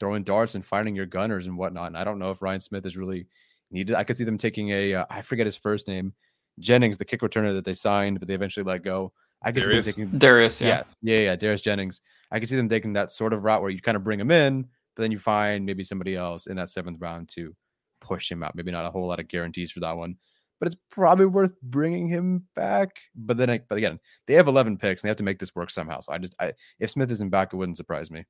throwing 0.00 0.22
darts 0.22 0.54
and 0.54 0.64
finding 0.64 0.94
your 0.94 1.06
gunners 1.06 1.46
and 1.46 1.58
whatnot. 1.58 1.88
And 1.88 1.98
I 1.98 2.04
don't 2.04 2.18
know 2.18 2.30
if 2.30 2.40
Ryan 2.40 2.60
Smith 2.60 2.86
is 2.86 2.96
really 2.96 3.26
needed. 3.70 3.96
I 3.96 4.04
could 4.04 4.16
see 4.16 4.24
them 4.24 4.38
taking 4.38 4.70
a 4.70 4.94
uh, 4.94 5.04
I 5.10 5.22
forget 5.22 5.46
his 5.46 5.56
first 5.56 5.88
name, 5.88 6.14
Jennings, 6.58 6.96
the 6.96 7.04
kick 7.04 7.20
returner 7.20 7.52
that 7.52 7.64
they 7.64 7.74
signed, 7.74 8.20
but 8.20 8.28
they 8.28 8.34
eventually 8.34 8.64
let 8.64 8.82
go. 8.82 9.12
I 9.42 9.52
could 9.52 9.62
Darius? 9.62 9.84
see 9.84 9.92
them 9.92 10.06
taking 10.06 10.18
Darius, 10.18 10.60
yeah. 10.60 10.82
yeah, 11.02 11.16
yeah, 11.16 11.20
yeah, 11.20 11.36
Darius 11.36 11.60
Jennings. 11.60 12.00
I 12.30 12.40
could 12.40 12.48
see 12.48 12.56
them 12.56 12.68
taking 12.68 12.94
that 12.94 13.10
sort 13.10 13.32
of 13.32 13.44
route 13.44 13.62
where 13.62 13.70
you 13.70 13.80
kind 13.80 13.96
of 13.96 14.04
bring 14.04 14.20
him 14.20 14.30
in, 14.30 14.66
but 14.98 15.02
then 15.02 15.12
you 15.12 15.18
find 15.18 15.64
maybe 15.64 15.84
somebody 15.84 16.16
else 16.16 16.48
in 16.48 16.56
that 16.56 16.70
seventh 16.70 17.00
round 17.00 17.28
to 17.28 17.54
push 18.00 18.32
him 18.32 18.42
out. 18.42 18.56
Maybe 18.56 18.72
not 18.72 18.84
a 18.84 18.90
whole 18.90 19.06
lot 19.06 19.20
of 19.20 19.28
guarantees 19.28 19.70
for 19.70 19.78
that 19.78 19.96
one, 19.96 20.16
but 20.58 20.66
it's 20.66 20.76
probably 20.90 21.26
worth 21.26 21.54
bringing 21.62 22.08
him 22.08 22.48
back. 22.56 22.98
But 23.14 23.36
then, 23.36 23.48
I, 23.48 23.60
but 23.68 23.78
again, 23.78 24.00
they 24.26 24.34
have 24.34 24.48
11 24.48 24.76
picks 24.76 25.04
and 25.04 25.06
they 25.06 25.10
have 25.10 25.16
to 25.18 25.22
make 25.22 25.38
this 25.38 25.54
work 25.54 25.70
somehow. 25.70 26.00
So 26.00 26.12
I 26.12 26.18
just, 26.18 26.34
I, 26.40 26.52
if 26.80 26.90
Smith 26.90 27.12
isn't 27.12 27.28
back, 27.28 27.52
it 27.52 27.56
wouldn't 27.56 27.76
surprise 27.76 28.10
me. 28.10 28.24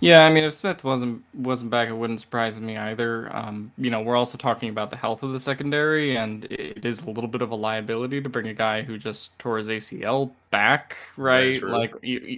Yeah, 0.00 0.26
I 0.26 0.30
mean, 0.30 0.44
if 0.44 0.52
Smith 0.52 0.84
wasn't 0.84 1.22
wasn't 1.32 1.70
back, 1.70 1.88
it 1.88 1.94
wouldn't 1.94 2.20
surprise 2.20 2.60
me 2.60 2.76
either. 2.76 3.34
Um, 3.34 3.72
you 3.78 3.88
know, 3.88 4.02
we're 4.02 4.16
also 4.16 4.36
talking 4.36 4.68
about 4.68 4.90
the 4.90 4.96
health 4.96 5.22
of 5.22 5.32
the 5.32 5.40
secondary, 5.40 6.16
and 6.16 6.44
it 6.46 6.84
is 6.84 7.02
a 7.02 7.10
little 7.10 7.28
bit 7.28 7.40
of 7.40 7.52
a 7.52 7.54
liability 7.54 8.20
to 8.20 8.28
bring 8.28 8.48
a 8.48 8.54
guy 8.54 8.82
who 8.82 8.98
just 8.98 9.38
tore 9.38 9.56
his 9.56 9.68
ACL 9.68 10.32
back, 10.50 10.96
right? 11.16 11.62
Like, 11.62 11.94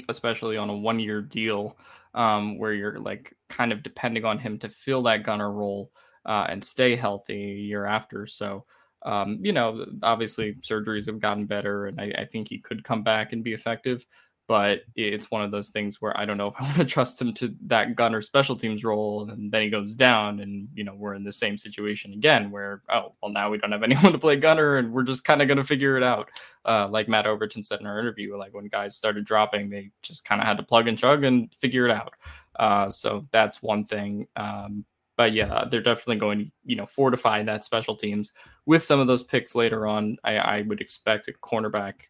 especially 0.09 0.57
on 0.57 0.70
a 0.70 0.77
one 0.77 1.01
year 1.01 1.22
deal 1.22 1.77
um, 2.16 2.58
where 2.58 2.72
you're 2.72 2.98
like 2.98 3.36
kind 3.48 3.72
of 3.72 3.82
depending 3.82 4.24
on 4.24 4.38
him 4.38 4.58
to 4.58 4.68
fill 4.68 5.02
that 5.04 5.22
gunner 5.22 5.52
role 5.52 5.92
uh, 6.24 6.46
and 6.48 6.64
stay 6.64 6.96
healthy 6.96 7.36
year 7.36 7.84
after. 7.84 8.26
So, 8.26 8.64
um, 9.02 9.38
you 9.42 9.52
know, 9.52 9.86
obviously 10.02 10.54
surgeries 10.54 11.06
have 11.06 11.20
gotten 11.20 11.46
better, 11.46 11.86
and 11.86 12.00
I, 12.00 12.12
I, 12.18 12.24
think 12.24 12.48
he 12.48 12.58
could 12.58 12.82
come 12.82 13.04
back 13.04 13.32
and 13.32 13.44
be 13.44 13.52
effective 13.52 14.04
but 14.49 14.82
it's 14.94 15.30
one 15.30 15.42
of 15.42 15.51
those 15.51 15.70
things 15.70 16.01
where 16.01 16.16
I 16.18 16.24
don't 16.24 16.36
know 16.36 16.49
if 16.49 16.55
I 16.59 16.62
want 16.64 16.76
to 16.76 16.84
trust 16.84 17.20
him 17.20 17.32
to 17.34 17.55
that 17.66 17.97
gunner 17.97 18.22
special 18.22 18.57
teams 18.57 18.84
role, 18.84 19.28
and 19.28 19.51
then 19.51 19.62
he 19.62 19.70
goes 19.70 19.94
down, 19.94 20.40
and 20.40 20.68
you 20.74 20.84
know 20.84 20.94
we're 20.94 21.14
in 21.14 21.24
the 21.24 21.32
same 21.32 21.59
situation 21.59 22.12
again, 22.12 22.51
where 22.51 22.82
oh 22.88 23.14
well 23.22 23.32
now 23.32 23.51
we 23.51 23.59
don't 23.59 23.72
have 23.72 23.82
anyone 23.84 24.12
to 24.12 24.18
play 24.18 24.36
gunner, 24.36 24.76
and 24.76 24.92
we're 24.92 25.03
just 25.03 25.24
kind 25.24 25.42
of 25.42 25.49
going 25.49 25.59
to 25.59 25.64
figure 25.64 25.97
it 25.97 26.03
out. 26.03 26.28
Uh, 26.64 26.88
like 26.90 27.09
Matt 27.09 27.26
Overton 27.26 27.62
said 27.62 27.80
in 27.80 27.86
our 27.86 27.99
interview, 27.99 28.36
like 28.36 28.55
when 28.55 28.66
guys 28.66 28.97
started 28.97 29.24
dropping, 29.24 29.70
they 29.70 29.90
just 30.03 30.24
kind 30.24 30.40
of 30.40 30.47
had 30.47 30.57
to 30.57 30.62
plug 30.62 30.88
and 30.88 30.99
chug 30.99 31.24
and 31.24 31.53
figure 31.55 31.86
it 31.86 31.92
out. 31.92 32.14
Uh, 32.59 32.90
so 32.90 33.26
that's 33.30 33.62
one 33.62 33.84
thing. 33.84 34.26
Um, 34.36 34.84
but 35.16 35.32
yeah, 35.32 35.64
they're 35.70 35.82
definitely 35.82 36.16
going 36.16 36.38
to 36.38 36.51
you 36.64 36.76
know 36.76 36.86
fortify 36.86 37.42
that 37.42 37.64
special 37.64 37.97
teams 37.97 38.32
with 38.66 38.82
some 38.82 39.01
of 39.01 39.07
those 39.07 39.22
picks 39.22 39.55
later 39.55 39.86
on. 39.86 40.16
I, 40.24 40.36
I 40.36 40.61
would 40.62 40.80
expect 40.80 41.28
a 41.28 41.32
cornerback 41.32 42.09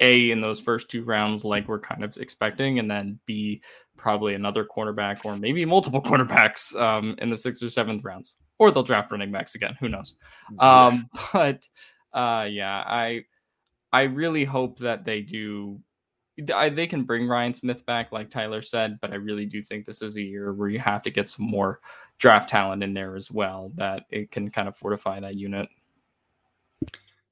a 0.00 0.30
in 0.30 0.40
those 0.40 0.60
first 0.60 0.90
two 0.90 1.04
rounds, 1.04 1.44
like 1.44 1.68
we're 1.68 1.80
kind 1.80 2.04
of 2.04 2.16
expecting, 2.16 2.78
and 2.78 2.90
then 2.90 3.18
B 3.26 3.62
probably 3.96 4.34
another 4.34 4.64
cornerback 4.64 5.24
or 5.24 5.36
maybe 5.36 5.64
multiple 5.64 6.00
cornerbacks 6.02 6.74
um, 6.80 7.16
in 7.18 7.30
the 7.30 7.36
sixth 7.36 7.62
or 7.62 7.70
seventh 7.70 8.04
rounds, 8.04 8.36
or 8.58 8.70
they'll 8.70 8.82
draft 8.82 9.10
running 9.10 9.32
backs 9.32 9.54
again. 9.54 9.76
Who 9.80 9.88
knows? 9.88 10.14
Yeah. 10.52 10.86
Um, 10.86 11.10
but 11.32 11.68
uh, 12.12 12.46
yeah, 12.50 12.84
I 12.86 13.24
I 13.92 14.02
really 14.02 14.44
hope 14.44 14.78
that 14.80 15.04
they 15.04 15.20
do. 15.20 15.80
I, 16.54 16.68
they 16.68 16.86
can 16.86 17.02
bring 17.02 17.26
Ryan 17.26 17.52
Smith 17.52 17.84
back, 17.84 18.12
like 18.12 18.30
Tyler 18.30 18.62
said, 18.62 19.00
but 19.00 19.10
I 19.10 19.16
really 19.16 19.46
do 19.46 19.60
think 19.60 19.84
this 19.84 20.02
is 20.02 20.16
a 20.16 20.22
year 20.22 20.52
where 20.52 20.68
you 20.68 20.78
have 20.78 21.02
to 21.02 21.10
get 21.10 21.28
some 21.28 21.46
more 21.46 21.80
draft 22.18 22.48
talent 22.48 22.84
in 22.84 22.94
there 22.94 23.16
as 23.16 23.28
well. 23.30 23.72
That 23.74 24.04
it 24.10 24.30
can 24.30 24.50
kind 24.50 24.68
of 24.68 24.76
fortify 24.76 25.18
that 25.18 25.34
unit. 25.34 25.68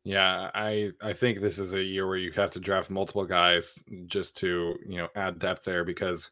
Yeah, 0.06 0.52
I 0.54 0.92
I 1.02 1.12
think 1.14 1.40
this 1.40 1.58
is 1.58 1.72
a 1.72 1.82
year 1.82 2.06
where 2.06 2.16
you 2.16 2.30
have 2.36 2.52
to 2.52 2.60
draft 2.60 2.90
multiple 2.90 3.24
guys 3.24 3.76
just 4.06 4.36
to 4.36 4.76
you 4.86 4.98
know 4.98 5.08
add 5.16 5.40
depth 5.40 5.64
there 5.64 5.82
because 5.84 6.30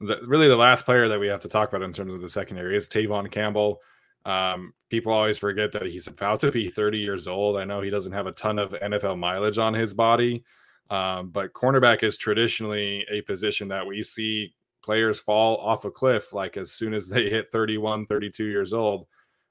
the, 0.00 0.20
really 0.28 0.46
the 0.46 0.54
last 0.54 0.84
player 0.84 1.08
that 1.08 1.18
we 1.18 1.26
have 1.26 1.40
to 1.40 1.48
talk 1.48 1.68
about 1.68 1.82
in 1.82 1.92
terms 1.92 2.14
of 2.14 2.20
the 2.20 2.28
secondary 2.28 2.76
is 2.76 2.88
Tevaughn 2.88 3.28
Campbell. 3.28 3.80
Um, 4.24 4.72
people 4.90 5.12
always 5.12 5.38
forget 5.38 5.72
that 5.72 5.86
he's 5.86 6.06
about 6.06 6.38
to 6.40 6.52
be 6.52 6.70
30 6.70 6.98
years 6.98 7.26
old. 7.26 7.56
I 7.56 7.64
know 7.64 7.80
he 7.80 7.90
doesn't 7.90 8.12
have 8.12 8.28
a 8.28 8.32
ton 8.32 8.60
of 8.60 8.70
NFL 8.74 9.18
mileage 9.18 9.58
on 9.58 9.74
his 9.74 9.92
body, 9.92 10.44
um, 10.90 11.30
but 11.30 11.52
cornerback 11.52 12.04
is 12.04 12.16
traditionally 12.16 13.04
a 13.10 13.22
position 13.22 13.66
that 13.68 13.84
we 13.84 14.04
see 14.04 14.54
players 14.84 15.18
fall 15.18 15.56
off 15.56 15.84
a 15.84 15.90
cliff 15.90 16.32
like 16.32 16.56
as 16.56 16.70
soon 16.70 16.94
as 16.94 17.08
they 17.08 17.28
hit 17.28 17.50
31, 17.50 18.06
32 18.06 18.44
years 18.44 18.72
old 18.72 19.08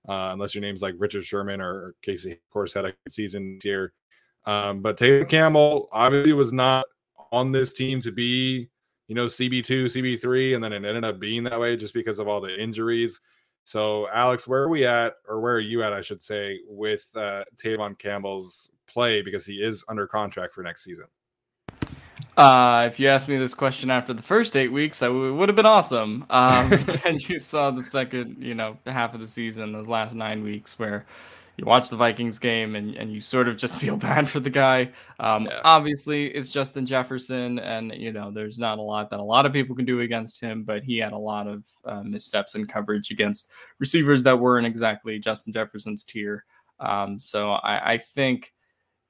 uh, 0.08 0.30
unless 0.34 0.54
your 0.54 0.62
name's 0.62 0.82
like 0.82 0.96
Richard 0.98 1.26
Sherman 1.26 1.62
or 1.62 1.96
Casey, 2.02 2.34
of 2.34 2.50
course, 2.52 2.74
had 2.74 2.86
a 2.86 2.94
season 3.10 3.60
here. 3.62 3.94
Um, 4.46 4.82
but 4.82 4.98
Taylor 4.98 5.26
Campbell 5.26 5.90
obviously 5.92 6.34
was 6.34 6.54
not 6.54 6.86
on 7.32 7.52
this 7.52 7.74
team 7.74 8.02
to 8.02 8.12
be, 8.12 8.70
you 9.08 9.16
know, 9.16 9.26
CB2, 9.26 9.86
CB3, 9.86 10.56
and 10.56 10.64
then 10.64 10.74
it 10.74 10.86
ended 10.86 11.04
up 11.04 11.20
being 11.20 11.44
that 11.44 11.60
way 11.60 11.76
just 11.76 11.94
because 11.94 12.20
of 12.20 12.28
all 12.28 12.42
the 12.42 12.62
injuries. 12.62 13.20
So, 13.64 14.08
Alex, 14.10 14.48
where 14.48 14.62
are 14.62 14.70
we 14.70 14.86
at, 14.86 15.14
or 15.28 15.40
where 15.40 15.56
are 15.56 15.60
you 15.60 15.82
at, 15.82 15.92
I 15.92 16.02
should 16.02 16.22
say, 16.22 16.60
with 16.68 17.10
uh, 17.16 17.44
Tevaughn 17.58 17.98
Campbell's 17.98 18.72
play 18.88 19.24
because 19.24 19.46
he 19.46 19.56
is 19.56 19.84
under 19.90 20.06
contract 20.06 20.54
for 20.54 20.62
next 20.62 20.84
season? 20.84 21.06
Uh, 22.38 22.86
if 22.88 23.00
you 23.00 23.08
asked 23.08 23.30
me 23.30 23.38
this 23.38 23.54
question 23.54 23.90
after 23.90 24.14
the 24.14 24.24
first 24.24 24.58
eight 24.58 24.68
weeks, 24.68 25.02
I 25.02 25.08
w- 25.08 25.36
would 25.36 25.48
have 25.48 25.56
been 25.56 25.66
awesome. 25.66 26.26
Um, 26.30 26.70
then 27.04 27.18
you 27.20 27.40
saw 27.40 27.72
the 27.72 27.84
second, 27.84 28.44
you 28.44 28.56
know, 28.56 28.78
half 28.86 29.14
of 29.14 29.22
the 29.22 29.28
season, 29.28 29.72
those 29.72 29.88
last 29.88 30.14
nine 30.14 30.44
weeks, 30.44 30.78
where 30.78 31.06
you 31.58 31.66
watch 31.66 31.90
the 31.90 31.96
Vikings 31.96 32.38
game 32.38 32.76
and, 32.76 32.96
and 32.96 33.14
you 33.14 33.22
sort 33.22 33.48
of 33.48 33.56
just 33.56 33.78
feel 33.80 33.96
bad 33.96 34.28
for 34.28 34.42
the 34.42 34.50
guy. 34.50 34.92
Um, 35.20 35.46
yeah. 35.46 35.62
Obviously, 35.64 36.28
it's 36.28 36.50
Justin 36.50 36.86
Jefferson, 36.86 37.60
and 37.60 37.94
you 37.96 38.12
know, 38.12 38.32
there's 38.32 38.60
not 38.60 38.80
a 38.80 38.82
lot 38.82 39.10
that 39.12 39.20
a 39.20 39.24
lot 39.24 39.46
of 39.46 39.54
people 39.54 39.76
can 39.76 39.86
do 39.86 40.02
against 40.02 40.42
him, 40.42 40.64
but 40.64 40.84
he 40.84 40.98
had 40.98 41.14
a 41.14 41.18
lot 41.18 41.48
of 41.48 41.64
uh, 41.86 42.04
missteps 42.04 42.56
in 42.56 42.66
coverage 42.66 43.12
against 43.12 43.50
receivers 43.80 44.24
that 44.24 44.38
weren't 44.38 44.68
exactly 44.68 45.20
Justin 45.20 45.54
Jefferson's 45.54 46.04
tier. 46.04 46.44
Um, 46.82 47.18
so 47.18 47.52
I, 47.52 47.94
I 47.94 47.98
think 48.00 48.52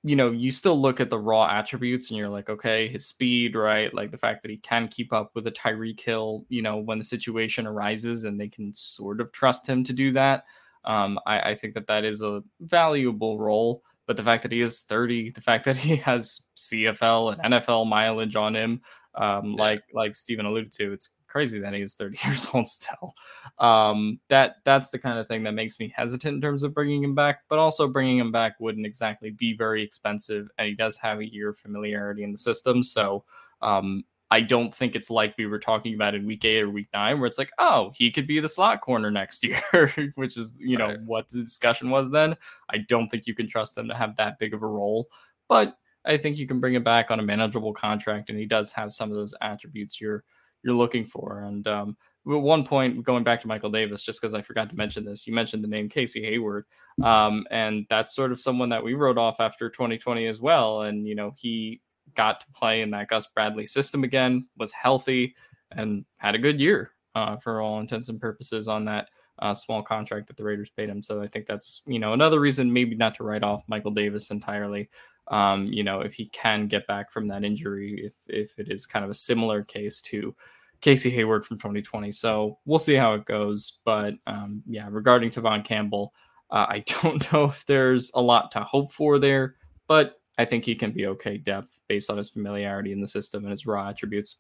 you 0.05 0.15
know, 0.15 0.29
you 0.29 0.51
still 0.51 0.79
look 0.79 0.99
at 0.99 1.09
the 1.09 1.17
raw 1.17 1.47
attributes 1.47 2.11
and 2.11 2.17
you're 2.17 2.29
like, 2.29 2.47
okay, 2.47 2.87
his 2.87 3.07
speed, 3.07 3.55
right? 3.55 3.91
Like 3.91 4.11
the 4.11 4.19
fact 4.19 4.43
that 4.43 4.51
he 4.51 4.57
can 4.57 4.87
keep 4.87 5.11
up 5.11 5.31
with 5.33 5.47
a 5.47 5.51
Tyreek 5.51 5.99
Hill, 5.99 6.45
you 6.47 6.61
know, 6.61 6.77
when 6.77 6.99
the 6.99 7.03
situation 7.03 7.65
arises 7.65 8.23
and 8.23 8.39
they 8.39 8.47
can 8.47 8.71
sort 8.71 9.19
of 9.19 9.31
trust 9.31 9.65
him 9.65 9.83
to 9.83 9.93
do 9.93 10.11
that. 10.11 10.45
Um, 10.83 11.17
I, 11.25 11.39
I 11.39 11.55
think 11.55 11.73
that 11.73 11.87
that 11.87 12.05
is 12.05 12.21
a 12.21 12.43
valuable 12.59 13.39
role, 13.39 13.81
But 14.05 14.15
the 14.15 14.23
fact 14.23 14.43
that 14.43 14.51
he 14.51 14.61
is 14.61 14.81
30, 14.81 15.31
the 15.31 15.41
fact 15.41 15.65
that 15.65 15.75
he 15.75 15.95
has 15.95 16.41
CFL 16.55 17.39
and 17.39 17.55
NFL 17.55 17.87
mileage 17.87 18.35
on 18.35 18.55
him, 18.55 18.81
um, 19.15 19.53
yeah. 19.53 19.61
like 19.61 19.83
like 19.91 20.13
Stephen 20.13 20.45
alluded 20.45 20.71
to, 20.73 20.93
it's 20.93 21.09
crazy 21.35 21.59
that 21.59 21.73
he's 21.73 21.95
30 21.95 22.17
years 22.25 22.47
old 22.53 22.65
still. 22.65 23.13
Um, 23.59 24.21
that 24.29 24.55
that's 24.63 24.89
the 24.89 24.97
kind 24.97 25.19
of 25.19 25.27
thing 25.27 25.43
that 25.43 25.51
makes 25.51 25.81
me 25.81 25.93
hesitant 25.93 26.35
in 26.35 26.41
terms 26.41 26.63
of 26.63 26.73
bringing 26.73 27.03
him 27.03 27.13
back. 27.13 27.41
But 27.49 27.59
also 27.59 27.89
bringing 27.89 28.17
him 28.17 28.31
back 28.31 28.55
wouldn't 28.61 28.85
exactly 28.85 29.31
be 29.31 29.53
very 29.53 29.83
expensive, 29.83 30.47
and 30.57 30.69
he 30.69 30.75
does 30.75 30.97
have 30.97 31.19
a 31.19 31.29
year 31.29 31.49
of 31.49 31.57
familiarity 31.57 32.23
in 32.23 32.31
the 32.31 32.37
system. 32.37 32.81
So 32.81 33.25
um, 33.61 34.05
I 34.31 34.39
don't 34.39 34.73
think 34.73 34.95
it's 34.95 35.09
like 35.09 35.35
we 35.37 35.45
were 35.45 35.59
talking 35.59 35.93
about 35.93 36.15
in 36.15 36.25
week 36.25 36.45
eight 36.45 36.61
or 36.61 36.69
week 36.69 36.87
nine, 36.93 37.19
where 37.19 37.27
it's 37.27 37.37
like, 37.37 37.51
oh, 37.59 37.91
he 37.95 38.11
could 38.11 38.27
be 38.27 38.39
the 38.39 38.47
slot 38.47 38.79
corner 38.79 39.11
next 39.11 39.43
year, 39.73 39.91
which 40.15 40.37
is, 40.37 40.55
you 40.57 40.77
know, 40.77 40.95
what 41.05 41.27
the 41.27 41.41
discussion 41.41 41.89
was 41.89 42.09
then. 42.11 42.37
I 42.69 42.77
don't 42.77 43.09
think 43.09 43.27
you 43.27 43.35
can 43.35 43.49
trust 43.49 43.75
them 43.75 43.89
to 43.89 43.93
have 43.93 44.15
that 44.15 44.39
big 44.39 44.53
of 44.53 44.63
a 44.63 44.67
role, 44.67 45.09
but 45.49 45.77
I 46.05 46.15
think 46.15 46.37
you 46.37 46.47
can 46.47 46.61
bring 46.61 46.75
him 46.75 46.83
back 46.83 47.11
on 47.11 47.19
a 47.19 47.23
manageable 47.23 47.73
contract, 47.73 48.29
and 48.29 48.39
he 48.39 48.45
does 48.45 48.71
have 48.71 48.93
some 48.93 49.09
of 49.11 49.17
those 49.17 49.35
attributes 49.41 49.99
you're 49.99 50.23
you're 50.65 50.73
looking 50.75 51.05
for. 51.05 51.41
And 51.41 51.67
um, 51.67 51.95
at 52.27 52.33
one 52.33 52.65
point, 52.65 53.03
going 53.03 53.23
back 53.23 53.39
to 53.41 53.47
Michael 53.47 53.69
Davis, 53.69 54.03
just 54.03 54.19
because 54.19 54.33
I 54.33 54.41
forgot 54.41 54.69
to 54.71 54.75
mention 54.75 55.05
this, 55.05 55.27
you 55.27 55.33
mentioned 55.33 55.63
the 55.63 55.67
name 55.67 55.87
Casey 55.87 56.25
Hayward, 56.25 56.65
um, 57.03 57.45
and 57.51 57.85
that's 57.87 58.15
sort 58.15 58.31
of 58.31 58.41
someone 58.41 58.69
that 58.69 58.83
we 58.83 58.95
wrote 58.95 59.19
off 59.19 59.39
after 59.39 59.69
2020 59.69 60.25
as 60.25 60.41
well. 60.41 60.81
And 60.81 61.07
you 61.07 61.13
know, 61.13 61.33
he 61.37 61.81
got 62.15 62.39
to 62.39 62.47
play 62.53 62.81
in 62.81 62.89
that 62.91 63.09
Gus 63.09 63.27
Bradley 63.27 63.67
system 63.67 64.03
again, 64.03 64.47
was 64.57 64.71
healthy, 64.71 65.35
and 65.71 66.03
had 66.17 66.33
a 66.33 66.39
good 66.39 66.59
year 66.59 66.91
uh, 67.13 67.37
for 67.37 67.61
all 67.61 67.79
intents 67.79 68.09
and 68.09 68.19
purposes 68.19 68.67
on 68.67 68.85
that 68.85 69.09
uh, 69.39 69.53
small 69.53 69.83
contract 69.83 70.27
that 70.27 70.37
the 70.37 70.43
Raiders 70.43 70.71
paid 70.71 70.89
him. 70.89 71.03
So 71.03 71.21
I 71.21 71.27
think 71.27 71.45
that's 71.45 71.83
you 71.85 71.99
know 71.99 72.13
another 72.13 72.39
reason 72.39 72.73
maybe 72.73 72.95
not 72.95 73.13
to 73.15 73.23
write 73.23 73.43
off 73.43 73.63
Michael 73.67 73.91
Davis 73.91 74.31
entirely. 74.31 74.89
Um, 75.27 75.65
you 75.65 75.83
know, 75.83 76.01
if 76.01 76.13
he 76.13 76.27
can 76.27 76.67
get 76.67 76.87
back 76.87 77.11
from 77.11 77.27
that 77.29 77.43
injury, 77.43 78.05
if 78.05 78.13
if 78.27 78.59
it 78.59 78.71
is 78.71 78.85
kind 78.85 79.03
of 79.03 79.11
a 79.11 79.15
similar 79.15 79.63
case 79.63 80.01
to 80.01 80.35
Casey 80.81 81.09
Hayward 81.09 81.45
from 81.45 81.57
2020. 81.57 82.11
So 82.11 82.59
we'll 82.65 82.79
see 82.79 82.93
how 82.93 83.13
it 83.13 83.25
goes. 83.25 83.79
But 83.85 84.15
um, 84.27 84.61
yeah, 84.67 84.87
regarding 84.91 85.29
Tevaughn 85.29 85.63
Campbell, 85.63 86.13
uh, 86.51 86.65
I 86.69 86.79
don't 87.01 87.31
know 87.33 87.45
if 87.45 87.65
there's 87.65 88.11
a 88.13 88.21
lot 88.21 88.51
to 88.51 88.59
hope 88.59 88.91
for 88.91 89.19
there, 89.19 89.55
but 89.87 90.19
I 90.37 90.45
think 90.45 90.65
he 90.65 90.75
can 90.75 90.91
be 90.91 91.07
okay 91.07 91.37
depth 91.37 91.81
based 91.87 92.09
on 92.09 92.17
his 92.17 92.29
familiarity 92.29 92.91
in 92.91 93.01
the 93.01 93.07
system 93.07 93.43
and 93.43 93.51
his 93.51 93.65
raw 93.65 93.89
attributes. 93.89 94.37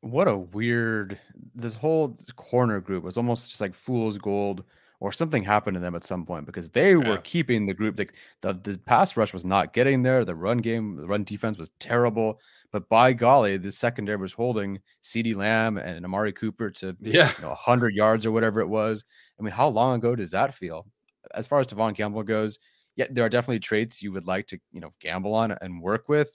What 0.00 0.28
a 0.28 0.36
weird 0.36 1.18
this 1.54 1.74
whole 1.74 2.16
corner 2.34 2.80
group 2.80 3.04
was 3.04 3.16
almost 3.16 3.48
just 3.48 3.60
like 3.60 3.74
fool's 3.74 4.18
gold 4.18 4.64
or 5.02 5.10
something 5.10 5.42
happened 5.42 5.74
to 5.74 5.80
them 5.80 5.94
at 5.94 6.04
some 6.04 6.24
point 6.24 6.46
because 6.46 6.70
they 6.70 6.90
yeah. 6.90 7.08
were 7.08 7.18
keeping 7.18 7.66
the 7.66 7.74
group 7.74 7.98
like 7.98 8.14
the, 8.40 8.52
the 8.52 8.78
pass 8.86 9.16
rush 9.16 9.32
was 9.32 9.44
not 9.44 9.72
getting 9.72 10.02
there 10.02 10.24
the 10.24 10.34
run 10.34 10.58
game 10.58 10.96
the 10.96 11.06
run 11.06 11.24
defense 11.24 11.58
was 11.58 11.70
terrible 11.78 12.38
but 12.70 12.88
by 12.88 13.12
golly 13.12 13.56
the 13.56 13.72
secondary 13.72 14.16
was 14.16 14.32
holding 14.32 14.78
CeeDee 15.02 15.34
Lamb 15.34 15.76
and 15.76 16.04
Amari 16.04 16.32
Cooper 16.32 16.70
to 16.70 16.96
yeah 17.00 17.32
you 17.36 17.42
know, 17.42 17.48
100 17.48 17.94
yards 17.94 18.24
or 18.24 18.30
whatever 18.30 18.60
it 18.60 18.68
was 18.68 19.04
I 19.38 19.42
mean 19.42 19.52
how 19.52 19.68
long 19.68 19.96
ago 19.96 20.14
does 20.14 20.30
that 20.30 20.54
feel 20.54 20.86
as 21.34 21.46
far 21.46 21.58
as 21.58 21.66
Tevaughn 21.66 21.96
Campbell 21.96 22.22
goes 22.22 22.58
yeah, 22.96 23.06
there 23.10 23.24
are 23.24 23.28
definitely 23.28 23.60
traits 23.60 24.02
you 24.02 24.12
would 24.12 24.26
like 24.26 24.46
to, 24.48 24.60
you 24.70 24.80
know, 24.80 24.90
gamble 25.00 25.34
on 25.34 25.52
and 25.60 25.80
work 25.80 26.08
with. 26.08 26.30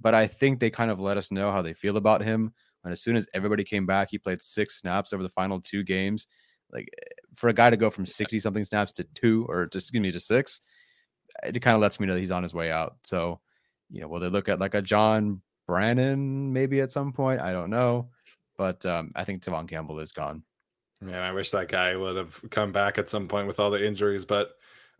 But 0.00 0.14
I 0.14 0.26
think 0.26 0.58
they 0.58 0.70
kind 0.70 0.90
of 0.90 1.00
let 1.00 1.16
us 1.16 1.30
know 1.30 1.52
how 1.52 1.60
they 1.60 1.74
feel 1.74 1.96
about 1.96 2.22
him. 2.22 2.52
And 2.84 2.92
as 2.92 3.02
soon 3.02 3.16
as 3.16 3.28
everybody 3.34 3.64
came 3.64 3.84
back, 3.84 4.08
he 4.10 4.18
played 4.18 4.40
six 4.40 4.80
snaps 4.80 5.12
over 5.12 5.22
the 5.22 5.28
final 5.28 5.60
two 5.60 5.82
games. 5.82 6.26
Like 6.72 6.88
eh, 6.98 7.12
for 7.34 7.48
a 7.48 7.54
guy 7.54 7.70
to 7.70 7.76
go 7.76 7.90
from 7.90 8.06
60 8.06 8.40
something 8.40 8.64
snaps 8.64 8.92
to 8.92 9.04
two 9.14 9.46
or 9.48 9.66
just 9.66 9.92
give 9.92 10.02
me 10.02 10.12
to 10.12 10.20
six, 10.20 10.60
it 11.44 11.60
kind 11.60 11.74
of 11.74 11.80
lets 11.80 12.00
me 12.00 12.06
know 12.06 12.14
that 12.14 12.20
he's 12.20 12.30
on 12.30 12.42
his 12.42 12.54
way 12.54 12.70
out. 12.70 12.96
So, 13.02 13.40
you 13.90 14.00
know, 14.00 14.08
will 14.08 14.20
they 14.20 14.28
look 14.28 14.48
at 14.48 14.60
like 14.60 14.74
a 14.74 14.82
John 14.82 15.42
Brannon 15.66 16.52
maybe 16.52 16.80
at 16.80 16.90
some 16.90 17.12
point? 17.12 17.40
I 17.40 17.52
don't 17.52 17.70
know. 17.70 18.08
But 18.56 18.84
um, 18.84 19.12
I 19.14 19.24
think 19.24 19.42
Tevaughn 19.42 19.68
Campbell 19.68 20.00
is 20.00 20.10
gone. 20.10 20.42
Man, 21.00 21.22
I 21.22 21.32
wish 21.32 21.52
that 21.52 21.68
guy 21.68 21.94
would 21.94 22.16
have 22.16 22.42
come 22.50 22.72
back 22.72 22.98
at 22.98 23.08
some 23.08 23.28
point 23.28 23.46
with 23.46 23.60
all 23.60 23.70
the 23.70 23.86
injuries, 23.86 24.24
but 24.24 24.50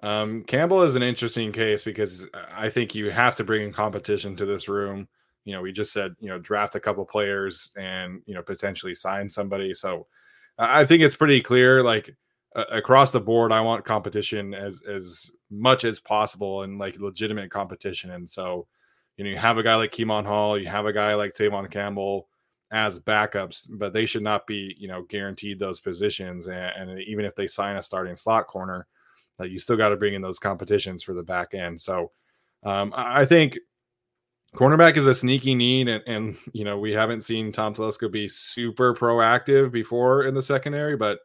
um, 0.03 0.45
Campbell 0.45 0.83
is 0.83 0.95
an 0.95 1.03
interesting 1.03 1.51
case 1.51 1.83
because 1.83 2.29
I 2.53 2.71
think 2.71 2.95
you 2.95 3.11
have 3.11 3.35
to 3.37 3.45
bring 3.45 3.63
in 3.63 3.73
competition 3.73 4.37
to 4.37 4.47
this 4.47 4.69
room. 4.69 5.09
You 5.45 5.55
know, 5.55 5.63
we 5.63 5.73
just 5.73 5.93
said, 5.93 6.15
you 6.21 6.29
know, 6.29 6.39
draft 6.39 6.77
a 6.77 6.81
couple 6.81 7.05
players 7.05 7.73
and, 7.77 8.23
you 8.27 8.35
know, 8.35 8.43
potentially 8.43 8.95
sign 8.95 9.29
somebody. 9.29 9.75
So 9.75 10.07
I 10.59 10.85
think 10.85 11.03
it's 11.03 11.17
pretty 11.17 11.41
clear, 11.41 11.83
like 11.83 12.15
uh, 12.57 12.65
across 12.71 13.13
the 13.13 13.21
board, 13.21 13.53
I 13.53 13.61
want 13.61 13.85
competition 13.85 14.55
as, 14.55 14.83
as 14.83 15.31
much 15.51 15.85
as 15.85 16.01
possible 16.01 16.63
and 16.63 16.79
like 16.79 16.99
legitimate 16.99 17.51
competition. 17.51 18.11
And 18.11 18.29
so, 18.29 18.67
you 19.17 19.25
know, 19.25 19.31
you 19.31 19.37
have 19.37 19.59
a 19.59 19.63
guy 19.63 19.77
like 19.77 19.93
Kemon 19.93 20.27
Hall, 20.27 20.59
you 20.59 20.67
have 20.67 20.87
a 20.87 20.93
guy 20.93 21.15
like 21.15 21.35
Tevaughn 21.35 21.71
Campbell 21.71 22.29
as 22.71 23.01
backups, 23.01 23.67
but 23.71 23.93
they 23.93 24.05
should 24.05 24.23
not 24.23 24.47
be, 24.47 24.75
you 24.79 24.89
know, 24.89 25.03
guaranteed 25.03 25.59
those 25.59 25.81
positions. 25.81 26.49
And, 26.49 26.91
and 26.91 27.01
even 27.03 27.25
if 27.25 27.35
they 27.35 27.47
sign 27.47 27.77
a 27.77 27.83
starting 27.83 28.17
slot 28.17 28.47
corner, 28.47 28.87
that 29.39 29.51
you 29.51 29.59
still 29.59 29.77
got 29.77 29.91
to 29.91 29.97
bring 29.97 30.15
in 30.15 30.23
those 30.23 30.41
competitions 30.41 31.03
for 31.03 31.15
the 31.15 31.23
back 31.23 31.55
end. 31.55 31.81
So 31.81 32.11
um, 32.65 32.93
I 32.97 33.25
think 33.25 33.59
cornerback 34.55 34.97
is 34.97 35.07
a 35.07 35.15
sneaky 35.15 35.55
need, 35.55 35.89
and, 35.89 36.03
and 36.07 36.37
you 36.53 36.65
know 36.65 36.79
we 36.79 36.93
haven't 36.93 37.23
seen 37.23 37.53
Tom 37.53 37.75
Telesco 37.75 38.11
be 38.11 38.29
super 38.29 38.95
proactive 38.95 39.71
before 39.71 40.25
in 40.25 40.35
the 40.35 40.43
secondary, 40.43 40.97
but 40.97 41.21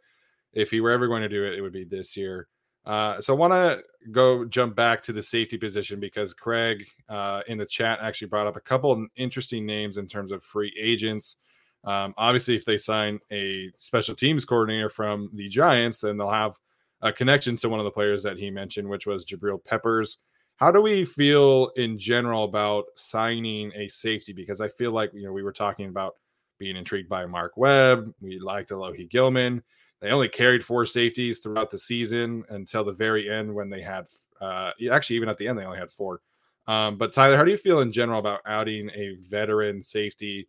if 0.54 0.70
he 0.70 0.82
were 0.82 0.92
ever 0.92 1.08
going 1.08 1.22
to 1.22 1.30
do 1.30 1.44
it, 1.44 1.54
it 1.54 1.62
would 1.62 1.74
be 1.74 1.84
this 1.84 2.16
year. 2.16 2.48
Uh, 2.86 3.22
so 3.22 3.34
I 3.34 3.38
want 3.38 3.54
to 3.54 3.82
go 4.12 4.44
jump 4.46 4.76
back 4.76 5.02
to 5.04 5.14
the 5.14 5.24
safety 5.24 5.58
position 5.58 6.00
because 6.00 6.34
Craig 6.34 6.86
uh, 7.08 7.42
in 7.48 7.58
the 7.58 7.66
chat 7.66 8.00
actually 8.02 8.28
brought 8.28 8.48
up 8.48 8.58
a 8.58 8.62
couple 8.62 9.08
interesting 9.16 9.66
names 9.66 9.98
in 9.98 10.06
terms 10.06 10.32
of 10.32 10.44
free 10.44 10.74
agents. 10.80 11.38
Um, 11.86 12.14
obviously, 12.18 12.56
if 12.56 12.66
they 12.66 12.78
sign 12.78 13.20
a 13.32 13.72
special 13.76 14.16
teams 14.16 14.46
coordinator 14.46 14.90
from 14.90 15.30
the 15.34 15.48
Giants, 15.48 16.00
then 16.00 16.18
they'll 16.18 16.30
have 16.30 16.58
a 17.02 17.12
connection 17.12 17.56
to 17.58 17.70
one 17.70 17.80
of 17.80 17.86
the 17.86 17.92
players 17.92 18.24
that 18.24 18.38
he 18.38 18.50
mentioned, 18.50 18.88
which 18.88 19.06
was 19.06 19.26
Jabril 19.26 19.64
Peppers. 19.64 20.20
How 20.58 20.72
do 20.72 20.82
we 20.82 21.04
feel 21.04 21.72
in 21.76 21.98
general 21.98 22.44
about 22.44 22.86
signing 22.96 23.72
a 23.76 23.88
safety? 23.88 24.34
Because 24.34 24.62
I 24.62 24.68
feel 24.68 24.92
like 24.92 25.14
you 25.14 25.24
know 25.24 25.34
we 25.34 25.44
were 25.44 25.52
talking 25.52 25.90
about 25.90 26.16
being 26.60 26.76
intrigued 26.76 27.10
by 27.10 27.26
Mark 27.26 27.58
Webb. 27.58 28.14
We 28.22 28.40
liked 28.40 28.70
Alohi 28.70 29.10
Gilman. 29.10 29.64
They 30.00 30.12
only 30.12 30.30
carried 30.30 30.64
four 30.64 30.86
safeties 30.86 31.40
throughout 31.40 31.72
the 31.72 31.80
season 31.80 32.44
until 32.50 32.84
the 32.84 32.94
very 32.94 33.30
end 33.30 33.54
when 33.54 33.70
they 33.70 33.82
had 33.82 34.06
uh, 34.42 34.72
actually 34.92 35.16
even 35.16 35.30
at 35.30 35.38
the 35.38 35.48
end 35.48 35.58
they 35.58 35.66
only 35.66 35.80
had 35.80 35.92
four. 35.92 36.22
Um, 36.68 36.98
but 36.98 37.14
Tyler, 37.14 37.36
how 37.36 37.44
do 37.44 37.52
you 37.52 37.58
feel 37.58 37.80
in 37.80 37.92
general 37.92 38.20
about 38.20 38.42
outing 38.46 38.90
a 38.92 39.16
veteran 39.30 39.82
safety 39.82 40.48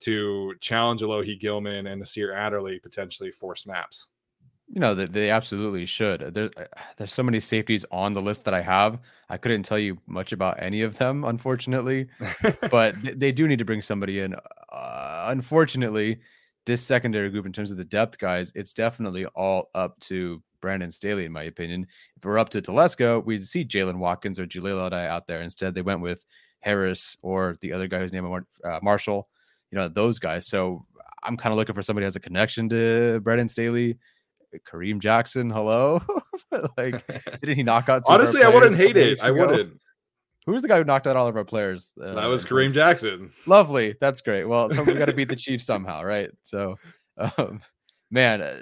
to 0.00 0.54
challenge 0.60 1.00
Alohi 1.00 1.38
Gilman 1.38 1.86
and 1.86 2.00
Nasir 2.00 2.32
Adderley 2.32 2.78
potentially 2.78 3.30
for 3.30 3.56
snaps? 3.56 4.08
You 4.68 4.80
know 4.80 4.94
that 4.96 5.12
they 5.12 5.30
absolutely 5.30 5.86
should. 5.86 6.34
There's 6.34 6.50
uh, 6.56 6.64
there's 6.96 7.12
so 7.12 7.22
many 7.22 7.38
safeties 7.38 7.84
on 7.92 8.14
the 8.14 8.20
list 8.20 8.44
that 8.46 8.54
I 8.54 8.62
have. 8.62 8.98
I 9.28 9.36
couldn't 9.36 9.62
tell 9.62 9.78
you 9.78 9.98
much 10.06 10.32
about 10.32 10.60
any 10.60 10.82
of 10.82 10.98
them, 10.98 11.24
unfortunately. 11.24 12.08
but 12.70 12.96
they 13.18 13.30
do 13.30 13.46
need 13.46 13.60
to 13.60 13.64
bring 13.64 13.80
somebody 13.80 14.20
in. 14.20 14.34
Uh, 14.72 15.26
unfortunately, 15.28 16.18
this 16.64 16.82
secondary 16.82 17.30
group, 17.30 17.46
in 17.46 17.52
terms 17.52 17.70
of 17.70 17.76
the 17.76 17.84
depth 17.84 18.18
guys, 18.18 18.50
it's 18.56 18.74
definitely 18.74 19.24
all 19.26 19.70
up 19.74 19.98
to 20.00 20.42
Brandon 20.60 20.90
Staley, 20.90 21.24
in 21.24 21.32
my 21.32 21.44
opinion. 21.44 21.86
If 22.16 22.24
we're 22.24 22.38
up 22.38 22.48
to 22.50 22.60
Telesco, 22.60 23.24
we'd 23.24 23.46
see 23.46 23.64
Jaylen 23.64 23.98
Watkins 23.98 24.40
or 24.40 24.46
Jahleel 24.46 24.90
Addae 24.90 25.06
out 25.06 25.28
there. 25.28 25.42
Instead, 25.42 25.74
they 25.74 25.82
went 25.82 26.00
with 26.00 26.24
Harris 26.60 27.16
or 27.22 27.56
the 27.60 27.72
other 27.72 27.86
guy 27.86 28.00
whose 28.00 28.12
name 28.12 28.26
I 28.26 28.68
uh, 28.68 28.80
Marshall. 28.82 29.28
You 29.70 29.78
know 29.78 29.88
those 29.88 30.18
guys. 30.18 30.48
So 30.48 30.84
I'm 31.22 31.36
kind 31.36 31.52
of 31.52 31.56
looking 31.56 31.74
for 31.74 31.82
somebody 31.82 32.04
who 32.04 32.08
has 32.08 32.16
a 32.16 32.20
connection 32.20 32.68
to 32.70 33.20
Brandon 33.22 33.48
Staley 33.48 33.98
Kareem 34.64 34.98
Jackson, 34.98 35.50
hello. 35.50 36.02
like, 36.76 37.06
didn't 37.40 37.56
he 37.56 37.62
knock 37.62 37.88
out? 37.88 38.02
Honestly, 38.08 38.42
I 38.42 38.48
wouldn't 38.48 38.76
hate 38.76 38.96
it. 38.96 39.22
I 39.22 39.30
wouldn't. 39.30 39.80
Who's 40.46 40.62
the 40.62 40.68
guy 40.68 40.78
who 40.78 40.84
knocked 40.84 41.08
out 41.08 41.16
all 41.16 41.26
of 41.26 41.36
our 41.36 41.44
players? 41.44 41.90
Uh, 42.00 42.14
that 42.14 42.26
was 42.26 42.44
Kareem 42.44 42.72
Jackson. 42.72 43.32
Lovely. 43.46 43.96
That's 44.00 44.20
great. 44.20 44.44
Well, 44.44 44.70
so 44.70 44.84
we 44.84 44.94
got 44.94 45.06
to 45.06 45.12
beat 45.12 45.28
the 45.28 45.36
Chiefs 45.36 45.64
somehow, 45.64 46.04
right? 46.04 46.30
So, 46.44 46.76
um, 47.18 47.60
man, 48.12 48.40
uh, 48.40 48.60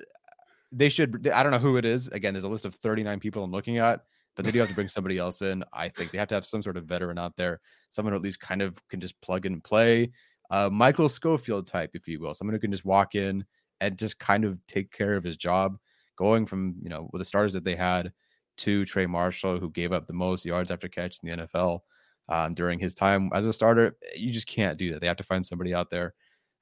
they 0.72 0.88
should. 0.88 1.28
I 1.28 1.42
don't 1.42 1.52
know 1.52 1.58
who 1.58 1.76
it 1.76 1.84
is. 1.84 2.08
Again, 2.08 2.32
there's 2.32 2.44
a 2.44 2.48
list 2.48 2.64
of 2.64 2.74
39 2.74 3.20
people 3.20 3.44
I'm 3.44 3.52
looking 3.52 3.76
at, 3.76 4.00
but 4.34 4.46
they 4.46 4.50
do 4.50 4.60
have 4.60 4.70
to 4.70 4.74
bring 4.74 4.88
somebody 4.88 5.18
else 5.18 5.42
in. 5.42 5.62
I 5.74 5.90
think 5.90 6.10
they 6.10 6.18
have 6.18 6.28
to 6.28 6.34
have 6.34 6.46
some 6.46 6.62
sort 6.62 6.78
of 6.78 6.84
veteran 6.84 7.18
out 7.18 7.36
there, 7.36 7.60
someone 7.90 8.12
who 8.12 8.16
at 8.16 8.22
least 8.22 8.40
kind 8.40 8.62
of 8.62 8.76
can 8.88 8.98
just 8.98 9.20
plug 9.20 9.44
in 9.44 9.52
and 9.52 9.64
play. 9.64 10.10
Uh, 10.50 10.70
Michael 10.70 11.10
Schofield 11.10 11.66
type, 11.66 11.90
if 11.94 12.08
you 12.08 12.18
will, 12.18 12.32
someone 12.32 12.54
who 12.54 12.60
can 12.60 12.70
just 12.70 12.84
walk 12.84 13.14
in 13.14 13.44
and 13.84 13.98
just 13.98 14.18
kind 14.18 14.44
of 14.44 14.58
take 14.66 14.90
care 14.92 15.14
of 15.14 15.24
his 15.24 15.36
job 15.36 15.78
going 16.16 16.46
from 16.46 16.76
you 16.82 16.88
know 16.88 17.08
with 17.12 17.20
the 17.20 17.24
starters 17.24 17.52
that 17.52 17.64
they 17.64 17.76
had 17.76 18.12
to 18.56 18.84
Trey 18.84 19.06
Marshall, 19.06 19.58
who 19.58 19.70
gave 19.70 19.92
up 19.92 20.06
the 20.06 20.14
most 20.14 20.44
yards 20.44 20.70
after 20.70 20.88
catch 20.88 21.18
in 21.22 21.28
the 21.28 21.46
NFL 21.46 21.80
um, 22.28 22.54
during 22.54 22.78
his 22.78 22.94
time 22.94 23.30
as 23.34 23.46
a 23.46 23.52
starter. 23.52 23.96
You 24.16 24.32
just 24.32 24.46
can't 24.46 24.78
do 24.78 24.92
that. 24.92 25.00
They 25.00 25.08
have 25.08 25.16
to 25.16 25.24
find 25.24 25.44
somebody 25.44 25.74
out 25.74 25.90
there, 25.90 26.14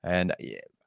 and 0.02 0.34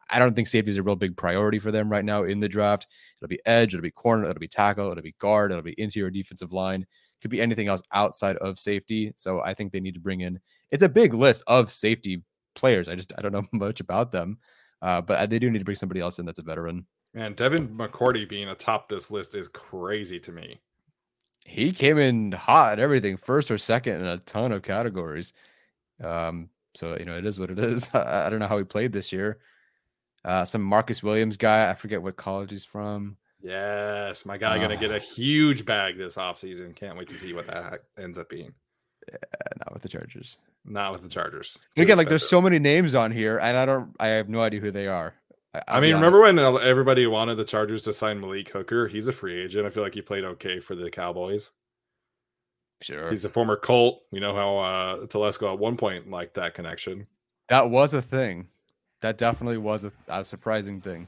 I 0.10 0.20
don't 0.20 0.36
think 0.36 0.48
safety 0.48 0.72
is 0.72 0.78
a 0.78 0.84
real 0.84 0.96
big 0.96 1.18
priority 1.18 1.60
for 1.60 1.72
them 1.72 1.90
right 1.90 2.06
now 2.06 2.24
in 2.24 2.40
the 2.40 2.50
draft. 2.50 2.88
It'll 3.18 3.30
be 3.30 3.42
edge, 3.46 3.74
it'll 3.74 3.84
be 3.84 3.92
corner, 3.92 4.26
it'll 4.26 4.40
be 4.40 4.48
tackle, 4.48 4.92
it'll 4.92 5.04
be 5.04 5.16
guard, 5.20 5.52
it'll 5.52 5.64
be 5.64 5.76
interior 5.78 6.10
defensive 6.10 6.54
line. 6.54 6.86
could 7.22 7.32
be 7.32 7.42
anything 7.42 7.68
else 7.68 7.82
outside 7.94 8.38
of 8.38 8.60
safety. 8.60 9.14
So 9.16 9.42
I 9.42 9.54
think 9.54 9.72
they 9.72 9.80
need 9.80 9.96
to 9.96 10.00
bring 10.00 10.22
in. 10.22 10.40
It's 10.72 10.84
a 10.84 10.90
big 10.90 11.14
list 11.14 11.44
of 11.48 11.72
safety 11.72 12.24
players. 12.56 12.88
I 12.90 12.96
just 12.96 13.14
I 13.18 13.22
don't 13.22 13.34
know 13.34 13.48
much 13.52 13.80
about 13.80 14.12
them, 14.12 14.38
uh, 14.82 15.02
but 15.02 15.30
they 15.30 15.40
do 15.40 15.50
need 15.50 15.60
to 15.60 15.66
bring 15.66 15.76
somebody 15.76 16.00
else 16.00 16.20
in 16.20 16.26
that's 16.26 16.40
a 16.40 16.44
veteran. 16.44 16.86
Man, 17.14 17.34
Devin 17.34 17.70
McCourty 17.70 18.28
being 18.28 18.50
atop 18.50 18.90
this 18.90 19.10
list 19.10 19.36
is 19.36 19.48
crazy 19.48 20.20
to 20.20 20.32
me. 20.32 20.60
He 21.46 21.72
came 21.72 21.98
in 21.98 22.32
hot 22.32 22.74
at 22.74 22.80
everything, 22.80 23.18
first 23.18 23.52
or 23.52 23.58
second 23.58 24.02
in 24.02 24.08
a 24.08 24.18
ton 24.18 24.52
of 24.52 24.64
categories. 24.64 25.32
Um, 26.04 26.50
so 26.74 26.98
you 26.98 27.06
know 27.06 27.18
it 27.18 27.26
is 27.26 27.40
what 27.40 27.52
it 27.52 27.60
is. 27.60 27.90
I, 27.94 28.26
I 28.26 28.30
don't 28.30 28.40
know 28.40 28.48
how 28.48 28.58
he 28.58 28.64
played 28.64 28.92
this 28.92 29.12
year. 29.12 29.40
Uh, 30.26 30.44
some 30.44 30.62
Marcus 30.62 31.04
Williams 31.04 31.38
guy, 31.38 31.70
I 31.70 31.76
forget 31.76 32.02
what 32.02 32.18
college 32.18 32.50
he's 32.50 32.66
from. 32.66 33.16
Yes, 33.42 34.26
my 34.26 34.38
guy 34.38 34.58
uh, 34.58 34.62
gonna 34.62 34.76
get 34.76 34.92
a 34.92 35.00
huge 35.00 35.66
bag 35.66 35.98
this 35.98 36.16
offseason. 36.16 36.76
Can't 36.76 36.98
wait 36.98 37.08
to 37.10 37.16
see 37.16 37.32
what 37.34 37.46
that 37.48 37.84
ends 37.98 38.18
up 38.18 38.28
being. 38.28 38.54
Yeah, 39.08 39.18
not 39.60 39.72
with 39.72 39.84
the 39.84 39.90
Chargers. 39.90 40.40
Not 40.66 40.92
with 40.92 41.02
the 41.02 41.10
Chargers. 41.10 41.60
But 41.76 41.84
again, 41.84 41.98
like 41.98 42.10
there's 42.10 42.28
so 42.28 42.42
many 42.42 42.60
names 42.60 42.96
on 42.96 43.12
here, 43.12 43.38
and 43.38 43.56
I 43.56 43.66
don't, 43.66 43.96
I 44.00 44.08
have 44.08 44.30
no 44.30 44.42
idea 44.42 44.60
who 44.60 44.72
they 44.72 44.88
are. 44.88 45.14
I, 45.54 45.62
I 45.68 45.80
mean, 45.80 45.94
remember 45.94 46.22
when 46.22 46.40
everybody 46.40 47.06
wanted 47.08 47.36
the 47.36 47.46
Chargers 47.46 47.84
to 47.84 47.94
sign 47.94 48.20
Malik 48.20 48.50
Hooker? 48.50 48.88
He's 48.88 49.08
a 49.08 49.14
free 49.14 49.40
agent. 49.40 49.66
I 49.66 49.70
feel 49.70 49.84
like 49.84 49.94
he 49.94 50.02
played 50.02 50.24
okay 50.24 50.60
for 50.60 50.76
the 50.76 50.90
Cowboys. 50.90 51.52
Sure. 52.82 53.10
He's 53.10 53.26
a 53.26 53.30
former 53.30 53.56
Colt. 53.56 54.02
You 54.12 54.20
know 54.20 54.36
how 54.36 54.58
uh 54.58 55.06
Telesco 55.06 55.52
at 55.52 55.60
one 55.60 55.78
point 55.78 56.10
liked 56.10 56.34
that 56.34 56.54
connection. 56.54 57.08
That 57.48 57.70
was 57.70 57.94
a 57.94 58.02
thing. 58.02 58.48
That 59.02 59.18
definitely 59.18 59.58
was 59.58 59.84
a, 59.84 59.92
a 60.08 60.24
surprising 60.24 60.82
thing. 60.82 61.08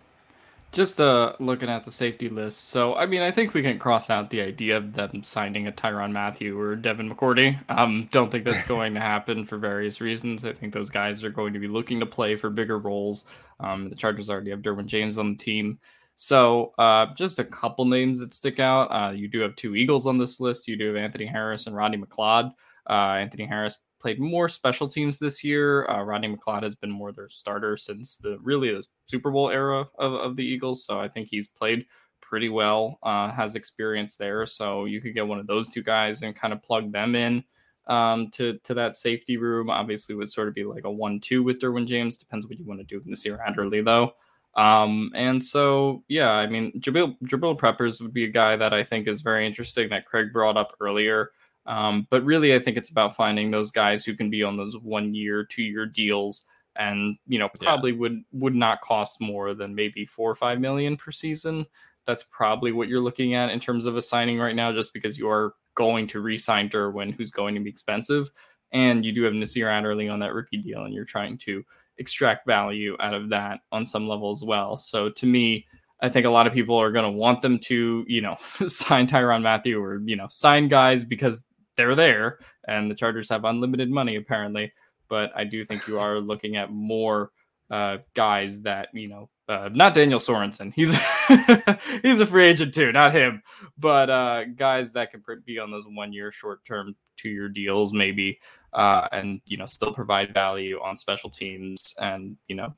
Just 0.73 0.99
uh, 0.99 1.33
looking 1.39 1.69
at 1.69 1.85
the 1.85 1.91
safety 1.91 2.29
list. 2.29 2.69
So, 2.69 2.95
I 2.95 3.05
mean, 3.05 3.21
I 3.21 3.31
think 3.31 3.53
we 3.53 3.61
can 3.61 3.79
cross 3.79 4.09
out 4.09 4.29
the 4.29 4.41
idea 4.41 4.77
of 4.77 4.93
them 4.93 5.23
signing 5.23 5.67
a 5.67 5.71
Tyrann 5.71 6.11
Mathieu 6.11 6.59
or 6.59 6.75
Devin 6.75 7.09
McCourty. 7.09 7.57
Um, 7.69 8.09
don't 8.11 8.29
think 8.29 8.43
that's 8.43 8.63
going 8.67 8.93
to 8.93 8.99
happen 8.99 9.45
for 9.45 9.57
various 9.57 10.01
reasons. 10.01 10.43
I 10.43 10.53
think 10.53 10.73
those 10.73 10.89
guys 10.89 11.23
are 11.23 11.29
going 11.29 11.53
to 11.53 11.59
be 11.59 11.67
looking 11.67 11.99
to 12.01 12.05
play 12.05 12.35
for 12.35 12.49
bigger 12.49 12.79
roles. 12.79 13.25
Um, 13.59 13.89
the 13.89 13.95
Chargers 13.95 14.29
already 14.29 14.51
have 14.51 14.59
Derwin 14.59 14.85
James 14.85 15.17
on 15.17 15.31
the 15.31 15.43
team. 15.43 15.79
So, 16.15 16.73
uh, 16.77 17.13
just 17.15 17.39
a 17.39 17.45
couple 17.45 17.85
names 17.85 18.19
that 18.19 18.33
stick 18.33 18.59
out. 18.59 18.85
Uh, 18.85 19.11
you 19.13 19.27
do 19.27 19.39
have 19.39 19.55
two 19.55 19.75
Eagles 19.75 20.05
on 20.05 20.17
this 20.17 20.39
list. 20.39 20.67
You 20.67 20.75
do 20.75 20.87
have 20.87 20.95
Anthony 20.95 21.25
Harris 21.25 21.67
and 21.67 21.75
Rodney 21.75 21.97
McLeod. 21.97 22.51
Uh, 22.89 23.17
Anthony 23.19 23.45
Harris 23.45 23.77
played 23.99 24.19
more 24.19 24.47
special 24.47 24.87
teams 24.87 25.19
this 25.19 25.43
year. 25.43 25.89
Uh, 25.89 26.03
Rodney 26.03 26.35
McLeod 26.35 26.63
has 26.63 26.75
been 26.75 26.91
more 26.91 27.11
their 27.11 27.29
starter 27.29 27.77
since 27.77 28.17
the 28.17 28.37
really 28.41 28.69
the 28.71 28.83
Super 29.05 29.31
Bowl 29.31 29.49
era 29.49 29.87
of, 29.97 30.13
of 30.13 30.35
the 30.35 30.45
Eagles. 30.45 30.85
So 30.85 30.99
I 30.99 31.07
think 31.07 31.27
he's 31.29 31.47
played 31.47 31.85
pretty 32.21 32.49
well, 32.49 32.99
uh, 33.03 33.31
has 33.31 33.55
experience 33.55 34.15
there. 34.15 34.45
So 34.45 34.85
you 34.85 35.01
could 35.01 35.13
get 35.13 35.27
one 35.27 35.39
of 35.39 35.47
those 35.47 35.71
two 35.71 35.83
guys 35.83 36.21
and 36.23 36.35
kind 36.35 36.53
of 36.53 36.61
plug 36.61 36.91
them 36.91 37.15
in 37.15 37.43
um, 37.87 38.29
to 38.31 38.57
to 38.63 38.73
that 38.73 38.95
safety 38.95 39.37
room. 39.37 39.69
Obviously, 39.69 40.15
would 40.15 40.29
sort 40.29 40.47
of 40.47 40.53
be 40.53 40.63
like 40.63 40.83
a 40.83 40.91
one-two 40.91 41.41
with 41.43 41.59
Derwin 41.59 41.87
James. 41.87 42.17
Depends 42.17 42.45
what 42.45 42.59
you 42.59 42.65
want 42.65 42.79
to 42.79 42.85
do 42.85 42.97
with 42.97 43.07
Nasir 43.07 43.39
Adderley, 43.45 43.81
though. 43.81 44.13
Um, 44.55 45.11
and 45.13 45.41
so, 45.41 46.03
yeah, 46.07 46.31
I 46.31 46.47
mean, 46.47 46.71
Jabril, 46.79 47.15
Jabril 47.23 47.59
Peppers 47.59 48.01
would 48.01 48.13
be 48.13 48.23
a 48.23 48.29
guy 48.29 48.55
that 48.55 48.73
I 48.73 48.83
think 48.83 49.07
is 49.07 49.21
very 49.21 49.45
interesting 49.45 49.89
that 49.89 50.07
Craig 50.07 50.33
brought 50.33 50.57
up 50.57 50.73
earlier. 50.79 51.31
Um, 51.67 52.07
but 52.09 52.23
really, 52.23 52.55
I 52.55 52.59
think 52.59 52.77
it's 52.77 52.89
about 52.89 53.15
finding 53.15 53.51
those 53.51 53.71
guys 53.71 54.05
who 54.05 54.15
can 54.15 54.29
be 54.29 54.41
on 54.41 54.57
those 54.57 54.77
one 54.77 55.13
year, 55.13 55.43
two 55.43 55.63
year 55.63 55.85
deals, 55.85 56.45
and 56.77 57.17
you 57.27 57.37
know 57.37 57.49
probably 57.49 57.91
yeah. 57.91 57.97
would 57.97 58.23
would 58.31 58.55
not 58.55 58.81
cost 58.81 59.19
more 59.19 59.53
than 59.53 59.75
maybe 59.75 60.05
four 60.05 60.31
or 60.31 60.35
five 60.35 60.59
million 60.59 60.95
per 60.95 61.11
season. 61.11 61.65
That's 62.05 62.23
probably 62.31 62.71
what 62.71 62.87
you're 62.87 63.01
looking 63.01 63.33
at 63.33 63.49
in 63.49 63.59
terms 63.59 63.85
of 63.85 63.97
a 63.97 64.01
signing 64.01 64.39
right 64.39 64.55
now, 64.55 64.71
just 64.71 64.93
because 64.93 65.17
you 65.17 65.29
are 65.29 65.55
going 65.75 66.07
to 66.07 66.21
re-sign 66.21 66.69
Derwin, 66.69 67.13
who's 67.13 67.31
going 67.31 67.53
to 67.55 67.61
be 67.61 67.69
expensive, 67.69 68.31
and 68.71 69.05
you 69.05 69.11
do 69.11 69.23
have 69.23 69.33
Nasir 69.33 69.67
Adderley 69.67 70.07
on 70.07 70.19
that 70.19 70.33
rookie 70.33 70.57
deal, 70.57 70.85
and 70.85 70.93
you're 70.93 71.05
trying 71.05 71.37
to 71.39 71.63
extract 71.97 72.45
value 72.45 72.95
out 73.01 73.13
of 73.13 73.29
that 73.29 73.59
on 73.73 73.85
some 73.85 74.07
level 74.07 74.31
as 74.31 74.41
well. 74.41 74.77
So 74.77 75.09
to 75.09 75.25
me, 75.25 75.65
I 75.99 76.09
think 76.09 76.25
a 76.25 76.29
lot 76.29 76.47
of 76.47 76.53
people 76.53 76.77
are 76.77 76.91
going 76.91 77.11
to 77.11 77.17
want 77.17 77.41
them 77.41 77.59
to, 77.59 78.05
you 78.07 78.21
know, 78.21 78.37
sign 78.67 79.07
Tyrann 79.07 79.41
Mathieu 79.41 79.81
or, 79.81 80.01
you 80.05 80.15
know, 80.15 80.27
sign 80.29 80.67
guys 80.67 81.03
because 81.03 81.43
they're 81.77 81.95
there, 81.95 82.39
and 82.67 82.89
the 82.89 82.95
Chargers 82.95 83.29
have 83.29 83.45
unlimited 83.45 83.89
money 83.89 84.15
apparently. 84.15 84.73
But 85.09 85.31
I 85.35 85.43
do 85.43 85.63
think 85.63 85.87
you 85.87 85.99
are 85.99 86.19
looking 86.19 86.57
at 86.57 86.71
more 86.71 87.31
uh, 87.69 87.97
guys 88.13 88.61
that 88.61 88.89
you 88.93 89.07
know, 89.07 89.29
uh, 89.47 89.69
not 89.73 89.93
Daniel 89.93 90.19
Sorensen. 90.19 90.73
He's 90.73 90.93
he's 92.01 92.19
a 92.19 92.25
free 92.25 92.45
agent 92.45 92.73
too, 92.73 92.91
not 92.91 93.13
him. 93.13 93.41
But 93.77 94.09
uh, 94.09 94.45
guys 94.55 94.91
that 94.93 95.11
can 95.11 95.23
be 95.45 95.59
on 95.59 95.71
those 95.71 95.85
one 95.87 96.11
year, 96.11 96.31
short 96.31 96.65
term, 96.65 96.95
two 97.15 97.29
year 97.29 97.49
deals 97.49 97.93
maybe, 97.93 98.39
uh, 98.73 99.07
and 99.11 99.41
you 99.45 99.57
know, 99.57 99.65
still 99.65 99.93
provide 99.93 100.33
value 100.33 100.79
on 100.81 100.97
special 100.97 101.29
teams 101.29 101.95
and 101.99 102.37
you 102.47 102.55
know, 102.55 102.73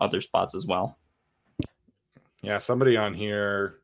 other 0.00 0.20
spots 0.20 0.54
as 0.54 0.66
well. 0.66 0.98
Yeah, 2.42 2.58
somebody 2.58 2.96
on 2.96 3.14
here. 3.14 3.78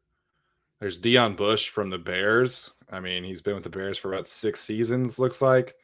There's 0.80 1.00
Deon 1.00 1.36
Bush 1.36 1.68
from 1.68 1.90
the 1.90 1.98
Bears. 1.98 2.72
I 2.90 3.00
mean, 3.00 3.24
he's 3.24 3.40
been 3.40 3.54
with 3.54 3.64
the 3.64 3.70
Bears 3.70 3.98
for 3.98 4.12
about 4.12 4.26
six 4.26 4.60
seasons, 4.60 5.18
looks 5.18 5.40
like, 5.40 5.74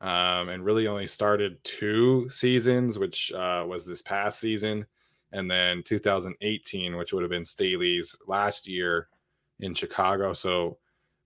um, 0.00 0.48
and 0.48 0.64
really 0.64 0.86
only 0.86 1.06
started 1.06 1.62
two 1.64 2.28
seasons, 2.30 2.98
which 2.98 3.32
uh, 3.32 3.64
was 3.66 3.84
this 3.84 4.02
past 4.02 4.38
season, 4.40 4.86
and 5.32 5.50
then 5.50 5.82
2018, 5.82 6.96
which 6.96 7.12
would 7.12 7.22
have 7.22 7.30
been 7.30 7.44
Staley's 7.44 8.16
last 8.26 8.68
year 8.68 9.08
in 9.60 9.74
Chicago. 9.74 10.32
So 10.32 10.78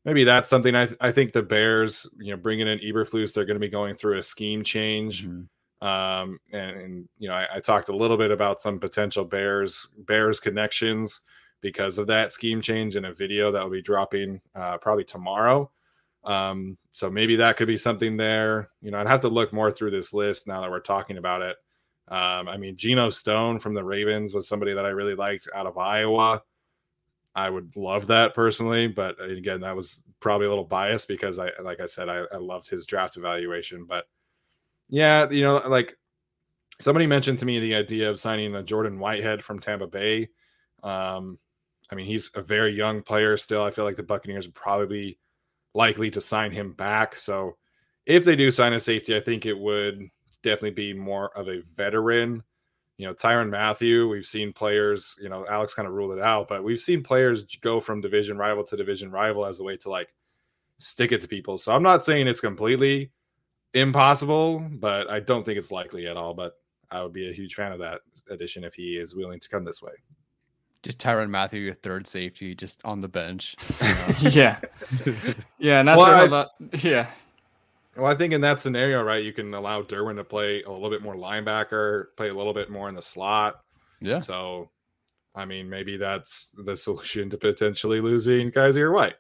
maybe 0.05 0.25
that's 0.25 0.49
something 0.49 0.75
I, 0.75 0.87
th- 0.87 0.99
I 1.01 1.13
think 1.13 1.33
the 1.33 1.43
Bears, 1.43 2.09
you 2.19 2.31
know, 2.31 2.37
bringing 2.37 2.69
in 2.69 2.79
Eberflus, 2.79 3.35
they're 3.35 3.45
going 3.45 3.57
to 3.57 3.61
be 3.61 3.69
going 3.69 3.95
through 3.95 4.19
a 4.19 4.23
scheme 4.23 4.63
change. 4.63 5.27
Mm-hmm. 5.27 5.87
Um, 5.87 6.39
and, 6.53 6.77
and, 6.81 7.09
you 7.19 7.29
know, 7.29 7.35
I, 7.35 7.47
I 7.57 7.61
talked 7.61 7.91
a 7.91 7.97
little 7.97 8.17
bit 8.17 8.31
about 8.31 8.63
some 8.63 8.79
potential 8.79 9.25
Bears 9.25 9.89
Bears 10.07 10.41
connections 10.41 11.21
because 11.61 11.99
of 11.99 12.07
that 12.07 12.33
scheme 12.33 12.61
change 12.61 12.97
in 12.97 13.07
a 13.07 13.15
video 13.15 13.51
that 13.51 13.63
will 13.63 13.71
be 13.71 13.83
dropping 13.83 14.41
uh, 14.55 14.79
probably 14.79 15.05
tomorrow. 15.05 15.71
Um, 16.25 16.77
so 16.91 17.09
maybe 17.09 17.37
that 17.37 17.57
could 17.57 17.69
be 17.69 17.77
something 17.77 18.17
there. 18.17 18.69
You 18.83 18.91
know, 18.91 18.99
I'd 18.99 19.07
have 19.07 19.21
to 19.21 19.29
look 19.29 19.53
more 19.53 19.71
through 19.71 19.93
this 19.93 20.13
list 20.13 20.47
now 20.47 20.61
that 20.61 20.71
we're 20.71 20.81
talking 20.81 21.19
about 21.19 21.43
it. 21.43 21.57
Um, 22.09 22.49
I 22.49 22.57
mean, 22.57 22.77
Geno 22.77 23.11
Stone 23.11 23.59
from 23.59 23.75
the 23.75 23.85
Ravens 23.85 24.35
was 24.35 24.49
somebody 24.49 24.73
that 24.75 24.85
I 24.85 24.91
really 24.91 25.15
liked 25.15 25.49
out 25.55 25.67
of 25.67 25.79
Iowa. 25.79 26.43
I 27.35 27.51
would 27.51 27.77
love 27.77 28.07
that 28.07 28.35
personally, 28.35 28.89
but 28.89 29.21
again, 29.21 29.61
that 29.61 29.77
was 29.77 30.03
probably 30.21 30.47
a 30.47 30.49
little 30.49 30.65
biased 30.65 31.07
because 31.07 31.39
I, 31.39 31.51
like 31.63 31.81
I 31.81 31.87
said, 31.87 32.09
I, 32.09 32.25
I 32.33 32.39
loved 32.39 32.69
his 32.69 32.87
draft 32.87 33.17
evaluation. 33.17 33.85
But 33.85 34.07
yeah, 34.89 35.29
you 35.29 35.43
know, 35.43 35.63
like 35.69 35.97
somebody 36.81 37.07
mentioned 37.07 37.39
to 37.41 37.47
me 37.47 37.59
the 37.59 37.75
idea 37.75 38.09
of 38.09 38.21
signing 38.21 38.55
a 38.55 38.63
Jordan 38.63 38.99
Whitehead 38.99 39.45
from 39.45 39.59
Tampa 39.59 39.87
Bay. 39.87 40.29
Um, 40.83 41.39
I 41.91 41.95
mean, 41.95 42.07
he's 42.07 42.31
a 42.35 42.43
very 42.43 42.75
young 42.75 43.03
player 43.03 43.37
still. 43.37 43.63
I 43.63 43.71
feel 43.71 43.85
like 43.85 43.97
the 43.97 44.03
Buccaneers 44.03 44.49
are 44.49 44.53
probably 44.53 45.19
likely 45.75 46.11
to 46.11 46.21
sign 46.21 46.51
him 46.51 46.73
back. 46.73 47.15
So 47.15 47.57
if 48.07 48.25
they 48.25 48.37
do 48.37 48.51
sign 48.51 48.73
a 48.73 48.81
safety, 48.81 49.15
I 49.15 49.21
think 49.21 49.47
it 49.47 49.59
would 49.59 50.09
definitely 50.43 50.71
be 50.71 50.93
more 50.95 51.37
of 51.39 51.49
a 51.49 51.63
veteran. 51.77 52.43
You 52.99 53.07
know, 53.07 53.15
Tyrann 53.15 53.51
Mathieu, 53.51 54.09
we've 54.09 54.27
seen 54.27 54.53
players, 54.53 55.17
you 55.21 55.29
know, 55.29 55.47
Alex 55.49 55.75
kind 55.75 55.87
of 55.87 55.95
ruled 55.95 56.17
it 56.17 56.25
out, 56.25 56.49
but 56.49 56.65
we've 56.65 56.81
seen 56.81 57.03
players 57.03 57.45
go 57.61 57.79
from 57.79 58.01
division 58.01 58.39
rival 58.39 58.65
to 58.65 58.77
division 58.77 59.11
rival 59.11 59.45
as 59.45 59.61
a 59.61 59.65
way 59.65 59.77
to 59.77 59.91
like 59.91 60.15
stick 60.79 61.13
it 61.13 61.21
to 61.21 61.29
people. 61.29 61.59
So 61.59 61.73
I'm 61.73 61.83
not 61.83 62.05
saying 62.05 62.27
it's 62.27 62.41
completely 62.41 63.11
impossible, 63.75 64.67
but 64.79 65.11
I 65.11 65.21
don't 65.21 65.45
think 65.45 65.59
it's 65.59 65.71
likely 65.71 66.07
at 66.07 66.17
all. 66.17 66.33
But 66.33 66.55
I 66.91 67.03
would 67.03 67.13
be 67.13 67.29
a 67.29 67.35
huge 67.35 67.55
fan 67.55 67.73
of 67.73 67.79
that 67.81 68.01
addition 68.31 68.65
if 68.65 68.75
he 68.75 68.97
is 68.97 69.15
willing 69.15 69.41
to 69.41 69.49
come 69.49 69.65
this 69.65 69.83
way 69.83 69.93
just 70.87 71.01
Tyrann 71.01 71.31
Mathieu, 71.31 71.61
your 71.61 71.75
third 71.75 72.07
safety, 72.07 72.55
just 72.55 72.81
on 72.85 73.01
the 73.01 73.09
bench. 73.09 73.57
You 73.81 73.89
know? 73.89 74.15
yeah, 74.31 74.61
yeah, 75.59 75.83
not 75.83 75.99
well, 75.99 76.07
sure 76.07 76.15
I, 76.15 76.27
that. 76.29 76.85
Yeah. 76.85 77.07
Well, 77.97 78.07
I 78.07 78.15
think 78.15 78.33
in 78.33 78.41
that 78.43 78.61
scenario, 78.61 79.03
right, 79.03 79.25
you 79.25 79.33
can 79.33 79.53
allow 79.53 79.83
Derwin 79.83 80.17
to 80.17 80.25
play 80.25 80.63
a 80.63 80.71
little 80.71 80.91
bit 80.91 81.03
more 81.03 81.17
linebacker, 81.17 82.07
play 82.17 82.29
a 82.29 82.35
little 82.35 82.55
bit 82.55 82.71
more 82.71 82.89
in 82.89 82.95
the 82.95 83.03
slot. 83.03 83.63
Yeah. 84.01 84.21
So, 84.21 84.71
I 85.35 85.45
mean, 85.45 85.69
maybe 85.69 85.97
that's 85.97 86.55
the 86.57 86.77
solution 86.77 87.31
to 87.31 87.37
potentially 87.37 88.01
losing 88.01 88.53
Kyzir 88.53 88.93
White. 88.93 89.17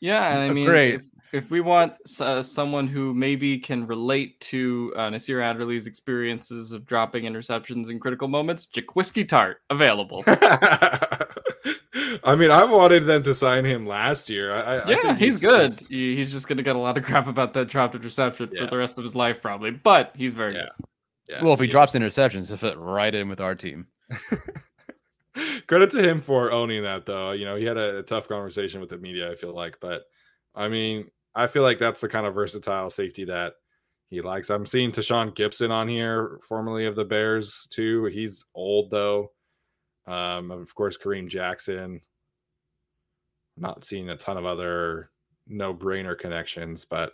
Yeah, 0.00 0.30
and 0.30 0.40
I 0.40 0.48
oh, 0.48 0.52
mean, 0.52 0.66
Great. 0.66 0.94
If, 0.96 1.02
if 1.32 1.50
we 1.50 1.60
want 1.60 1.94
uh, 2.20 2.42
someone 2.42 2.86
who 2.86 3.14
maybe 3.14 3.58
can 3.58 3.86
relate 3.86 4.40
to 4.40 4.92
uh, 4.96 5.10
Nasir 5.10 5.40
Adderley's 5.40 5.86
experiences 5.86 6.72
of 6.72 6.86
dropping 6.86 7.24
interceptions 7.24 7.90
in 7.90 7.98
critical 7.98 8.28
moments, 8.28 8.66
Jaquiski 8.66 9.26
Tartt 9.26 9.56
available. 9.70 10.24
I 12.24 12.34
mean, 12.34 12.50
I 12.50 12.64
wanted 12.64 13.06
them 13.06 13.22
to 13.24 13.34
sign 13.34 13.64
him 13.64 13.86
last 13.86 14.28
year. 14.28 14.52
I, 14.52 14.88
yeah, 14.88 14.96
I 15.04 15.14
he's, 15.14 15.34
he's, 15.34 15.40
good. 15.40 15.70
He's, 15.70 15.88
he's 15.88 16.32
just 16.32 16.48
going 16.48 16.56
to 16.56 16.62
get 16.62 16.76
a 16.76 16.78
lot 16.78 16.98
of 16.98 17.04
crap 17.04 17.26
about 17.26 17.52
that 17.54 17.68
dropped 17.68 17.94
interception 17.94 18.50
yeah. 18.52 18.64
for 18.64 18.70
the 18.70 18.76
rest 18.76 18.98
of 18.98 19.04
his 19.04 19.14
life, 19.14 19.40
probably. 19.40 19.70
But 19.70 20.12
he's 20.16 20.34
very 20.34 20.54
yeah. 20.54 20.66
good. 20.78 20.86
Yeah. 21.28 21.42
Well, 21.42 21.52
if 21.52 21.60
he 21.60 21.66
drops 21.66 21.94
interceptions, 21.94 22.48
he'll 22.48 22.56
fit 22.56 22.78
right 22.78 23.14
in 23.14 23.28
with 23.28 23.40
our 23.40 23.54
team. 23.54 23.86
Credit 25.66 25.90
to 25.90 26.08
him 26.08 26.20
for 26.20 26.52
owning 26.52 26.84
that, 26.84 27.06
though. 27.06 27.32
You 27.32 27.44
know, 27.44 27.56
he 27.56 27.64
had 27.64 27.76
a, 27.76 27.98
a 27.98 28.02
tough 28.02 28.28
conversation 28.28 28.80
with 28.80 28.90
the 28.90 28.98
media. 28.98 29.30
I 29.30 29.34
feel 29.34 29.54
like, 29.54 29.78
but 29.80 30.04
I 30.54 30.68
mean, 30.68 31.10
I 31.36 31.46
feel 31.46 31.62
like 31.62 31.78
that's 31.78 32.00
the 32.00 32.08
kind 32.08 32.26
of 32.26 32.34
versatile 32.34 32.90
safety 32.90 33.24
that 33.26 33.54
he 34.08 34.20
likes. 34.20 34.50
I'm 34.50 34.66
seeing 34.66 34.90
Tashaun 34.90 35.34
Gipson 35.34 35.70
on 35.70 35.86
here, 35.86 36.40
formerly 36.42 36.86
of 36.86 36.96
the 36.96 37.04
Bears, 37.04 37.68
too. 37.70 38.06
He's 38.06 38.46
old 38.54 38.90
though. 38.90 39.32
Um, 40.06 40.50
of 40.50 40.74
course, 40.74 40.96
Kareem 40.96 41.28
Jackson. 41.28 42.00
Not 43.56 43.84
seeing 43.84 44.10
a 44.10 44.16
ton 44.16 44.36
of 44.36 44.44
other 44.44 45.10
no-brainer 45.46 46.18
connections, 46.18 46.84
but 46.84 47.12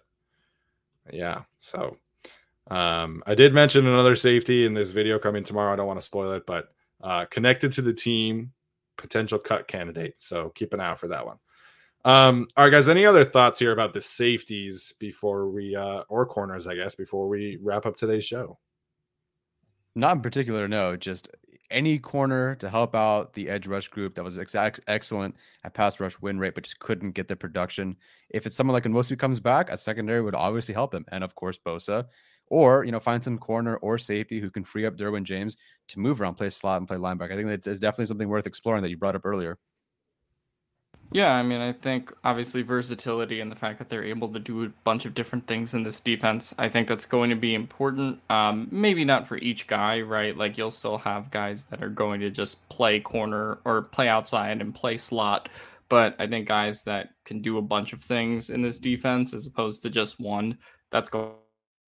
yeah. 1.12 1.42
So 1.60 1.96
um, 2.70 3.22
I 3.26 3.34
did 3.34 3.54
mention 3.54 3.86
another 3.86 4.16
safety 4.16 4.66
in 4.66 4.74
this 4.74 4.90
video 4.90 5.18
coming 5.18 5.44
tomorrow. 5.44 5.72
I 5.72 5.76
don't 5.76 5.86
want 5.86 5.98
to 5.98 6.06
spoil 6.06 6.32
it, 6.32 6.46
but 6.46 6.68
uh, 7.02 7.24
connected 7.26 7.72
to 7.72 7.82
the 7.82 7.92
team, 7.92 8.52
potential 8.96 9.38
cut 9.38 9.68
candidate. 9.68 10.14
So 10.18 10.50
keep 10.50 10.72
an 10.72 10.80
eye 10.80 10.90
out 10.90 11.00
for 11.00 11.08
that 11.08 11.24
one. 11.26 11.38
Um, 12.04 12.48
all 12.56 12.64
right, 12.64 12.70
guys. 12.70 12.88
Any 12.88 13.06
other 13.06 13.24
thoughts 13.24 13.58
here 13.58 13.72
about 13.72 13.94
the 13.94 14.00
safeties 14.00 14.92
before 14.98 15.48
we 15.48 15.76
uh 15.76 16.02
or 16.08 16.26
corners, 16.26 16.66
I 16.66 16.74
guess, 16.74 16.94
before 16.94 17.28
we 17.28 17.58
wrap 17.62 17.86
up 17.86 17.96
today's 17.96 18.24
show? 18.24 18.58
Not 19.94 20.16
in 20.16 20.22
particular, 20.22 20.66
no. 20.68 20.96
Just 20.96 21.30
any 21.70 21.98
corner 21.98 22.54
to 22.56 22.68
help 22.68 22.94
out 22.94 23.32
the 23.34 23.48
edge 23.48 23.66
rush 23.66 23.88
group 23.88 24.14
that 24.14 24.24
was 24.24 24.38
ex- 24.38 24.80
excellent 24.86 25.36
at 25.64 25.74
pass 25.74 26.00
rush 26.00 26.20
win 26.20 26.38
rate, 26.38 26.54
but 26.54 26.64
just 26.64 26.80
couldn't 26.80 27.12
get 27.12 27.28
the 27.28 27.36
production. 27.36 27.96
If 28.30 28.46
it's 28.46 28.56
someone 28.56 28.74
like 28.74 28.84
Nwosu 28.84 29.18
comes 29.18 29.40
back, 29.40 29.70
a 29.70 29.76
secondary 29.76 30.22
would 30.22 30.34
obviously 30.34 30.74
help 30.74 30.94
him, 30.94 31.04
and 31.12 31.22
of 31.24 31.34
course 31.34 31.58
Bosa, 31.64 32.06
or 32.48 32.84
you 32.84 32.92
know 32.92 33.00
find 33.00 33.22
some 33.22 33.38
corner 33.38 33.76
or 33.76 33.98
safety 33.98 34.40
who 34.40 34.50
can 34.50 34.64
free 34.64 34.86
up 34.86 34.96
Derwin 34.96 35.24
James 35.24 35.56
to 35.88 36.00
move 36.00 36.20
around, 36.20 36.34
play 36.34 36.50
slot, 36.50 36.78
and 36.78 36.88
play 36.88 36.98
linebacker. 36.98 37.32
I 37.32 37.36
think 37.36 37.48
that's 37.48 37.78
definitely 37.78 38.06
something 38.06 38.28
worth 38.28 38.46
exploring 38.46 38.82
that 38.82 38.90
you 38.90 38.96
brought 38.96 39.16
up 39.16 39.24
earlier. 39.24 39.58
Yeah, 41.10 41.30
I 41.32 41.42
mean, 41.42 41.60
I 41.60 41.72
think 41.72 42.10
obviously 42.24 42.62
versatility 42.62 43.40
and 43.40 43.52
the 43.52 43.56
fact 43.56 43.78
that 43.78 43.90
they're 43.90 44.04
able 44.04 44.32
to 44.32 44.38
do 44.38 44.64
a 44.64 44.68
bunch 44.84 45.04
of 45.04 45.12
different 45.12 45.46
things 45.46 45.74
in 45.74 45.82
this 45.82 46.00
defense, 46.00 46.54
I 46.58 46.70
think 46.70 46.88
that's 46.88 47.04
going 47.04 47.28
to 47.28 47.36
be 47.36 47.54
important. 47.54 48.22
Um, 48.30 48.68
maybe 48.70 49.04
not 49.04 49.26
for 49.28 49.36
each 49.36 49.66
guy, 49.66 50.00
right? 50.00 50.34
Like 50.34 50.56
you'll 50.56 50.70
still 50.70 50.96
have 50.98 51.30
guys 51.30 51.66
that 51.66 51.82
are 51.82 51.90
going 51.90 52.20
to 52.20 52.30
just 52.30 52.66
play 52.70 52.98
corner 52.98 53.58
or 53.66 53.82
play 53.82 54.08
outside 54.08 54.62
and 54.62 54.74
play 54.74 54.96
slot, 54.96 55.50
but 55.90 56.16
I 56.18 56.26
think 56.26 56.48
guys 56.48 56.82
that 56.84 57.10
can 57.26 57.42
do 57.42 57.58
a 57.58 57.62
bunch 57.62 57.92
of 57.92 58.02
things 58.02 58.48
in 58.48 58.62
this 58.62 58.78
defense 58.78 59.34
as 59.34 59.46
opposed 59.46 59.82
to 59.82 59.90
just 59.90 60.18
one, 60.18 60.56
that's 60.90 61.10
going 61.10 61.34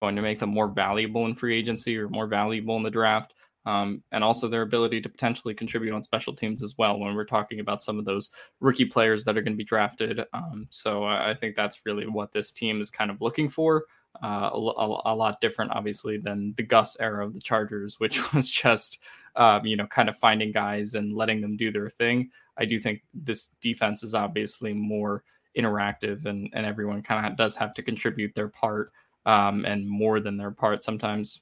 to 0.02 0.20
make 0.22 0.38
them 0.38 0.50
more 0.50 0.68
valuable 0.68 1.24
in 1.24 1.34
free 1.34 1.56
agency 1.56 1.96
or 1.96 2.08
more 2.10 2.26
valuable 2.26 2.76
in 2.76 2.82
the 2.82 2.90
draft 2.90 3.32
um, 3.66 4.02
and 4.12 4.22
also 4.22 4.48
their 4.48 4.62
ability 4.62 5.00
to 5.00 5.08
potentially 5.08 5.54
contribute 5.54 5.94
on 5.94 6.02
special 6.02 6.34
teams 6.34 6.62
as 6.62 6.76
well 6.76 6.98
when 6.98 7.14
we're 7.14 7.24
talking 7.24 7.60
about 7.60 7.82
some 7.82 7.98
of 7.98 8.04
those 8.04 8.30
rookie 8.60 8.84
players 8.84 9.24
that 9.24 9.36
are 9.36 9.42
going 9.42 9.54
to 9.54 9.58
be 9.58 9.64
drafted. 9.64 10.24
Um, 10.32 10.66
so 10.70 11.04
I 11.04 11.34
think 11.34 11.54
that's 11.54 11.86
really 11.86 12.06
what 12.06 12.32
this 12.32 12.50
team 12.50 12.80
is 12.80 12.90
kind 12.90 13.10
of 13.10 13.20
looking 13.20 13.48
for. 13.48 13.84
Uh, 14.22 14.50
a, 14.52 15.02
a, 15.06 15.14
lot 15.14 15.40
different, 15.40 15.72
obviously, 15.72 16.18
than 16.18 16.54
the 16.56 16.62
Gus 16.62 16.96
era 17.00 17.26
of 17.26 17.34
the 17.34 17.40
Chargers, 17.40 17.96
which 17.98 18.32
was 18.32 18.48
just, 18.48 19.00
um, 19.34 19.66
you 19.66 19.76
know, 19.76 19.86
kind 19.86 20.08
of 20.08 20.16
finding 20.16 20.52
guys 20.52 20.94
and 20.94 21.16
letting 21.16 21.40
them 21.40 21.56
do 21.56 21.72
their 21.72 21.88
thing. 21.88 22.30
I 22.56 22.64
do 22.64 22.78
think 22.78 23.02
this 23.12 23.48
defense 23.60 24.04
is 24.04 24.14
obviously 24.14 24.72
more 24.72 25.24
interactive, 25.58 26.26
and 26.26 26.48
and 26.52 26.64
everyone 26.64 27.02
kind 27.02 27.26
of 27.26 27.36
does 27.36 27.56
have 27.56 27.74
to 27.74 27.82
contribute 27.82 28.34
their 28.34 28.48
part 28.48 28.92
um, 29.26 29.64
and 29.64 29.88
more 29.88 30.20
than 30.20 30.36
their 30.36 30.50
part 30.50 30.82
sometimes. 30.82 31.40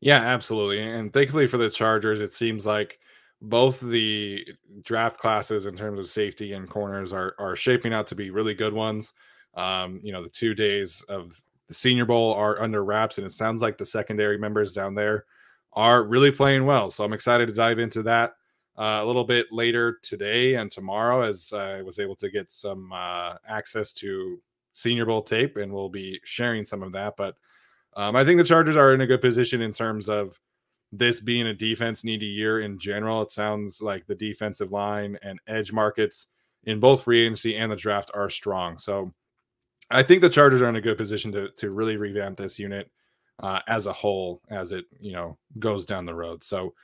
Yeah, 0.00 0.18
absolutely. 0.20 0.80
And 0.80 1.12
thankfully 1.12 1.46
for 1.46 1.56
the 1.58 1.70
Chargers, 1.70 2.20
it 2.20 2.32
seems 2.32 2.64
like 2.66 3.00
both 3.42 3.80
the 3.80 4.46
draft 4.82 5.18
classes 5.18 5.66
in 5.66 5.76
terms 5.76 5.98
of 5.98 6.10
safety 6.10 6.52
and 6.52 6.68
corners 6.68 7.12
are 7.12 7.34
are 7.38 7.56
shaping 7.56 7.92
out 7.92 8.06
to 8.08 8.14
be 8.14 8.30
really 8.30 8.54
good 8.54 8.72
ones. 8.72 9.12
Um, 9.54 10.00
you 10.02 10.12
know, 10.12 10.22
the 10.22 10.28
two 10.28 10.54
days 10.54 11.02
of 11.08 11.40
the 11.66 11.74
Senior 11.74 12.04
Bowl 12.06 12.32
are 12.34 12.60
under 12.62 12.84
wraps, 12.84 13.18
and 13.18 13.26
it 13.26 13.32
sounds 13.32 13.60
like 13.62 13.76
the 13.78 13.86
secondary 13.86 14.38
members 14.38 14.72
down 14.72 14.94
there 14.94 15.24
are 15.74 16.04
really 16.04 16.30
playing 16.30 16.64
well. 16.64 16.90
So 16.90 17.04
I'm 17.04 17.12
excited 17.12 17.46
to 17.48 17.52
dive 17.54 17.78
into 17.78 18.02
that 18.04 18.32
uh, 18.76 19.00
a 19.02 19.06
little 19.06 19.24
bit 19.24 19.46
later 19.52 19.98
today 20.02 20.54
and 20.54 20.70
tomorrow, 20.70 21.22
as 21.22 21.52
I 21.52 21.82
was 21.82 21.98
able 21.98 22.16
to 22.16 22.30
get 22.30 22.50
some 22.50 22.92
uh, 22.92 23.34
access 23.48 23.92
to 23.94 24.40
Senior 24.74 25.06
Bowl 25.06 25.22
tape, 25.22 25.56
and 25.56 25.72
we'll 25.72 25.88
be 25.88 26.20
sharing 26.24 26.64
some 26.64 26.82
of 26.82 26.92
that. 26.92 27.14
But 27.16 27.34
um, 27.98 28.14
I 28.14 28.24
think 28.24 28.38
the 28.38 28.44
Chargers 28.44 28.76
are 28.76 28.94
in 28.94 29.00
a 29.00 29.06
good 29.08 29.20
position 29.20 29.60
in 29.60 29.72
terms 29.72 30.08
of 30.08 30.38
this 30.92 31.18
being 31.18 31.48
a 31.48 31.54
defense 31.54 32.04
needy 32.04 32.26
year 32.26 32.60
in 32.60 32.78
general. 32.78 33.22
It 33.22 33.32
sounds 33.32 33.82
like 33.82 34.06
the 34.06 34.14
defensive 34.14 34.70
line 34.70 35.18
and 35.20 35.40
edge 35.48 35.72
markets 35.72 36.28
in 36.62 36.78
both 36.78 37.02
free 37.02 37.22
agency 37.22 37.56
and 37.56 37.70
the 37.70 37.76
draft 37.76 38.12
are 38.14 38.30
strong. 38.30 38.78
So 38.78 39.12
I 39.90 40.04
think 40.04 40.20
the 40.20 40.30
Chargers 40.30 40.62
are 40.62 40.68
in 40.68 40.76
a 40.76 40.80
good 40.80 40.96
position 40.96 41.32
to 41.32 41.50
to 41.56 41.72
really 41.72 41.96
revamp 41.96 42.36
this 42.36 42.56
unit 42.56 42.88
uh, 43.40 43.60
as 43.66 43.86
a 43.86 43.92
whole 43.92 44.42
as 44.48 44.70
it 44.70 44.84
you 45.00 45.12
know 45.12 45.36
goes 45.58 45.84
down 45.84 46.06
the 46.06 46.14
road. 46.14 46.44
So 46.44 46.74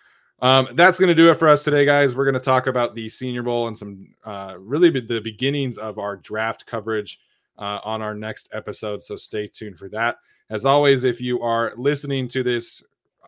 um, 0.43 0.67
that's 0.73 0.99
going 0.99 1.09
to 1.09 1.15
do 1.15 1.31
it 1.31 1.37
for 1.37 1.47
us 1.47 1.63
today, 1.63 1.85
guys. 1.85 2.17
We're 2.17 2.25
going 2.25 2.35
to 2.35 2.41
talk 2.41 2.67
about 2.67 2.97
the 2.97 3.09
Senior 3.09 3.45
Bowl 3.45 3.69
and 3.69 3.79
some 3.79 4.09
uh, 4.25 4.57
really 4.59 4.91
the 4.91 5.21
beginnings 5.21 5.79
of 5.79 6.01
our 6.01 6.17
draft 6.17 6.67
coverage 6.67 7.21
uh, 7.57 7.79
on 7.85 8.03
our 8.03 8.17
next 8.17 8.49
episode. 8.53 9.01
So 9.01 9.15
stay 9.15 9.47
tuned 9.47 9.79
for 9.79 9.89
that. 9.91 10.17
As 10.51 10.65
always, 10.65 11.05
if 11.05 11.21
you 11.21 11.41
are 11.41 11.73
listening 11.77 12.29
to 12.29 12.43
this 12.43 12.83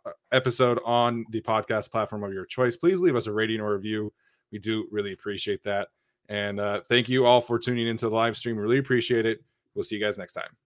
uh, 0.05 0.11
episode 0.33 0.79
on 0.85 1.25
the 1.31 1.41
podcast 1.41 1.91
platform 1.91 2.23
of 2.25 2.33
your 2.33 2.45
choice, 2.45 2.77
please 2.77 3.01
leave 3.01 3.17
us 3.17 3.27
a 3.27 3.33
rating 3.33 3.61
or 3.61 3.75
review. 3.75 4.13
We 4.53 4.59
do 4.59 4.87
really 4.91 5.13
appreciate 5.13 5.63
that. 5.65 5.89
And 6.29 6.61
uh, 6.61 6.83
thank 6.89 7.09
you 7.09 7.25
all 7.25 7.41
for 7.41 7.59
tuning 7.59 7.87
into 7.87 8.09
the 8.09 8.15
live 8.15 8.37
stream. 8.37 8.57
Really 8.57 8.79
appreciate 8.79 9.27
it. 9.27 9.43
We'll 9.75 9.85
see 9.85 9.97
you 9.97 10.05
guys 10.05 10.19
next 10.19 10.33
time. 10.33 10.57